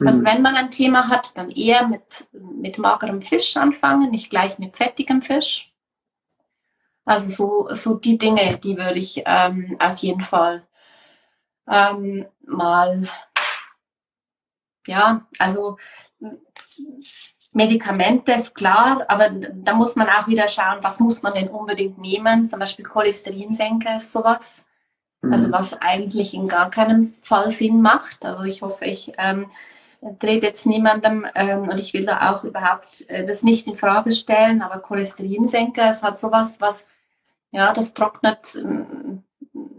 Also 0.00 0.20
mhm. 0.20 0.24
wenn 0.26 0.42
man 0.42 0.56
ein 0.56 0.70
Thema 0.70 1.08
hat, 1.08 1.36
dann 1.36 1.50
eher 1.50 1.88
mit, 1.88 2.28
mit 2.32 2.78
magerem 2.78 3.22
Fisch 3.22 3.56
anfangen, 3.56 4.10
nicht 4.10 4.30
gleich 4.30 4.58
mit 4.58 4.76
fettigem 4.76 5.22
Fisch. 5.22 5.71
Also 7.04 7.28
so, 7.28 7.74
so 7.74 7.94
die 7.94 8.18
Dinge, 8.18 8.58
die 8.58 8.76
würde 8.76 8.98
ich 8.98 9.22
ähm, 9.26 9.76
auf 9.80 9.96
jeden 9.98 10.20
Fall 10.20 10.66
ähm, 11.68 12.26
mal, 12.46 13.08
ja, 14.86 15.26
also 15.38 15.78
Medikamente 17.52 18.32
ist 18.32 18.54
klar, 18.54 19.04
aber 19.08 19.28
da 19.30 19.74
muss 19.74 19.94
man 19.94 20.08
auch 20.08 20.26
wieder 20.26 20.48
schauen, 20.48 20.78
was 20.80 21.00
muss 21.00 21.22
man 21.22 21.34
denn 21.34 21.48
unbedingt 21.48 21.98
nehmen. 21.98 22.48
Zum 22.48 22.58
Beispiel 22.58 22.84
Cholesterinsenker 22.84 23.96
ist 23.96 24.10
sowas. 24.10 24.64
Mhm. 25.20 25.32
Also 25.32 25.52
was 25.52 25.74
eigentlich 25.80 26.32
in 26.32 26.48
gar 26.48 26.70
keinem 26.70 27.02
Fall 27.02 27.50
Sinn 27.50 27.82
macht. 27.82 28.24
Also 28.24 28.44
ich 28.44 28.62
hoffe, 28.62 28.86
ich 28.86 29.12
ähm, 29.18 29.50
dreht 30.18 30.42
jetzt 30.42 30.66
niemandem 30.66 31.26
ähm, 31.34 31.68
und 31.68 31.78
ich 31.78 31.94
will 31.94 32.04
da 32.04 32.32
auch 32.32 32.44
überhaupt 32.44 33.08
äh, 33.08 33.24
das 33.24 33.42
nicht 33.42 33.66
in 33.66 33.76
Frage 33.76 34.12
stellen, 34.12 34.62
aber 34.62 34.80
Cholesterinsenker, 34.80 35.90
es 35.90 36.02
hat 36.02 36.18
sowas, 36.18 36.60
was 36.60 36.86
ja, 37.52 37.72
das 37.72 37.94
trocknet 37.94 38.56
ähm, 38.56 39.22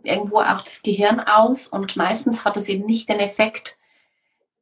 irgendwo 0.03 0.39
auch 0.39 0.61
das 0.61 0.82
Gehirn 0.82 1.19
aus 1.19 1.67
und 1.67 1.95
meistens 1.95 2.45
hat 2.45 2.57
es 2.57 2.69
eben 2.69 2.86
nicht 2.86 3.09
den 3.09 3.19
Effekt, 3.19 3.78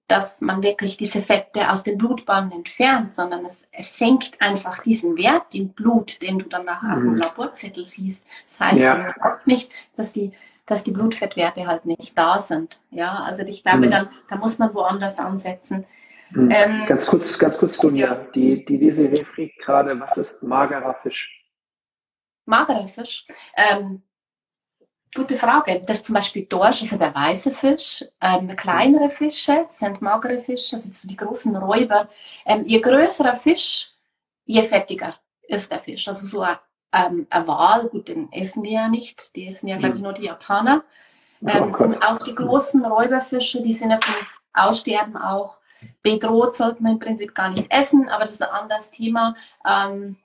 dass 0.07 0.41
man 0.41 0.62
wirklich 0.62 0.97
diese 0.97 1.22
Fette 1.22 1.72
aus 1.72 1.84
den 1.84 1.97
Blutbahnen 1.97 2.51
entfernt, 2.51 3.14
sondern 3.14 3.45
es, 3.45 3.68
es 3.72 3.97
senkt 3.97 4.41
einfach 4.41 4.84
diesen 4.84 5.18
Wert 5.18 5.55
im 5.55 5.70
Blut, 5.70 6.22
den 6.22 6.39
du 6.39 6.49
dann 6.49 6.66
nachher 6.66 6.89
mhm. 6.89 6.93
auf 6.93 6.99
dem 6.99 7.12
mhm. 7.12 7.18
Laborzettel 7.18 7.86
siehst. 7.86 8.26
Das 8.45 8.59
heißt 8.59 8.82
ja. 8.82 9.14
nicht, 9.45 9.72
dass 9.95 10.12
die, 10.12 10.32
dass 10.66 10.84
die 10.84 10.91
Blutfettwerte 10.91 11.68
halt 11.68 11.86
nicht 11.86 12.18
da 12.18 12.39
sind. 12.39 12.82
Ja, 12.89 13.24
also 13.24 13.43
ich 13.43 13.64
glaube, 13.64 13.88
mhm. 13.88 13.91
dann, 13.91 14.09
da 14.30 14.36
muss 14.36 14.59
man 14.59 14.74
woanders 14.74 15.20
ansetzen. 15.20 15.86
Mhm. 16.32 16.49
Ähm, 16.51 16.86
ganz 16.88 17.05
kurz, 17.05 17.38
ganz 17.38 17.57
kurz, 17.57 17.78
Dunja, 17.78 18.14
ja. 18.14 18.26
die, 18.34 18.64
die 18.66 18.80
Desiree 18.80 19.26
fragt 19.26 19.59
gerade, 19.59 19.99
was 19.99 20.18
ist 20.18 20.43
magerer 20.43 20.95
Fisch? 20.95 21.41
magerer 22.45 22.88
Fisch? 22.88 23.26
Ähm, 23.55 24.03
gute 25.16 25.36
Frage. 25.36 25.82
Das 25.86 25.97
ist 25.97 26.05
zum 26.05 26.16
Beispiel 26.16 26.45
Dorsch, 26.45 26.84
also 26.84 26.97
der 26.97 27.16
weiße 27.16 27.51
Fisch. 27.51 28.05
Ähm, 28.22 28.55
kleinere 28.55 29.09
Fische 29.09 29.66
sind 29.70 30.01
magere 30.01 30.39
Fische, 30.39 30.76
also 30.76 30.91
so 30.91 31.07
die 31.07 31.18
großen 31.18 31.55
Räuber. 31.55 32.09
Ähm, 32.45 32.66
je 32.66 32.80
größerer 32.80 33.36
Fisch, 33.36 33.91
je 34.45 34.64
fettiger 34.64 35.16
ist 35.47 35.72
der 35.72 35.80
Fisch. 35.80 36.07
Also 36.07 36.28
so 36.28 36.41
ein, 36.41 36.57
ähm, 36.94 37.28
Wal, 37.30 37.88
gut, 37.88 38.08
den 38.08 38.32
essen 38.32 38.64
wir 38.64 38.72
ja 38.72 38.88
nicht. 38.88 39.36
Die 39.36 39.48
essen 39.48 39.68
ja, 39.68 39.78
glaube 39.78 39.96
ich, 39.96 40.02
nur 40.02 40.14
die 40.14 40.26
Japaner. 40.26 40.84
Ähm, 41.46 41.72
oh 41.74 41.78
sind 41.78 42.02
auch 42.04 42.20
die 42.20 42.36
großen 42.36 42.86
Räuberfische, 42.86 43.62
die 43.62 43.74
sind 43.74 43.92
ja 43.92 44.00
vom 44.02 44.16
Aussterben 44.54 45.18
auch 45.18 45.58
bedroht, 46.04 46.56
sollte 46.56 46.84
man 46.84 46.94
im 46.94 47.00
Prinzip 47.00 47.34
gar 47.34 47.50
nicht 47.50 47.72
essen, 47.72 48.10
aber 48.10 48.26
das 48.26 48.34
ist 48.34 48.44
ein 48.44 48.50
anderes 48.50 48.92
Thema. 48.92 49.36
Ähm, 49.68 50.18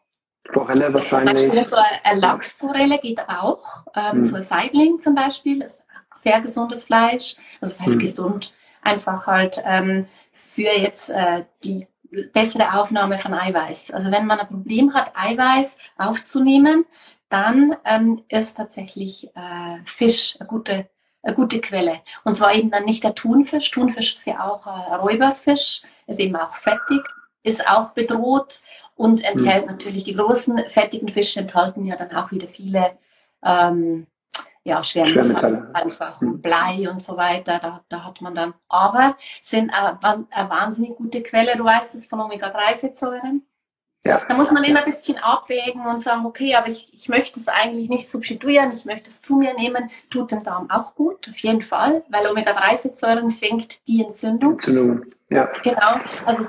Forelle 0.50 0.92
wahrscheinlich. 0.92 1.36
Zum 1.36 1.48
Beispiel 1.48 1.64
so 1.64 1.76
eine 2.04 2.20
Lachsforelle 2.20 2.98
geht 2.98 3.28
auch. 3.28 3.84
Ähm, 3.94 4.12
hm. 4.12 4.24
So 4.24 4.36
ein 4.36 4.42
Saibling 4.42 5.00
zum 5.00 5.14
Beispiel 5.14 5.62
ist 5.62 5.84
sehr 6.14 6.40
gesundes 6.40 6.84
Fleisch. 6.84 7.36
Also 7.60 7.72
das 7.72 7.80
heißt 7.80 7.94
hm. 7.94 7.98
gesund, 7.98 8.54
einfach 8.82 9.26
halt 9.26 9.62
ähm, 9.64 10.06
für 10.32 10.70
jetzt 10.70 11.10
äh, 11.10 11.44
die 11.64 11.88
bessere 12.32 12.74
Aufnahme 12.74 13.18
von 13.18 13.34
Eiweiß. 13.34 13.90
Also 13.92 14.10
wenn 14.10 14.26
man 14.26 14.40
ein 14.40 14.48
Problem 14.48 14.94
hat, 14.94 15.12
Eiweiß 15.14 15.78
aufzunehmen, 15.98 16.84
dann 17.28 17.76
ähm, 17.84 18.22
ist 18.28 18.56
tatsächlich 18.56 19.28
äh, 19.34 19.78
Fisch 19.84 20.36
eine 20.38 20.48
gute, 20.48 20.88
eine 21.22 21.34
gute 21.34 21.60
Quelle. 21.60 22.00
Und 22.24 22.36
zwar 22.36 22.54
eben 22.54 22.70
dann 22.70 22.84
nicht 22.84 23.04
der 23.04 23.14
Thunfisch. 23.14 23.70
Thunfisch 23.70 24.16
ist 24.16 24.26
ja 24.26 24.48
auch 24.48 24.66
äh, 24.66 24.94
Räuberfisch, 24.94 25.82
ist 26.06 26.20
eben 26.20 26.36
auch 26.36 26.54
fettig 26.54 27.02
ist 27.46 27.66
auch 27.68 27.92
bedroht 27.92 28.60
und 28.96 29.24
enthält 29.24 29.66
mhm. 29.66 29.72
natürlich 29.72 30.04
die 30.04 30.16
großen 30.16 30.58
fettigen 30.68 31.08
Fische 31.08 31.40
enthalten 31.40 31.84
ja 31.84 31.96
dann 31.96 32.14
auch 32.14 32.32
wieder 32.32 32.48
viele 32.48 32.98
ähm, 33.44 34.08
ja, 34.66 34.82
Schwermetalle, 34.82 35.70
einfach 35.74 36.20
mhm. 36.20 36.42
Blei 36.42 36.90
und 36.90 37.00
so 37.00 37.16
weiter. 37.16 37.60
Da, 37.60 37.84
da 37.88 38.04
hat 38.04 38.20
man 38.20 38.34
dann, 38.34 38.52
aber 38.68 39.16
sind 39.40 39.70
eine, 39.70 40.26
eine 40.30 40.50
wahnsinnig 40.50 40.96
gute 40.96 41.22
Quelle. 41.22 41.56
Du 41.56 41.64
weißt 41.64 41.94
es 41.94 42.08
von 42.08 42.20
Omega-3-Fettsäuren. 42.20 43.46
Ja. 44.04 44.22
Da 44.28 44.36
muss 44.36 44.50
man 44.50 44.64
immer 44.64 44.80
ein 44.80 44.84
bisschen 44.84 45.18
abwägen 45.18 45.84
und 45.86 46.02
sagen, 46.02 46.26
okay, 46.26 46.54
aber 46.54 46.68
ich, 46.68 46.92
ich 46.92 47.08
möchte 47.08 47.40
es 47.40 47.48
eigentlich 47.48 47.88
nicht 47.88 48.08
substituieren, 48.08 48.72
ich 48.72 48.84
möchte 48.84 49.08
es 49.08 49.20
zu 49.20 49.36
mir 49.36 49.54
nehmen. 49.54 49.90
Tut 50.10 50.32
dem 50.32 50.42
Darm 50.42 50.68
auch 50.70 50.94
gut, 50.94 51.28
auf 51.28 51.38
jeden 51.38 51.62
Fall, 51.62 52.04
weil 52.08 52.26
Omega-3-Fettsäuren 52.26 53.30
senkt 53.30 53.86
die 53.86 54.04
Entzündung. 54.04 54.52
Entzündung, 54.52 55.06
ja. 55.28 55.48
Genau, 55.62 56.00
also 56.24 56.44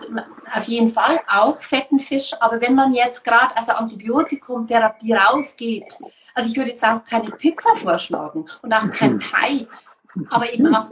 auf 0.54 0.64
jeden 0.66 0.90
Fall 0.90 1.20
auch 1.28 1.58
fetten 1.58 2.00
Fisch, 2.00 2.34
aber 2.40 2.62
wenn 2.62 2.76
man 2.76 2.94
jetzt 2.94 3.24
gerade 3.24 3.56
also 3.58 3.74
Antibiotikumtherapie 3.74 5.14
rausgeht, 5.14 5.98
also 6.38 6.50
ich 6.50 6.56
würde 6.56 6.70
jetzt 6.70 6.86
auch 6.86 7.04
keine 7.04 7.32
Pizza 7.32 7.76
vorschlagen 7.76 8.46
und 8.62 8.72
auch 8.72 8.92
kein 8.92 9.20
Thai, 9.32 9.66
aber 10.30 10.54
eben 10.54 10.74
auch 10.76 10.88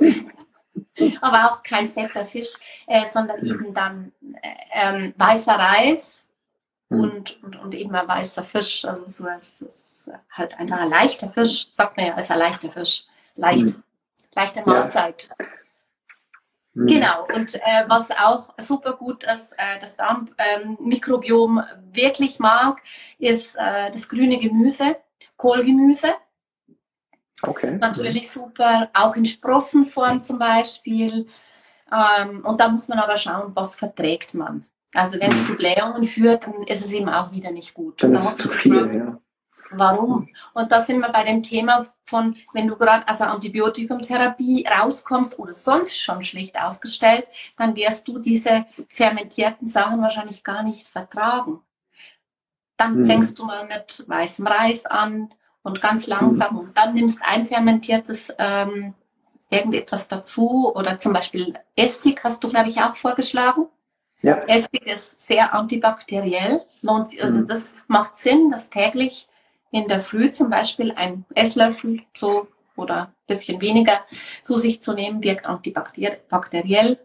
aber 1.21 1.51
auch 1.51 1.63
kein 1.63 1.87
fetter 1.87 2.25
Fisch, 2.25 2.55
äh, 2.87 3.07
sondern 3.07 3.45
eben 3.45 3.73
dann 3.73 4.11
äh, 4.41 4.49
ähm, 4.73 5.13
weißer 5.17 5.53
Reis 5.53 6.25
hm. 6.89 6.99
und, 6.99 7.43
und, 7.43 7.55
und, 7.57 7.75
eben 7.75 7.93
ein 7.95 8.07
weißer 8.07 8.43
Fisch. 8.43 8.85
Also 8.85 9.07
so, 9.07 9.27
es 9.39 9.61
ist 9.61 10.11
halt 10.31 10.59
einfach 10.59 10.79
ein 10.79 10.89
leichter 10.89 11.29
Fisch, 11.29 11.67
sagt 11.73 11.95
man 11.97 12.07
ja, 12.07 12.15
als 12.15 12.31
ein 12.31 12.39
leichter 12.39 12.71
Fisch. 12.71 13.05
Leicht, 13.35 13.75
hm. 13.75 13.83
leichte 14.33 14.63
Mahlzeit. 14.65 15.29
Ja. 15.39 15.45
Hm. 16.75 16.87
Genau, 16.87 17.27
und 17.35 17.55
äh, 17.55 17.85
was 17.87 18.09
auch 18.11 18.53
super 18.59 18.93
gut 18.93 19.23
ist, 19.23 19.53
äh, 19.53 19.79
das 19.79 19.95
Darmmikrobiom 19.95 21.59
ähm, 21.59 21.65
wirklich 21.93 22.39
mag, 22.39 22.81
ist 23.17 23.55
äh, 23.55 23.91
das 23.91 24.09
grüne 24.09 24.39
Gemüse, 24.39 24.97
Kohlgemüse. 25.45 26.15
Okay. 27.43 27.77
Natürlich 27.77 28.31
super, 28.31 28.89
auch 28.93 29.15
in 29.15 29.25
Sprossenform 29.25 30.21
zum 30.21 30.39
Beispiel. 30.39 31.27
Ähm, 31.91 32.43
und 32.43 32.59
da 32.59 32.67
muss 32.69 32.87
man 32.87 32.97
aber 32.97 33.17
schauen, 33.17 33.51
was 33.53 33.75
verträgt 33.75 34.33
man. 34.33 34.65
Also 34.93 35.19
wenn 35.19 35.29
es 35.29 35.41
mhm. 35.41 35.45
zu 35.45 35.55
Blähungen 35.55 36.03
führt, 36.05 36.47
dann 36.47 36.63
ist 36.63 36.83
es 36.83 36.91
eben 36.91 37.09
auch 37.09 37.31
wieder 37.31 37.51
nicht 37.51 37.73
gut. 37.75 38.01
Dann 38.01 38.13
da 38.13 38.19
ist 38.19 38.29
es 38.29 38.37
zu 38.37 38.47
viel, 38.47 38.79
fragen, 38.79 38.97
ja. 38.97 39.19
Warum? 39.71 40.29
Und 40.53 40.71
da 40.71 40.81
sind 40.81 40.99
wir 40.99 41.11
bei 41.11 41.23
dem 41.23 41.43
Thema 41.43 41.87
von, 42.05 42.35
wenn 42.53 42.67
du 42.67 42.75
gerade 42.75 43.07
also 43.07 43.25
Antibiotikumtherapie 43.25 44.65
rauskommst 44.65 45.37
oder 45.37 45.53
sonst 45.53 45.99
schon 45.99 46.23
schlecht 46.23 46.59
aufgestellt, 46.59 47.27
dann 47.57 47.75
wirst 47.75 48.07
du 48.07 48.19
diese 48.19 48.65
fermentierten 48.89 49.67
Sachen 49.67 50.01
wahrscheinlich 50.01 50.43
gar 50.43 50.63
nicht 50.63 50.87
vertragen. 50.87 51.59
Dann 52.77 52.95
hm. 52.95 53.05
fängst 53.05 53.39
du 53.39 53.45
mal 53.45 53.65
mit 53.65 54.03
weißem 54.07 54.45
Reis 54.47 54.85
an 54.85 55.29
und 55.63 55.81
ganz 55.81 56.07
langsam 56.07 56.51
hm. 56.51 56.57
und 56.57 56.77
dann 56.77 56.93
nimmst 56.93 57.19
ein 57.21 57.45
fermentiertes 57.45 58.33
ähm, 58.37 58.93
irgendetwas 59.49 60.07
dazu 60.07 60.73
oder 60.75 60.99
zum 60.99 61.13
Beispiel 61.13 61.53
Essig 61.75 62.23
hast 62.23 62.43
du, 62.43 62.49
glaube 62.49 62.69
ich, 62.69 62.81
auch 62.81 62.95
vorgeschlagen. 62.95 63.67
Ja. 64.21 64.37
Essig 64.47 64.85
ist 64.85 65.21
sehr 65.21 65.53
antibakteriell. 65.53 66.65
Also 66.87 67.41
mhm. 67.41 67.47
das 67.47 67.73
macht 67.87 68.17
Sinn, 68.17 68.49
das 68.51 68.69
täglich 68.69 69.27
in 69.71 69.87
der 69.87 70.01
Früh 70.01 70.31
zum 70.31 70.49
Beispiel 70.49 70.93
ein 70.93 71.25
Esslöffel 71.35 72.01
so 72.15 72.47
oder 72.75 73.07
ein 73.07 73.13
bisschen 73.27 73.61
weniger 73.61 74.01
zu 74.43 74.57
sich 74.57 74.81
zu 74.81 74.93
nehmen, 74.93 75.23
wirkt 75.23 75.45
antibakteriell, 75.45 76.99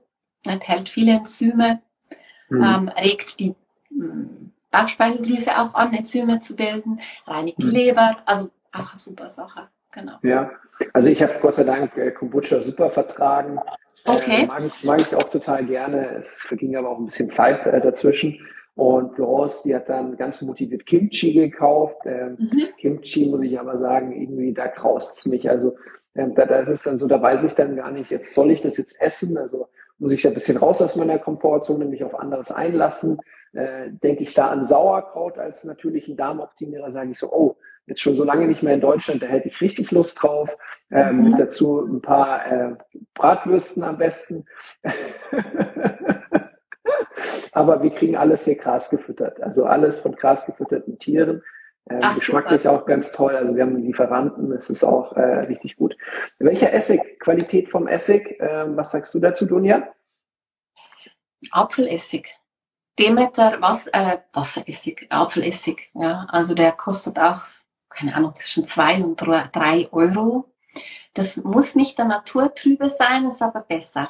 enthält 0.46 0.88
viele 0.88 1.12
Enzyme, 1.12 1.82
mhm. 2.48 2.62
ähm, 2.62 2.88
regt 2.88 3.38
die 3.38 3.54
hm, 3.88 4.52
Bauchspeicheldrüse 4.70 5.58
auch 5.58 5.74
an, 5.74 5.92
Enzyme 5.92 6.40
zu 6.40 6.54
bilden, 6.56 7.00
reinigt 7.26 7.58
die 7.58 7.64
mhm. 7.64 7.72
Leber, 7.72 8.16
also 8.26 8.50
auch 8.72 8.90
eine 8.90 8.96
super 8.96 9.30
Sache. 9.30 9.68
Genau. 9.92 10.12
Ja, 10.22 10.52
also 10.92 11.08
ich 11.08 11.22
habe 11.22 11.34
Gott 11.40 11.56
sei 11.56 11.64
Dank 11.64 11.96
äh, 11.96 12.12
Kombucha 12.12 12.60
super 12.60 12.90
vertragen. 12.90 13.58
Okay. 14.04 14.42
Äh, 14.42 14.46
mag, 14.46 14.62
ich, 14.64 14.84
mag 14.84 15.00
ich 15.00 15.14
auch 15.14 15.24
total 15.24 15.66
gerne. 15.66 16.16
Es 16.18 16.38
verging 16.38 16.76
aber 16.76 16.90
auch 16.90 16.98
ein 16.98 17.06
bisschen 17.06 17.30
Zeit 17.30 17.66
äh, 17.66 17.80
dazwischen. 17.80 18.38
Und 18.76 19.14
Florence, 19.14 19.62
die 19.62 19.74
hat 19.74 19.88
dann 19.88 20.16
ganz 20.16 20.40
motiviert 20.42 20.86
Kimchi 20.86 21.32
gekauft. 21.32 21.98
Ähm, 22.06 22.36
mhm. 22.38 22.68
Kimchi, 22.78 23.28
muss 23.28 23.42
ich 23.42 23.58
aber 23.58 23.76
sagen, 23.76 24.12
irgendwie, 24.12 24.54
da 24.54 24.68
kraust 24.68 25.18
es 25.18 25.26
mich. 25.26 25.50
Also 25.50 25.76
ähm, 26.14 26.34
da, 26.34 26.46
da 26.46 26.60
ist 26.60 26.68
es 26.68 26.82
dann 26.82 26.96
so, 26.96 27.06
da 27.06 27.20
weiß 27.20 27.44
ich 27.44 27.54
dann 27.54 27.76
gar 27.76 27.90
nicht, 27.90 28.10
jetzt 28.10 28.32
soll 28.34 28.50
ich 28.50 28.60
das 28.60 28.76
jetzt 28.76 29.00
essen? 29.00 29.36
Also 29.36 29.68
muss 29.98 30.12
ich 30.12 30.22
da 30.22 30.28
ein 30.28 30.34
bisschen 30.34 30.56
raus 30.56 30.80
aus 30.80 30.96
meiner 30.96 31.18
Komfortzone, 31.18 31.84
mich 31.84 32.04
auf 32.04 32.18
anderes 32.18 32.52
einlassen. 32.52 33.18
Äh, 33.52 33.90
Denke 33.90 34.22
ich 34.22 34.34
da 34.34 34.48
an 34.48 34.64
Sauerkraut 34.64 35.38
als 35.38 35.64
natürlichen 35.64 36.16
Darmoptimierer, 36.16 36.90
sage 36.90 37.10
ich 37.10 37.18
so, 37.18 37.32
oh, 37.32 37.56
jetzt 37.86 38.00
schon 38.00 38.16
so 38.16 38.24
lange 38.24 38.46
nicht 38.46 38.62
mehr 38.62 38.74
in 38.74 38.80
Deutschland, 38.80 39.22
da 39.22 39.26
hätte 39.26 39.48
ich 39.48 39.60
richtig 39.60 39.90
Lust 39.90 40.22
drauf. 40.22 40.56
Ähm, 40.90 41.24
mhm. 41.24 41.36
Dazu 41.36 41.80
ein 41.80 42.00
paar 42.00 42.46
äh, 42.46 42.76
Bratwürsten 43.14 43.82
am 43.82 43.98
besten. 43.98 44.46
Aber 47.52 47.82
wir 47.82 47.90
kriegen 47.90 48.16
alles 48.16 48.44
hier 48.44 48.56
Gras 48.56 48.90
gefüttert. 48.90 49.42
Also 49.42 49.64
alles 49.64 50.00
von 50.00 50.12
Gras 50.12 50.46
gefütterten 50.46 50.98
Tieren. 50.98 51.42
Ähm, 51.88 51.98
Ach, 52.02 52.14
geschmacklich 52.14 52.62
super. 52.62 52.74
auch 52.74 52.86
ganz 52.86 53.12
toll. 53.12 53.34
Also 53.34 53.56
wir 53.56 53.64
haben 53.64 53.76
Lieferanten, 53.76 54.52
es 54.52 54.70
ist 54.70 54.84
auch 54.84 55.16
äh, 55.16 55.40
richtig 55.40 55.76
gut. 55.76 55.96
Welcher 56.38 56.72
Essig, 56.72 57.18
Qualität 57.18 57.68
vom 57.68 57.86
Essig, 57.88 58.40
äh, 58.40 58.64
was 58.76 58.92
sagst 58.92 59.12
du 59.14 59.18
dazu, 59.18 59.46
Dunja? 59.46 59.88
Apfelessig. 61.50 62.28
Demeter 62.98 63.60
was, 63.60 63.86
äh, 63.88 64.18
Wasseressig, 64.32 65.06
Apfelessig. 65.10 65.90
Ja, 65.94 66.26
also 66.30 66.54
der 66.54 66.72
kostet 66.72 67.18
auch 67.18 67.46
keine 67.90 68.14
Ahnung, 68.14 68.34
zwischen 68.36 68.66
zwei 68.66 69.02
und 69.02 69.16
drei 69.16 69.88
Euro. 69.92 70.50
Das 71.14 71.36
muss 71.36 71.74
nicht 71.74 71.98
der 71.98 72.06
Naturtrübe 72.06 72.88
sein, 72.88 73.26
ist 73.26 73.42
aber 73.42 73.60
besser. 73.60 74.08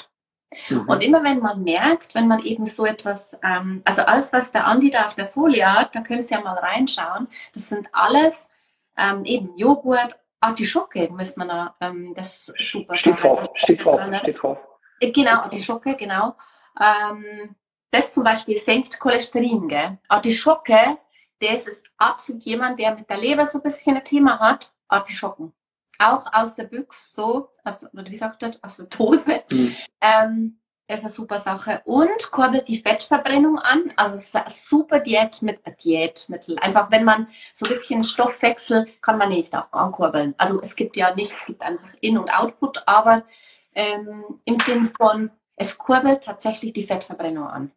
Mhm. 0.69 0.89
Und 0.89 1.03
immer 1.03 1.25
wenn 1.25 1.41
man 1.41 1.63
merkt, 1.63 2.15
wenn 2.15 2.29
man 2.29 2.41
eben 2.41 2.67
so 2.67 2.85
etwas, 2.85 3.39
ähm, 3.43 3.83
also 3.85 4.03
alles, 4.03 4.33
was 4.33 4.53
der 4.53 4.67
Andi 4.67 4.91
da 4.91 5.07
auf 5.07 5.15
der 5.15 5.29
Folie 5.29 5.73
hat, 5.73 5.95
da 5.95 6.03
können 6.03 6.23
Sie 6.23 6.35
ja 6.35 6.41
mal 6.41 6.59
reinschauen, 6.59 7.29
das 7.55 7.69
sind 7.69 7.89
alles 7.93 8.51
ähm, 8.99 9.25
eben 9.25 9.57
Joghurt, 9.57 10.19
Artischocke 10.41 11.09
muss 11.11 11.37
man 11.37 11.49
da, 11.49 11.77
ähm, 11.81 12.15
das 12.15 12.49
ist 12.49 12.71
super. 12.71 12.95
Steht 12.95 13.23
drauf, 13.23 13.49
steht 13.55 13.85
drauf, 13.85 14.01
steht 14.21 14.43
drauf. 14.43 14.59
Äh, 14.99 15.11
genau, 15.11 15.43
Artischocke, 15.43 15.97
genau. 15.97 16.35
Ähm, 16.81 17.55
das 17.91 18.13
zum 18.13 18.25
Beispiel 18.25 18.59
senkt 18.59 18.99
Cholesterin, 19.01 19.69
gell? 19.69 19.99
Artischocke 20.09 20.99
das 21.41 21.67
ist 21.67 21.85
absolut 21.97 22.45
jemand, 22.45 22.79
der 22.79 22.95
mit 22.95 23.09
der 23.09 23.19
Leber 23.19 23.47
so 23.47 23.59
ein 23.59 23.63
bisschen 23.63 23.97
ein 23.97 24.05
Thema 24.05 24.39
hat, 24.39 24.73
Artischocken. 24.89 25.53
Auch 25.99 26.33
aus 26.33 26.55
der 26.55 26.65
Büchse, 26.65 27.15
so, 27.15 27.51
also, 27.65 27.87
oder 27.93 28.07
wie 28.07 28.17
sagt 28.17 28.43
er, 28.43 28.57
aus 28.63 28.77
der 28.77 28.87
Dose. 28.87 29.43
Mhm. 29.51 29.75
Ähm, 30.01 30.57
ist 30.87 31.05
eine 31.05 31.13
super 31.13 31.39
Sache. 31.39 31.83
Und 31.85 32.33
kurbelt 32.33 32.67
die 32.67 32.79
Fettverbrennung 32.79 33.59
an. 33.61 33.93
Also 33.97 34.17
es 34.17 34.25
ist 34.25 34.37
eine 34.37 34.51
super 34.51 34.99
Diät 34.99 35.41
mit 35.41 35.65
äh, 35.65 35.75
Diätmittel. 35.77 36.59
Einfach 36.59 36.91
wenn 36.91 37.05
man 37.05 37.29
so 37.55 37.65
ein 37.65 37.73
bisschen 37.73 38.03
Stoffwechsel 38.03 38.89
kann 39.01 39.17
man 39.17 39.29
nicht 39.29 39.55
auch 39.55 39.73
ankurbeln. 39.73 40.35
Also 40.37 40.61
es 40.61 40.75
gibt 40.75 40.97
ja 40.97 41.15
nichts, 41.15 41.37
es 41.41 41.47
gibt 41.47 41.63
einfach 41.63 41.95
In- 42.01 42.19
und 42.19 42.33
Output, 42.33 42.83
aber 42.87 43.23
ähm, 43.75 44.25
im 44.45 44.57
Sinn 44.59 44.91
von, 44.99 45.31
es 45.55 45.79
kurbelt 45.79 46.25
tatsächlich 46.25 46.73
die 46.73 46.87
Fettverbrennung 46.87 47.47
an. 47.47 47.73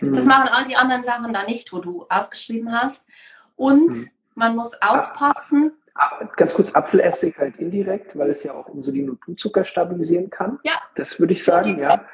Das 0.00 0.24
mhm. 0.24 0.28
machen 0.28 0.48
all 0.52 0.64
die 0.66 0.76
anderen 0.76 1.02
Sachen 1.02 1.32
da 1.32 1.44
nicht, 1.44 1.72
wo 1.72 1.78
du 1.78 2.06
aufgeschrieben 2.08 2.72
hast. 2.72 3.04
Und 3.56 3.88
mhm. 3.88 4.08
man 4.34 4.56
muss 4.56 4.80
aufpassen. 4.80 5.72
Ganz 6.36 6.54
kurz, 6.54 6.74
Apfelessig 6.74 7.36
halt 7.38 7.56
indirekt, 7.56 8.16
weil 8.16 8.30
es 8.30 8.44
ja 8.44 8.54
auch 8.54 8.68
Insulin 8.68 9.10
und 9.10 9.20
Blutzucker 9.20 9.64
stabilisieren 9.64 10.30
kann. 10.30 10.60
Ja. 10.62 10.74
Das 10.94 11.18
würde 11.18 11.32
ich 11.32 11.44
sagen, 11.44 11.78
ja. 11.80 12.04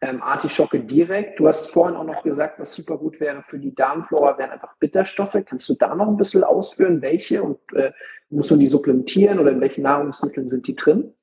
Ähm, 0.00 0.22
Artischocke 0.22 0.80
direkt. 0.80 1.40
Du 1.40 1.48
hast 1.48 1.70
vorhin 1.70 1.96
auch 1.96 2.04
noch 2.04 2.22
gesagt, 2.22 2.58
was 2.58 2.74
super 2.74 2.98
gut 2.98 3.20
wäre 3.20 3.42
für 3.42 3.58
die 3.58 3.74
Darmflora, 3.74 4.36
wären 4.36 4.50
einfach 4.50 4.76
Bitterstoffe. 4.78 5.38
Kannst 5.46 5.68
du 5.68 5.74
da 5.78 5.94
noch 5.94 6.08
ein 6.08 6.16
bisschen 6.16 6.44
ausführen, 6.44 7.00
welche 7.00 7.42
und 7.42 7.58
äh, 7.74 7.92
muss 8.28 8.50
man 8.50 8.60
die 8.60 8.66
supplementieren 8.66 9.38
oder 9.38 9.52
in 9.52 9.60
welchen 9.60 9.82
Nahrungsmitteln 9.82 10.48
sind 10.48 10.66
die 10.66 10.74
drin? 10.74 11.14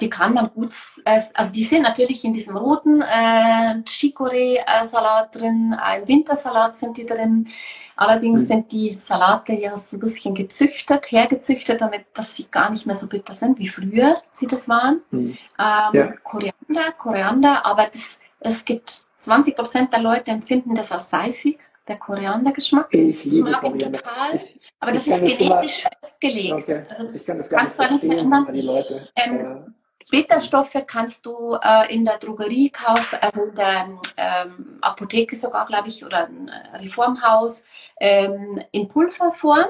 Die 0.00 0.10
kann 0.10 0.34
man 0.34 0.50
gut, 0.54 0.72
also 1.04 1.52
die 1.52 1.64
sind 1.64 1.82
natürlich 1.82 2.24
in 2.24 2.32
diesem 2.32 2.56
roten 2.56 3.02
äh, 3.02 3.82
Chicorée-Salat 3.86 5.34
drin, 5.34 5.76
im 5.98 6.08
Wintersalat 6.08 6.76
sind 6.76 6.96
die 6.96 7.06
drin. 7.06 7.48
Allerdings 7.96 8.42
mhm. 8.42 8.46
sind 8.46 8.72
die 8.72 8.96
Salate 8.98 9.52
ja 9.52 9.76
so 9.76 9.96
ein 9.96 10.00
bisschen 10.00 10.34
gezüchtet, 10.34 11.12
hergezüchtet, 11.12 11.82
damit 11.82 12.06
dass 12.14 12.34
sie 12.34 12.46
gar 12.50 12.70
nicht 12.70 12.86
mehr 12.86 12.94
so 12.94 13.06
bitter 13.06 13.34
sind, 13.34 13.58
wie 13.58 13.68
früher 13.68 14.16
sie 14.32 14.46
das 14.46 14.68
waren. 14.68 15.02
Mhm. 15.10 15.36
Ähm, 15.58 15.92
ja. 15.92 16.12
Koriander, 16.22 16.92
Koriander, 16.96 17.66
aber 17.66 17.88
das, 17.92 18.18
es 18.40 18.64
gibt 18.64 19.04
20 19.18 19.54
Prozent 19.54 19.92
der 19.92 20.00
Leute 20.00 20.30
empfinden 20.30 20.74
das 20.74 20.90
als 20.92 21.10
seifig 21.10 21.58
der 21.86 21.96
Koriandergeschmack. 21.96 22.88
Ich 22.90 23.24
liebe 23.24 23.50
mag 23.50 23.64
ihn 23.64 23.78
total, 23.78 24.36
ich, 24.36 24.60
aber 24.78 24.92
das 24.92 25.06
ist 25.06 25.20
genetisch 25.20 25.82
festgelegt. 25.82 26.62
Okay. 26.62 26.82
Also 26.88 27.02
das 27.02 27.16
ich 27.16 27.26
kann 27.26 27.36
das 27.36 27.50
gar 27.50 27.64
nicht 27.64 27.74
verstehen, 27.74 28.46
die 28.52 28.60
Leute. 28.62 29.08
Ähm. 29.16 29.74
Bitterstoffe 30.10 30.76
kannst 30.86 31.24
du 31.24 31.56
äh, 31.62 31.92
in 31.92 32.04
der 32.04 32.18
Drogerie 32.18 32.70
kaufen, 32.70 33.18
also 33.20 33.42
in 33.42 33.54
der 33.54 33.88
ähm, 34.16 34.78
Apotheke 34.80 35.36
sogar, 35.36 35.66
glaube 35.66 35.88
ich, 35.88 36.04
oder 36.04 36.26
ein 36.26 36.48
äh, 36.48 36.76
Reformhaus 36.78 37.64
ähm, 37.98 38.60
in 38.72 38.88
Pulverform. 38.88 39.66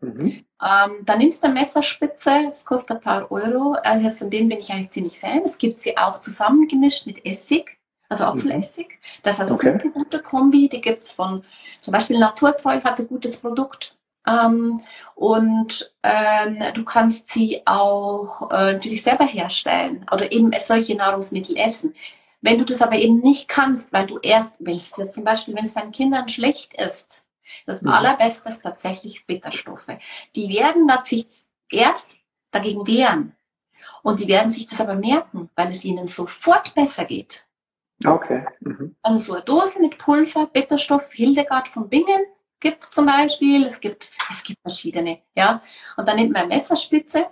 Mhm. 0.00 0.44
Ähm, 0.62 0.92
da 1.04 1.16
nimmst 1.16 1.42
du 1.42 1.46
eine 1.46 1.60
Messerspitze, 1.60 2.48
das 2.48 2.64
kostet 2.64 2.98
ein 2.98 3.02
paar 3.02 3.30
Euro. 3.30 3.76
Also 3.82 4.10
von 4.10 4.30
denen 4.30 4.48
bin 4.48 4.58
ich 4.58 4.70
eigentlich 4.70 4.90
ziemlich 4.90 5.18
Fan. 5.18 5.42
Es 5.44 5.58
gibt 5.58 5.78
sie 5.78 5.96
auch 5.96 6.20
zusammengemischt 6.20 7.06
mit 7.06 7.24
Essig. 7.24 7.78
also 8.08 8.24
Apfelessig. 8.24 8.98
Das 9.22 9.40
ist 9.40 9.50
okay. 9.50 9.70
eine 9.70 9.90
gute 9.90 10.20
Kombi, 10.20 10.68
die 10.68 10.80
gibt 10.80 11.02
es 11.02 11.12
von, 11.12 11.44
zum 11.80 11.92
Beispiel 11.92 12.18
Naturtreu 12.18 12.80
hat 12.82 13.00
ein 13.00 13.08
gutes 13.08 13.38
Produkt. 13.38 13.96
Ähm, 14.26 14.82
und 15.14 15.92
ähm, 16.02 16.62
du 16.74 16.84
kannst 16.84 17.28
sie 17.28 17.62
auch 17.66 18.50
äh, 18.50 18.74
natürlich 18.74 19.02
selber 19.02 19.26
herstellen 19.26 20.06
oder 20.10 20.32
eben 20.32 20.50
solche 20.60 20.94
Nahrungsmittel 20.94 21.56
essen. 21.56 21.94
Wenn 22.40 22.58
du 22.58 22.64
das 22.64 22.82
aber 22.82 22.96
eben 22.96 23.20
nicht 23.20 23.48
kannst, 23.48 23.92
weil 23.92 24.06
du 24.06 24.18
erst 24.18 24.54
willst, 24.58 24.98
jetzt 24.98 25.14
zum 25.14 25.24
Beispiel, 25.24 25.54
wenn 25.54 25.64
es 25.64 25.74
deinen 25.74 25.92
Kindern 25.92 26.28
schlecht 26.28 26.74
ist, 26.74 27.26
das 27.66 27.82
mhm. 27.82 27.88
allerbeste 27.88 28.48
ist 28.48 28.62
tatsächlich 28.62 29.26
Bitterstoffe. 29.26 29.98
Die 30.34 30.48
werden 30.48 30.90
sich 31.04 31.26
erst 31.70 32.08
dagegen 32.50 32.86
wehren. 32.86 33.34
Und 34.02 34.20
die 34.20 34.28
werden 34.28 34.50
sich 34.50 34.66
das 34.66 34.80
aber 34.80 34.94
merken, 34.94 35.50
weil 35.54 35.70
es 35.70 35.84
ihnen 35.84 36.06
sofort 36.06 36.74
besser 36.74 37.04
geht. 37.04 37.46
Okay. 38.04 38.44
Mhm. 38.60 38.96
Also 39.02 39.18
so 39.18 39.32
eine 39.34 39.42
Dose 39.42 39.80
mit 39.80 39.98
Pulver, 39.98 40.46
Bitterstoff, 40.46 41.10
Hildegard 41.12 41.68
von 41.68 41.88
Bingen 41.88 42.26
gibt 42.64 42.82
es 42.82 42.90
zum 42.90 43.06
Beispiel. 43.06 43.64
Es 43.66 43.78
gibt, 43.78 44.10
es 44.32 44.42
gibt 44.42 44.60
verschiedene, 44.62 45.20
ja. 45.36 45.62
Und 45.96 46.08
dann 46.08 46.16
nimmt 46.16 46.32
man 46.32 46.44
eine 46.44 46.54
Messerspitze, 46.56 47.26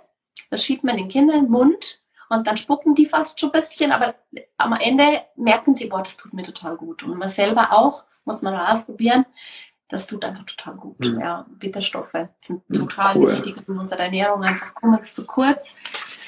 das 0.49 0.63
schiebt 0.63 0.83
man 0.83 0.95
den 0.95 1.09
Kindern 1.09 1.37
in 1.39 1.45
den 1.45 1.51
Mund 1.51 2.01
und 2.29 2.47
dann 2.47 2.55
spucken 2.55 2.95
die 2.95 3.07
fast 3.07 3.39
schon 3.39 3.51
ein 3.51 3.59
bisschen, 3.59 3.91
aber 3.91 4.15
am 4.57 4.73
Ende 4.73 5.23
merken 5.35 5.75
sie, 5.75 5.87
boah, 5.87 6.03
das 6.03 6.17
tut 6.17 6.33
mir 6.33 6.43
total 6.43 6.77
gut. 6.77 7.03
Und 7.03 7.17
man 7.17 7.29
selber 7.29 7.71
auch, 7.71 8.05
muss 8.25 8.43
man 8.43 8.53
mal 8.53 8.71
ausprobieren, 8.73 9.25
das 9.89 10.07
tut 10.07 10.23
einfach 10.23 10.45
total 10.45 10.75
gut. 10.75 10.99
Mhm. 10.99 11.19
Ja, 11.19 11.45
Bitterstoffe 11.49 12.27
sind 12.41 12.61
hm, 12.67 12.87
total 12.87 13.17
cool. 13.17 13.31
wichtig 13.31 13.67
in 13.67 13.77
unserer 13.79 14.01
Ernährung, 14.01 14.43
einfach 14.43 14.73
kommen 14.75 14.99
es 14.99 15.15
zu 15.15 15.25
kurz. 15.25 15.75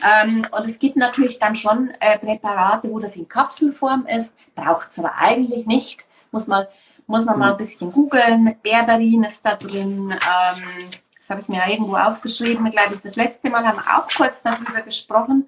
Ähm, 0.04 0.48
und 0.52 0.66
es 0.66 0.80
gibt 0.80 0.98
natürlich 0.98 1.38
dann 1.40 1.56
schon 1.56 1.92
äh, 2.00 2.18
Präparate, 2.18 2.90
wo 2.90 3.00
das 3.00 3.16
in 3.16 3.28
Kapselform 3.28 4.08
ist, 4.08 4.34
braucht 4.56 4.92
es 4.92 5.00
aber 5.00 5.16
eigentlich 5.16 5.66
nicht. 5.68 6.06
Muss 6.32 6.48
man, 6.48 6.66
muss 7.08 7.26
man 7.26 7.36
mhm. 7.36 7.40
mal 7.40 7.52
ein 7.52 7.58
bisschen 7.58 7.92
googeln. 7.92 8.56
Berberin 8.62 9.24
ist 9.24 9.46
da 9.46 9.56
drin. 9.56 10.12
Ähm, 10.12 10.90
das 11.18 11.30
habe 11.30 11.42
ich 11.42 11.48
mir 11.48 11.64
irgendwo 11.68 11.96
aufgeschrieben. 11.96 12.70
Glaube 12.70 12.96
ich, 12.96 13.02
das 13.02 13.16
letzte 13.16 13.50
Mal 13.50 13.66
haben 13.66 13.78
wir 13.78 13.98
auch 13.98 14.08
kurz 14.08 14.44
darüber 14.44 14.82
gesprochen. 14.82 15.48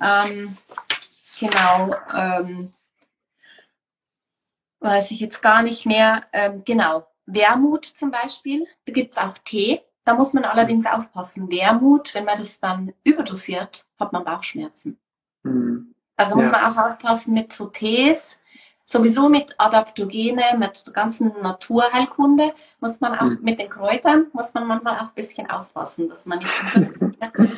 Ähm, 0.00 0.56
genau. 1.40 1.94
Ähm, 2.14 2.72
weiß 4.80 5.10
ich 5.10 5.20
jetzt 5.20 5.42
gar 5.42 5.62
nicht 5.62 5.86
mehr. 5.86 6.24
Ähm, 6.32 6.62
genau. 6.64 7.06
Wermut 7.26 7.86
zum 7.86 8.10
Beispiel, 8.10 8.66
da 8.84 8.92
gibt 8.92 9.14
es 9.14 9.18
auch 9.18 9.38
Tee. 9.38 9.80
Da 10.04 10.14
muss 10.14 10.34
man 10.34 10.44
allerdings 10.44 10.84
aufpassen. 10.84 11.50
Wermut, 11.50 12.14
wenn 12.14 12.26
man 12.26 12.38
das 12.38 12.60
dann 12.60 12.92
überdosiert, 13.02 13.88
hat 13.98 14.12
man 14.12 14.24
Bauchschmerzen. 14.24 15.00
Mhm. 15.42 15.94
Also 16.16 16.36
muss 16.36 16.44
ja. 16.44 16.50
man 16.50 16.64
auch 16.64 16.76
aufpassen 16.76 17.32
mit 17.32 17.52
so 17.52 17.66
Tees, 17.66 18.36
sowieso 18.84 19.28
mit 19.28 19.54
Adaptogene, 19.58 20.42
mit 20.58 20.86
der 20.86 20.92
ganzen 20.92 21.32
Naturheilkunde, 21.42 22.52
muss 22.80 23.00
man 23.00 23.18
auch 23.18 23.26
mhm. 23.26 23.38
mit 23.42 23.58
den 23.58 23.70
Kräutern, 23.70 24.26
muss 24.32 24.52
man 24.54 24.66
manchmal 24.66 24.96
auch 24.96 25.08
ein 25.08 25.14
bisschen 25.14 25.48
aufpassen, 25.50 26.08
dass 26.08 26.26
man 26.26 26.38
nicht 26.38 26.50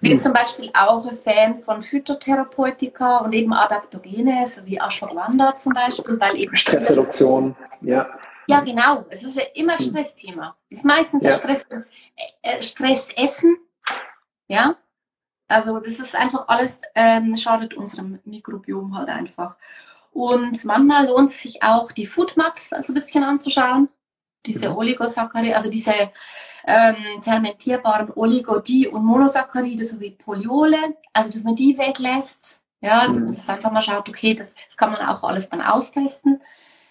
Ich 0.00 0.10
bin 0.10 0.20
zum 0.20 0.32
Beispiel 0.32 0.70
auch 0.74 1.04
ein 1.06 1.16
Fan 1.16 1.58
von 1.58 1.82
Phytotherapeutika 1.82 3.18
und 3.18 3.34
eben 3.34 3.52
Adaptogene, 3.52 4.46
so 4.46 4.64
wie 4.64 4.78
Ashwagandha 4.78 5.56
zum 5.56 5.72
Beispiel, 5.72 6.20
weil 6.20 6.36
eben 6.36 6.56
Stressreduktion, 6.56 7.56
ja. 7.80 8.06
Ja, 8.48 8.60
genau. 8.60 9.04
Es 9.10 9.22
ist 9.22 9.36
ja 9.36 9.42
immer 9.54 9.76
hm. 9.76 9.84
Stressthema. 9.84 10.56
Es 10.70 10.78
ist 10.78 10.84
meistens 10.84 11.22
ja. 11.22 11.32
Stress, 11.32 11.66
äh, 12.42 12.62
Stressessen. 12.62 13.58
Ja. 14.46 14.76
Also 15.48 15.80
das 15.80 15.98
ist 15.98 16.16
einfach 16.16 16.48
alles, 16.48 16.80
ähm, 16.94 17.36
schadet 17.36 17.74
unserem 17.74 18.20
Mikrobiom 18.24 18.96
halt 18.96 19.08
einfach. 19.08 19.56
Und 20.18 20.64
manchmal 20.64 21.06
lohnt 21.06 21.30
es 21.30 21.40
sich 21.40 21.62
auch, 21.62 21.92
die 21.92 22.04
Foodmaps 22.04 22.72
also 22.72 22.90
ein 22.90 22.94
bisschen 22.94 23.22
anzuschauen. 23.22 23.88
Diese 24.44 24.70
mhm. 24.70 24.76
Oligosaccharide, 24.76 25.54
also 25.54 25.70
diese 25.70 25.92
ähm, 26.66 27.22
fermentierbaren 27.22 28.10
Oligo-, 28.10 28.58
Di- 28.58 28.88
und 28.88 29.04
Monosaccharide 29.04 29.84
sowie 29.84 30.10
Poliole, 30.10 30.96
also 31.12 31.30
dass 31.30 31.44
man 31.44 31.54
die 31.54 31.78
weglässt. 31.78 32.60
Ja, 32.80 33.06
dass 33.06 33.14
man 33.14 33.28
mhm. 33.28 33.34
das 33.36 33.48
einfach 33.48 33.70
mal 33.70 33.80
schaut, 33.80 34.08
okay, 34.08 34.34
das, 34.34 34.56
das 34.66 34.76
kann 34.76 34.90
man 34.90 35.06
auch 35.06 35.22
alles 35.22 35.50
dann 35.50 35.62
austesten. 35.62 36.42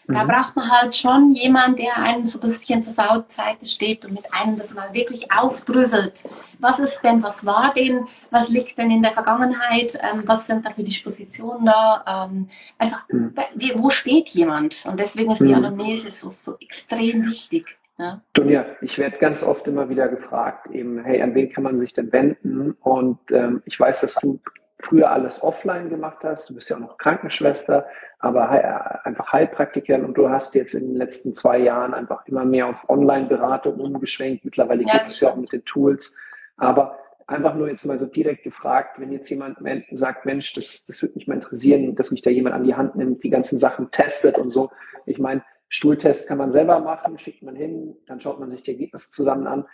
Da 0.07 0.23
mhm. 0.23 0.27
braucht 0.27 0.55
man 0.55 0.71
halt 0.71 0.95
schon 0.95 1.33
jemand, 1.33 1.79
der 1.79 1.97
einen 1.97 2.23
so 2.23 2.39
ein 2.39 2.47
bisschen 2.47 2.81
zur 2.81 2.93
Seite 2.93 3.65
steht 3.65 4.05
und 4.05 4.13
mit 4.13 4.33
einem 4.33 4.57
das 4.57 4.73
mal 4.73 4.93
wirklich 4.93 5.31
aufdröselt. 5.31 6.23
Was 6.59 6.79
ist 6.79 7.01
denn, 7.01 7.21
was 7.21 7.45
war 7.45 7.73
denn, 7.73 8.07
was 8.31 8.47
liegt 8.47 8.77
denn 8.77 8.89
in 8.89 9.01
der 9.01 9.11
Vergangenheit, 9.11 9.99
ähm, 10.01 10.23
was 10.25 10.45
sind 10.47 10.65
da 10.65 10.71
für 10.71 10.83
Dispositionen 10.83 11.65
da? 11.65 12.29
Ähm, 12.29 12.47
einfach, 12.77 13.03
mhm. 13.09 13.33
wie, 13.55 13.73
wo 13.75 13.89
steht 13.89 14.29
jemand? 14.29 14.85
Und 14.89 14.97
deswegen 14.97 15.31
ist 15.31 15.41
die 15.41 15.45
mhm. 15.45 15.55
Anamnese 15.55 16.09
so, 16.09 16.29
so 16.29 16.55
extrem 16.61 17.25
wichtig. 17.25 17.77
Ja. 17.99 18.21
Dunja, 18.33 18.65
ich 18.81 18.97
werde 18.97 19.17
ganz 19.17 19.43
oft 19.43 19.67
immer 19.67 19.89
wieder 19.89 20.07
gefragt, 20.07 20.67
eben, 20.67 21.03
hey, 21.03 21.21
an 21.21 21.33
wen 21.35 21.51
kann 21.51 21.63
man 21.63 21.77
sich 21.77 21.93
denn 21.93 22.13
wenden? 22.13 22.77
Und 22.79 23.19
ähm, 23.31 23.61
ich 23.65 23.77
weiß, 23.79 24.01
dass 24.01 24.15
du 24.15 24.39
früher 24.79 25.11
alles 25.11 25.41
offline 25.41 25.89
gemacht 25.89 26.23
hast. 26.23 26.49
Du 26.49 26.55
bist 26.55 26.69
ja 26.69 26.75
auch 26.75 26.81
noch 26.81 26.97
Krankenschwester, 26.97 27.87
aber 28.19 29.05
einfach 29.05 29.33
Heilpraktikerin 29.33 30.05
und 30.05 30.15
du 30.15 30.29
hast 30.29 30.55
jetzt 30.55 30.73
in 30.73 30.87
den 30.87 30.95
letzten 30.95 31.33
zwei 31.33 31.57
Jahren 31.57 31.93
einfach 31.93 32.25
immer 32.27 32.45
mehr 32.45 32.67
auf 32.67 32.87
Online-Beratung 32.89 33.79
umgeschwenkt. 33.79 34.45
Mittlerweile 34.45 34.83
ja, 34.83 34.93
gibt 34.93 35.07
es 35.07 35.19
ja 35.19 35.29
auch 35.31 35.35
mit 35.35 35.51
den 35.51 35.65
Tools. 35.65 36.15
Aber 36.57 36.97
einfach 37.25 37.55
nur 37.55 37.69
jetzt 37.69 37.85
mal 37.85 37.99
so 37.99 38.05
direkt 38.05 38.43
gefragt, 38.43 38.99
wenn 38.99 39.11
jetzt 39.11 39.29
jemand 39.29 39.57
sagt, 39.91 40.25
Mensch, 40.25 40.53
das, 40.53 40.85
das 40.85 41.01
würde 41.01 41.15
mich 41.15 41.27
mal 41.27 41.35
interessieren, 41.35 41.95
dass 41.95 42.11
mich 42.11 42.21
da 42.21 42.29
jemand 42.29 42.55
an 42.55 42.63
die 42.63 42.75
Hand 42.75 42.95
nimmt, 42.95 43.23
die 43.23 43.29
ganzen 43.29 43.57
Sachen 43.57 43.91
testet 43.91 44.37
und 44.37 44.49
so. 44.49 44.71
Ich 45.05 45.19
meine, 45.19 45.43
Stuhltest 45.69 46.27
kann 46.27 46.37
man 46.37 46.51
selber 46.51 46.79
machen, 46.79 47.17
schickt 47.17 47.43
man 47.43 47.55
hin, 47.55 47.95
dann 48.05 48.21
schaut 48.21 48.39
man 48.39 48.49
sich 48.49 48.63
die 48.63 48.71
Ergebnisse 48.71 49.11
zusammen 49.11 49.47
an. 49.47 49.65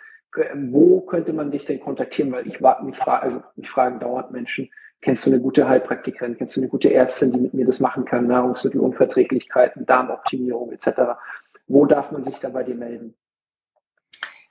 Wo 0.54 1.02
könnte 1.02 1.32
man 1.32 1.52
dich 1.52 1.64
denn 1.64 1.78
kontaktieren? 1.78 2.32
Weil 2.32 2.48
ich 2.48 2.60
mich 2.82 2.98
frage, 2.98 3.22
also 3.22 3.42
mich 3.54 3.70
fragen 3.70 4.00
dauernd 4.00 4.32
Menschen, 4.32 4.68
Kennst 5.00 5.26
du 5.26 5.30
eine 5.30 5.40
gute 5.40 5.68
Heilpraktikerin? 5.68 6.36
Kennst 6.36 6.56
du 6.56 6.60
eine 6.60 6.68
gute 6.68 6.92
Ärztin, 6.92 7.32
die 7.32 7.40
mit 7.40 7.54
mir 7.54 7.66
das 7.66 7.80
machen 7.80 8.04
kann? 8.04 8.26
Nahrungsmittelunverträglichkeiten, 8.26 9.84
Darmoptimierung 9.84 10.72
etc. 10.72 11.18
Wo 11.66 11.84
darf 11.86 12.10
man 12.10 12.24
sich 12.24 12.38
da 12.40 12.48
bei 12.48 12.62
dir 12.62 12.74
melden? 12.74 13.14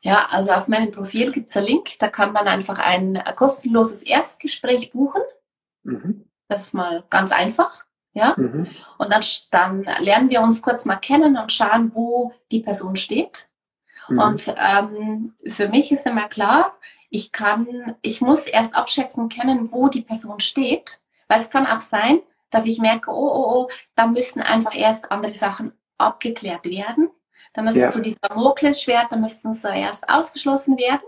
Ja, 0.02 0.28
also 0.30 0.52
auf 0.52 0.68
meinem 0.68 0.91
Profil 0.91 1.32
gibt 1.32 1.50
es 1.50 1.56
einen 1.56 1.68
Link, 1.68 1.98
da 2.00 2.10
kann 2.10 2.34
man 2.34 2.48
einfach 2.48 2.78
ein 2.78 3.24
kostenloses 3.36 4.04
Erstgespräch 4.04 4.91
buchen. 4.91 5.22
Mhm. 5.84 6.26
Das 6.50 6.64
ist 6.64 6.74
mal 6.74 7.06
ganz 7.10 7.32
einfach. 7.32 7.86
Ja? 8.12 8.36
Mhm. 8.38 8.68
Und 8.98 9.12
dann, 9.12 9.24
dann 9.52 10.04
lernen 10.04 10.30
wir 10.30 10.41
uns 10.41 10.62
kurz 10.62 10.84
mal 10.84 10.98
kennen 10.98 11.38
und 11.38 11.52
schauen, 11.52 11.91
wo 11.94 12.34
die 12.52 12.60
Person 12.60 12.98
steht. 12.98 13.50
Mhm. 14.10 14.20
Und 14.20 14.56
ähm, 14.58 15.34
für 15.48 15.70
mich 15.70 15.91
ist 15.91 16.06
immer 16.06 16.28
klar, 16.28 16.78
ich 17.14 17.32
kann, 17.32 17.95
ich 18.01 18.22
muss 18.22 18.47
erst 18.47 18.74
abschätzen 18.74 19.30
können, 19.30 19.72
wo 19.72 19.88
die 19.88 20.01
Person 20.01 20.39
steht, 20.39 20.99
weil 21.28 21.39
es 21.39 21.51
kann 21.51 21.68
auch 21.68 21.80
sein, 21.80 22.22
dass 22.49 22.66
ich 22.66 22.80
merke, 22.80 23.11
oh, 23.11 23.14
oh, 23.14 23.53
oh, 23.53 23.70
da 23.93 24.07
müssen 24.07 24.41
einfach 24.41 24.76
erst 24.76 25.11
andere 25.11 25.36
Sachen 25.36 25.74
abgeklärt 25.99 26.66
werden. 26.66 27.11
Da 27.53 27.61
müssen 27.61 27.82
ja. 27.82 27.91
so 27.91 27.99
die 27.99 28.18
Damoklesschwert, 28.20 29.11
da 29.11 29.16
müssten 29.16 29.53
so 29.53 29.68
erst 29.68 30.09
ausgeschlossen 30.09 30.76
werden. 30.80 31.03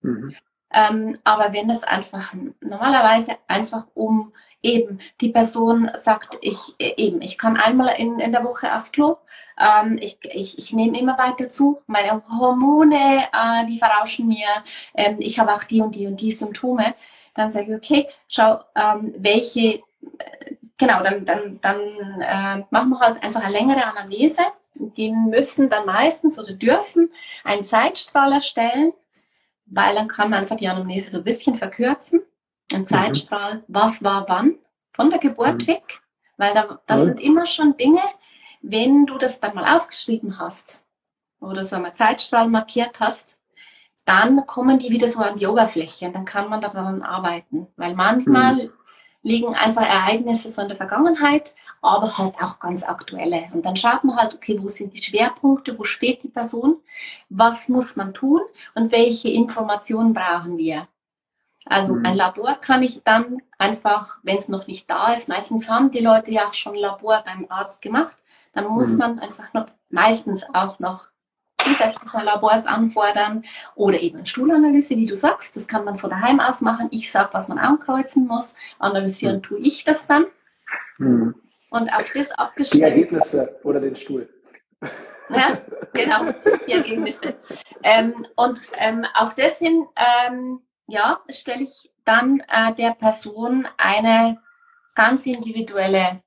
Mhm. 0.00 0.34
Ähm, 0.72 1.18
aber 1.24 1.52
wenn 1.52 1.68
das 1.68 1.82
einfach 1.82 2.32
normalerweise 2.62 3.36
einfach 3.46 3.86
um 3.92 4.32
eben 4.62 4.98
die 5.20 5.28
Person 5.28 5.90
sagt, 5.94 6.38
ich 6.40 6.74
eben, 6.78 7.20
ich 7.20 7.36
kann 7.36 7.58
einmal 7.58 7.96
in, 7.98 8.18
in 8.18 8.32
der 8.32 8.44
Woche 8.44 8.74
aufs 8.74 8.92
Klo, 8.92 9.18
ähm, 9.58 9.98
ich, 10.00 10.18
ich, 10.22 10.58
ich 10.58 10.72
nehme 10.72 10.98
immer 10.98 11.16
weiter 11.18 11.50
zu, 11.50 11.80
meine 11.86 12.22
Hormone, 12.28 13.24
äh, 13.32 13.66
die 13.66 13.78
verrauschen 13.78 14.26
mir, 14.28 14.48
ähm, 14.94 15.16
ich 15.18 15.38
habe 15.38 15.52
auch 15.52 15.64
die 15.64 15.80
und 15.80 15.94
die 15.94 16.06
und 16.06 16.20
die 16.20 16.32
Symptome, 16.32 16.94
dann 17.34 17.50
sage 17.50 17.70
ich, 17.70 17.76
okay, 17.76 18.08
schau, 18.28 18.60
ähm, 18.74 19.14
welche, 19.18 19.60
äh, 19.60 19.80
genau, 20.78 21.02
dann, 21.02 21.24
dann, 21.24 21.60
dann 21.60 21.80
äh, 22.20 22.64
machen 22.70 22.90
wir 22.90 23.00
halt 23.00 23.22
einfach 23.22 23.42
eine 23.42 23.52
längere 23.52 23.84
Anamnese. 23.84 24.42
Die 24.74 25.12
müssen 25.12 25.70
dann 25.70 25.86
meistens 25.86 26.38
oder 26.38 26.52
dürfen 26.52 27.10
einen 27.44 27.64
Zeitstrahl 27.64 28.32
erstellen, 28.32 28.92
weil 29.66 29.94
dann 29.94 30.08
kann 30.08 30.30
man 30.30 30.40
einfach 30.40 30.56
die 30.56 30.68
Anamnese 30.68 31.10
so 31.10 31.18
ein 31.18 31.24
bisschen 31.24 31.58
verkürzen. 31.58 32.22
Ein 32.72 32.82
mhm. 32.82 32.86
Zeitstrahl, 32.86 33.56
mhm. 33.56 33.62
was 33.68 34.02
war 34.02 34.28
wann, 34.28 34.56
von 34.92 35.10
der 35.10 35.18
Geburt 35.18 35.62
mhm. 35.62 35.66
weg, 35.66 36.00
weil 36.36 36.54
da, 36.54 36.80
das 36.86 37.00
mhm. 37.00 37.04
sind 37.04 37.20
immer 37.20 37.46
schon 37.46 37.76
Dinge, 37.76 38.02
wenn 38.66 39.06
du 39.06 39.18
das 39.18 39.40
dann 39.40 39.54
mal 39.54 39.76
aufgeschrieben 39.76 40.38
hast 40.38 40.84
oder 41.40 41.64
so 41.64 41.76
einmal 41.76 41.94
Zeitstrahl 41.94 42.48
markiert 42.48 42.98
hast, 42.98 43.36
dann 44.06 44.46
kommen 44.46 44.78
die 44.78 44.90
wieder 44.90 45.08
so 45.08 45.20
an 45.20 45.38
die 45.38 45.46
Oberfläche 45.46 46.06
und 46.06 46.14
dann 46.14 46.24
kann 46.24 46.48
man 46.48 46.60
daran 46.60 47.02
arbeiten. 47.02 47.66
Weil 47.76 47.94
manchmal 47.94 48.54
mhm. 48.54 48.70
liegen 49.22 49.54
einfach 49.54 49.82
Ereignisse 49.82 50.48
so 50.48 50.62
in 50.62 50.68
der 50.68 50.76
Vergangenheit, 50.76 51.54
aber 51.82 52.16
halt 52.16 52.34
auch 52.40 52.58
ganz 52.58 52.82
aktuelle. 52.84 53.50
Und 53.52 53.66
dann 53.66 53.76
schaut 53.76 54.04
man 54.04 54.16
halt, 54.16 54.34
okay, 54.34 54.58
wo 54.60 54.68
sind 54.68 54.94
die 54.94 55.02
Schwerpunkte, 55.02 55.78
wo 55.78 55.84
steht 55.84 56.22
die 56.22 56.28
Person, 56.28 56.76
was 57.28 57.68
muss 57.68 57.96
man 57.96 58.14
tun 58.14 58.40
und 58.74 58.92
welche 58.92 59.28
Informationen 59.28 60.14
brauchen 60.14 60.56
wir. 60.56 60.88
Also 61.66 61.94
mhm. 61.94 62.06
ein 62.06 62.14
Labor 62.14 62.54
kann 62.54 62.82
ich 62.82 63.02
dann 63.04 63.42
einfach, 63.58 64.18
wenn 64.22 64.38
es 64.38 64.48
noch 64.48 64.66
nicht 64.66 64.88
da 64.90 65.12
ist, 65.12 65.28
meistens 65.28 65.68
haben 65.68 65.90
die 65.90 66.00
Leute 66.00 66.30
ja 66.30 66.48
auch 66.48 66.54
schon 66.54 66.74
ein 66.74 66.80
Labor 66.80 67.22
beim 67.24 67.46
Arzt 67.48 67.80
gemacht, 67.80 68.16
dann 68.54 68.66
muss 68.68 68.92
mhm. 68.92 68.98
man 68.98 69.18
einfach 69.18 69.52
noch 69.52 69.66
meistens 69.90 70.44
auch 70.52 70.78
noch 70.78 71.08
zusätzliche 71.58 72.22
Labors 72.22 72.66
anfordern 72.66 73.44
oder 73.74 74.00
eben 74.00 74.18
eine 74.18 74.26
Stuhlanalyse, 74.26 74.96
wie 74.96 75.06
du 75.06 75.16
sagst. 75.16 75.56
Das 75.56 75.66
kann 75.66 75.84
man 75.84 75.98
von 75.98 76.10
daheim 76.10 76.40
aus 76.40 76.60
machen. 76.60 76.88
Ich 76.90 77.10
sage, 77.10 77.30
was 77.32 77.48
man 77.48 77.58
ankreuzen 77.58 78.26
muss. 78.26 78.54
Analysieren 78.78 79.36
mhm. 79.36 79.42
tue 79.42 79.58
ich 79.58 79.84
das 79.84 80.06
dann. 80.06 80.26
Mhm. 80.98 81.34
Und 81.70 81.92
auf 81.92 82.12
das 82.14 82.30
abgestimmt. 82.32 82.80
Die 82.80 82.84
Ergebnisse 82.84 83.58
oder 83.64 83.80
den 83.80 83.96
Stuhl. 83.96 84.28
Ja, 85.30 85.58
genau, 85.92 86.32
die 86.66 86.72
Ergebnisse. 86.72 87.34
Ähm, 87.82 88.26
und 88.36 88.60
ähm, 88.78 89.06
auf 89.14 89.34
das 89.34 89.58
hin, 89.58 89.86
ähm, 89.96 90.60
ja, 90.86 91.20
stelle 91.30 91.62
ich 91.62 91.90
dann 92.04 92.40
äh, 92.48 92.74
der 92.74 92.92
Person 92.92 93.66
eine 93.78 94.38
ganz 94.94 95.26
individuelle, 95.26 96.22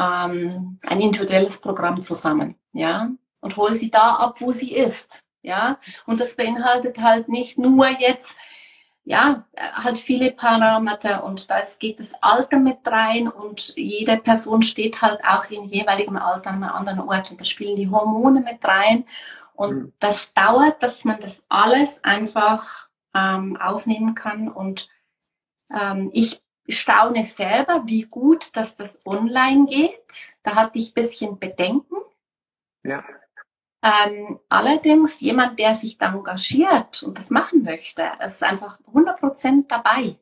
ähm, 0.00 0.78
ein 0.86 1.00
individuelles 1.00 1.60
Programm 1.60 2.00
zusammen, 2.02 2.56
ja, 2.72 3.10
und 3.40 3.56
hole 3.56 3.74
sie 3.74 3.90
da 3.90 4.16
ab, 4.16 4.40
wo 4.40 4.52
sie 4.52 4.72
ist, 4.72 5.24
ja. 5.42 5.78
Und 6.06 6.20
das 6.20 6.36
beinhaltet 6.36 6.98
halt 6.98 7.28
nicht 7.28 7.58
nur 7.58 7.88
jetzt 7.88 8.36
ja, 9.06 9.46
halt 9.56 9.98
viele 9.98 10.32
Parameter 10.32 11.22
und 11.22 11.48
da 11.48 11.60
geht 11.78 12.00
das 12.00 12.12
Alter 12.20 12.58
mit 12.58 12.78
rein 12.86 13.28
und 13.28 13.72
jede 13.76 14.16
Person 14.16 14.62
steht 14.62 15.00
halt 15.00 15.20
auch 15.24 15.48
in 15.48 15.68
jeweiligem 15.68 16.16
Alter 16.16 16.50
an 16.50 16.64
einem 16.64 16.72
anderen 16.72 17.00
Ort 17.00 17.30
und 17.30 17.40
da 17.40 17.44
spielen 17.44 17.76
die 17.76 17.88
Hormone 17.88 18.40
mit 18.40 18.66
rein 18.66 19.04
und 19.54 19.74
mhm. 19.76 19.92
das 20.00 20.34
dauert, 20.34 20.82
dass 20.82 21.04
man 21.04 21.20
das 21.20 21.44
alles 21.48 22.02
einfach 22.02 22.88
ähm, 23.14 23.56
aufnehmen 23.56 24.16
kann 24.16 24.48
und 24.48 24.88
ähm, 25.72 26.10
ich 26.12 26.42
staune 26.68 27.24
selber, 27.24 27.82
wie 27.86 28.02
gut, 28.02 28.54
dass 28.56 28.76
das 28.76 28.98
online 29.06 29.66
geht. 29.66 30.34
Da 30.42 30.54
hatte 30.54 30.78
ich 30.78 30.94
bisschen 30.94 31.38
Bedenken. 31.38 31.96
Ja. 32.82 33.04
Ähm, 33.82 34.40
allerdings 34.48 35.20
jemand, 35.20 35.58
der 35.58 35.74
sich 35.74 35.98
da 35.98 36.12
engagiert 36.12 37.02
und 37.02 37.18
das 37.18 37.30
machen 37.30 37.62
möchte, 37.62 38.10
ist 38.24 38.42
einfach 38.42 38.80
100% 38.92 39.66
dabei 39.68 40.16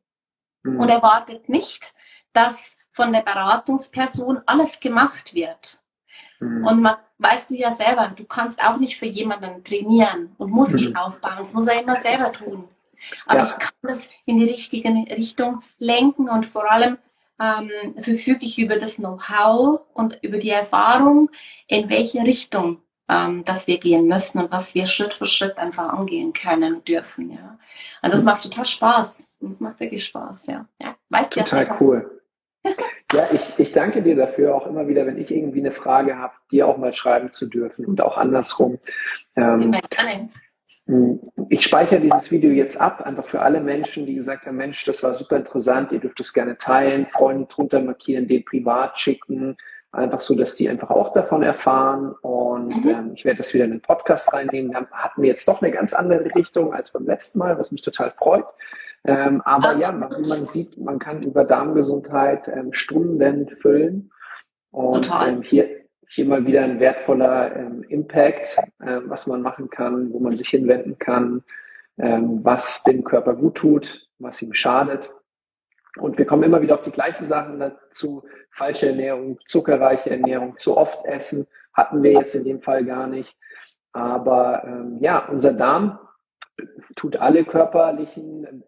mhm. 0.62 0.80
und 0.80 0.88
erwartet 0.88 1.49
nicht, 1.49 1.95
dass 2.32 2.76
von 2.90 3.12
der 3.12 3.22
Beratungsperson 3.22 4.42
alles 4.47 4.80
gemacht 4.80 5.34
wird. 5.34 5.82
Mhm. 6.40 6.66
Und 6.66 6.82
man, 6.82 6.97
weißt 7.18 7.51
du 7.51 7.55
ja 7.55 7.72
selber, 7.72 8.12
du 8.14 8.24
kannst 8.24 8.62
auch 8.62 8.76
nicht 8.76 8.99
für 8.99 9.07
jemanden 9.07 9.64
trainieren 9.64 10.34
und 10.36 10.51
muss 10.51 10.72
mhm. 10.72 10.78
ihn 10.78 10.97
aufbauen. 10.97 11.38
Das 11.38 11.55
muss 11.55 11.66
er 11.66 11.80
immer 11.80 11.97
selber 11.97 12.32
tun. 12.32 12.68
Aber 13.26 13.40
ja. 13.40 13.44
ich 13.46 13.59
kann 13.59 13.72
das 13.82 14.09
in 14.24 14.38
die 14.38 14.46
richtige 14.46 14.88
Richtung 14.88 15.62
lenken 15.78 16.28
und 16.28 16.46
vor 16.46 16.70
allem 16.70 16.98
ähm, 17.40 17.70
verfüge 17.98 18.44
ich 18.44 18.59
über 18.59 18.76
das 18.76 18.96
Know-how 18.96 19.80
und 19.92 20.18
über 20.22 20.38
die 20.38 20.50
Erfahrung, 20.50 21.30
in 21.66 21.90
welche 21.90 22.20
Richtung 22.20 22.78
ähm, 23.09 23.44
dass 23.44 23.66
wir 23.66 23.78
gehen 23.78 24.07
müssen 24.07 24.38
und 24.38 24.50
was 24.50 24.74
wir 24.74 24.86
Schritt 24.86 25.12
für 25.12 25.26
Schritt 25.26 25.59
einfach 25.59 25.92
angehen 25.92 26.32
können 26.32 26.82
dürfen. 26.84 27.30
Ja. 27.30 27.59
Und 28.02 28.12
das 28.12 28.22
macht 28.22 28.44
total 28.44 28.64
Spaß. 28.64 29.26
Das 29.40 29.61
macht 29.61 29.80
wirklich 29.80 30.05
Spaß, 30.05 30.46
ja. 30.46 30.66
ja. 30.80 30.96
Weißt 31.11 31.32
total 31.32 31.66
ja, 31.66 31.76
cool. 31.80 32.22
ja, 33.12 33.28
ich, 33.30 33.59
ich 33.59 33.72
danke 33.72 34.02
dir 34.02 34.16
dafür 34.16 34.55
auch 34.55 34.66
immer 34.66 34.88
wieder, 34.88 35.07
wenn 35.07 35.18
ich 35.18 35.30
irgendwie 35.30 35.61
eine 35.61 35.72
Frage 35.72 36.18
habe, 36.18 36.32
dir 36.50 36.66
auch 36.66 36.78
mal 36.78 36.94
schreiben 36.94 37.30
zu 37.30 37.46
dürfen 37.46 37.84
und 37.84 38.00
auch 38.00 38.16
andersrum. 38.16 38.78
Ähm, 39.36 39.64
hm, 39.64 39.80
ich 41.49 41.62
speichere 41.62 42.01
dieses 42.01 42.30
Video 42.30 42.51
jetzt 42.51 42.78
ab, 42.78 43.03
einfach 43.03 43.24
für 43.24 43.41
alle 43.41 43.61
Menschen, 43.61 44.05
die 44.05 44.14
gesagt 44.14 44.47
haben, 44.47 44.57
Mensch, 44.57 44.85
das 44.85 45.03
war 45.03 45.14
super 45.14 45.37
interessant, 45.37 45.93
ihr 45.93 46.01
dürft 46.01 46.20
es 46.20 46.35
gerne 46.35 46.59
teilen, 46.59 47.07
Freunde 47.07 47.47
drunter 47.47 47.80
markieren, 47.80 48.28
den 48.28 48.45
privat 48.45 48.99
schicken, 48.99 49.57
einfach 49.93 50.20
so, 50.20 50.35
dass 50.35 50.57
die 50.57 50.68
einfach 50.68 50.91
auch 50.91 51.14
davon 51.14 51.43
erfahren. 51.43 52.14
Und 52.20 52.85
mhm. 52.85 52.91
ähm, 52.91 53.12
ich 53.14 53.24
werde 53.24 53.39
das 53.39 53.55
wieder 53.55 53.64
in 53.64 53.70
den 53.70 53.80
Podcast 53.80 54.32
reinnehmen. 54.32 54.72
Da 54.72 54.87
hatten 54.91 55.22
wir 55.22 55.28
jetzt 55.28 55.49
doch 55.49 55.62
eine 55.62 55.72
ganz 55.72 55.95
andere 55.95 56.24
Richtung 56.35 56.74
als 56.74 56.91
beim 56.91 57.07
letzten 57.07 57.39
Mal, 57.39 57.59
was 57.59 57.72
mich 57.72 57.80
total 57.80 58.11
freut. 58.11 58.45
Ähm, 59.07 59.41
aber 59.45 59.70
Absolut. 59.70 60.03
ja, 60.03 60.18
wie 60.18 60.28
man 60.28 60.45
sieht, 60.45 60.78
man 60.78 60.99
kann 60.99 61.22
über 61.22 61.45
Darmgesundheit 61.45 62.49
ähm, 62.49 62.72
Stunden 62.72 63.49
füllen. 63.49 64.11
Und 64.70 65.11
ähm, 65.26 65.43
hier, 65.43 65.84
hier 66.14 66.26
mal 66.26 66.46
wieder 66.46 66.62
ein 66.62 66.78
wertvoller 66.78 67.56
ähm, 67.56 67.82
Impact, 67.88 68.56
ähm, 68.86 69.04
was 69.06 69.26
man 69.26 69.42
machen 69.42 69.68
kann, 69.68 70.12
wo 70.12 70.20
man 70.20 70.36
sich 70.36 70.48
hinwenden 70.48 70.96
kann, 70.96 71.42
ähm, 71.98 72.44
was 72.44 72.84
dem 72.84 73.02
Körper 73.02 73.34
gut 73.34 73.56
tut, 73.56 74.08
was 74.20 74.40
ihm 74.40 74.54
schadet. 74.54 75.10
Und 75.96 76.16
wir 76.16 76.24
kommen 76.24 76.44
immer 76.44 76.62
wieder 76.62 76.74
auf 76.74 76.82
die 76.82 76.92
gleichen 76.92 77.26
Sachen 77.26 77.58
dazu. 77.58 78.24
Falsche 78.52 78.90
Ernährung, 78.90 79.40
zuckerreiche 79.44 80.10
Ernährung, 80.10 80.56
zu 80.56 80.76
oft 80.76 81.04
essen, 81.04 81.48
hatten 81.72 82.02
wir 82.04 82.12
jetzt 82.12 82.36
in 82.36 82.44
dem 82.44 82.62
Fall 82.62 82.84
gar 82.84 83.08
nicht. 83.08 83.36
Aber 83.92 84.62
ähm, 84.64 84.98
ja, 85.00 85.26
unser 85.26 85.52
Darm 85.52 85.98
tut 86.94 87.16
alle 87.16 87.44
körperlichen, 87.44 88.64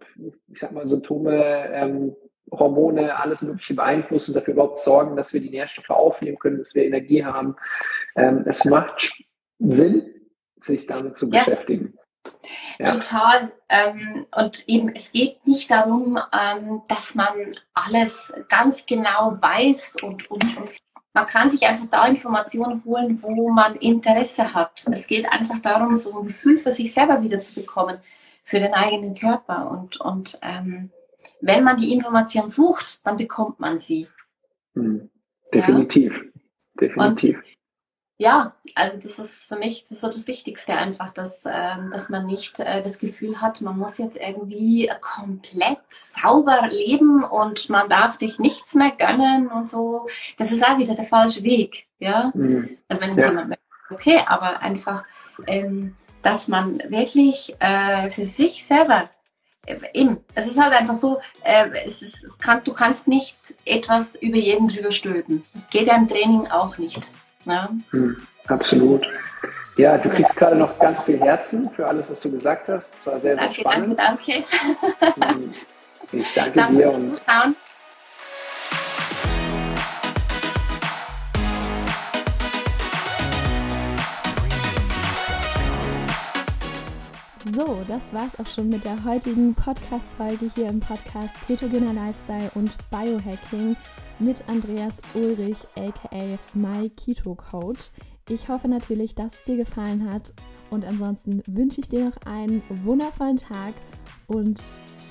ich 0.48 0.58
sag 0.58 0.72
mal, 0.72 0.88
Symptome, 0.88 1.70
ähm, 1.72 2.16
Hormone, 2.50 3.16
alles 3.16 3.42
Mögliche 3.42 3.74
beeinflussen, 3.74 4.34
dafür 4.34 4.54
überhaupt 4.54 4.78
sorgen, 4.78 5.16
dass 5.16 5.32
wir 5.32 5.40
die 5.40 5.50
Nährstoffe 5.50 5.90
aufnehmen 5.90 6.38
können, 6.38 6.58
dass 6.58 6.74
wir 6.74 6.84
Energie 6.84 7.24
haben. 7.24 7.56
Ähm, 8.16 8.44
es 8.46 8.64
macht 8.64 9.12
Sinn, 9.58 10.02
sich 10.60 10.86
damit 10.86 11.16
zu 11.18 11.28
ja. 11.28 11.44
beschäftigen. 11.44 11.94
Ja. 12.78 12.92
Total. 12.92 13.52
Ähm, 13.68 14.26
und 14.34 14.68
eben, 14.68 14.94
es 14.94 15.12
geht 15.12 15.46
nicht 15.46 15.70
darum, 15.70 16.18
ähm, 16.32 16.82
dass 16.88 17.14
man 17.14 17.50
alles 17.74 18.32
ganz 18.48 18.84
genau 18.86 19.36
weiß 19.40 19.96
und, 20.02 20.30
und, 20.30 20.56
und 20.56 20.70
man 21.16 21.26
kann 21.26 21.50
sich 21.50 21.66
einfach 21.66 21.86
da 21.90 22.06
Informationen 22.06 22.82
holen, 22.84 23.18
wo 23.22 23.48
man 23.48 23.76
Interesse 23.76 24.52
hat. 24.52 24.84
Es 24.92 25.06
geht 25.06 25.26
einfach 25.32 25.60
darum, 25.60 25.96
so 25.96 26.20
ein 26.20 26.26
Gefühl 26.26 26.58
für 26.58 26.72
sich 26.72 26.92
selber 26.92 27.22
wieder 27.22 27.40
zu 27.40 27.54
bekommen, 27.54 27.98
für 28.44 28.60
den 28.60 28.74
eigenen 28.74 29.14
Körper. 29.14 29.70
Und, 29.70 29.98
und 29.98 30.38
ähm, 30.42 30.90
wenn 31.40 31.64
man 31.64 31.80
die 31.80 31.92
Information 31.92 32.48
sucht, 32.48 33.06
dann 33.06 33.16
bekommt 33.16 33.60
man 33.60 33.78
sie. 33.78 34.08
Hm. 34.74 35.10
Definitiv. 35.52 36.14
Ja. 36.14 36.30
Definitiv. 36.80 37.36
Und 37.36 37.44
ja, 38.18 38.54
also 38.74 38.96
das 38.96 39.18
ist 39.18 39.44
für 39.44 39.56
mich 39.56 39.86
das 39.88 40.00
so 40.00 40.06
das 40.06 40.26
Wichtigste 40.26 40.72
einfach, 40.72 41.10
dass, 41.12 41.44
äh, 41.44 41.76
dass 41.90 42.08
man 42.08 42.24
nicht 42.24 42.60
äh, 42.60 42.82
das 42.82 42.98
Gefühl 42.98 43.42
hat, 43.42 43.60
man 43.60 43.78
muss 43.78 43.98
jetzt 43.98 44.16
irgendwie 44.16 44.90
komplett 45.02 45.82
sauber 45.90 46.66
leben 46.70 47.24
und 47.24 47.68
man 47.68 47.90
darf 47.90 48.16
dich 48.16 48.38
nichts 48.38 48.74
mehr 48.74 48.92
gönnen 48.92 49.48
und 49.48 49.68
so. 49.68 50.06
Das 50.38 50.50
ist 50.50 50.64
auch 50.64 50.78
wieder 50.78 50.94
der 50.94 51.04
falsche 51.04 51.42
Weg, 51.42 51.88
ja. 51.98 52.32
Mhm. 52.34 52.78
Also 52.88 53.02
wenn 53.02 53.10
es 53.10 53.18
ja. 53.18 53.28
jemand 53.28 53.48
möchte, 53.50 53.64
okay, 53.90 54.20
aber 54.26 54.62
einfach, 54.62 55.04
ähm, 55.46 55.94
dass 56.22 56.48
man 56.48 56.78
wirklich 56.88 57.54
äh, 57.58 58.08
für 58.08 58.24
sich 58.24 58.64
selber 58.66 59.10
eben, 59.92 60.18
es 60.34 60.46
ist 60.46 60.58
halt 60.60 60.72
einfach 60.72 60.94
so, 60.94 61.20
äh, 61.42 61.68
es 61.86 62.02
ist, 62.02 62.24
es 62.24 62.38
kann, 62.38 62.62
du 62.64 62.72
kannst 62.72 63.08
nicht 63.08 63.36
etwas 63.64 64.14
über 64.16 64.36
jeden 64.36 64.68
drüber 64.68 64.90
stülpen. 64.90 65.44
Das 65.54 65.68
geht 65.68 65.86
ja 65.86 65.96
im 65.96 66.08
Training 66.08 66.46
auch 66.48 66.78
nicht. 66.78 67.00
Ja. 67.44 67.68
Hm, 67.90 68.16
absolut. 68.48 69.06
Ja, 69.76 69.98
du 69.98 70.08
kriegst 70.08 70.36
gerade 70.36 70.56
noch 70.56 70.78
ganz 70.78 71.02
viel 71.02 71.20
Herzen 71.20 71.70
für 71.70 71.86
alles, 71.86 72.10
was 72.10 72.20
du 72.20 72.30
gesagt 72.30 72.68
hast. 72.68 72.94
Es 72.94 73.06
war 73.06 73.18
sehr, 73.18 73.34
sehr 73.34 73.44
danke, 73.44 73.60
spannend. 73.60 73.98
Danke, 73.98 74.44
danke. 75.00 75.34
Hm, 75.34 75.54
ich 76.12 76.34
danke, 76.34 76.58
danke 76.58 76.76
dir. 76.76 76.90
Und 76.90 77.06
Zuschauen. 77.06 77.56
So, 87.52 87.84
das 87.86 88.12
war's 88.12 88.38
auch 88.40 88.46
schon 88.46 88.70
mit 88.70 88.84
der 88.84 89.04
heutigen 89.04 89.54
Podcast-Folge 89.54 90.50
hier 90.54 90.68
im 90.68 90.80
Podcast 90.80 91.34
Ketogener 91.46 91.92
Lifestyle 91.92 92.50
und 92.54 92.76
Biohacking 92.90 93.76
mit 94.18 94.42
Andreas 94.48 95.00
Ulrich, 95.14 95.58
aka 95.76 96.38
My 96.54 96.90
Keto 96.90 97.36
Coach. 97.36 97.90
Ich 98.28 98.48
hoffe 98.48 98.66
natürlich, 98.66 99.14
dass 99.14 99.34
es 99.34 99.44
dir 99.44 99.56
gefallen 99.56 100.10
hat 100.10 100.34
und 100.70 100.84
ansonsten 100.84 101.40
wünsche 101.46 101.80
ich 101.80 101.88
dir 101.88 102.06
noch 102.06 102.16
einen 102.26 102.62
wundervollen 102.84 103.36
Tag 103.36 103.74
und 104.26 104.60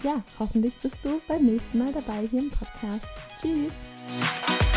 ja, 0.04 0.22
hoffentlich 0.38 0.76
bist 0.78 1.06
du 1.06 1.22
beim 1.30 1.46
nächsten 1.46 1.78
Mal 1.78 1.94
dabei 1.94 2.28
hier 2.30 2.42
im 2.42 2.50
Podcast. 2.50 3.08
Tschüss! 3.40 4.75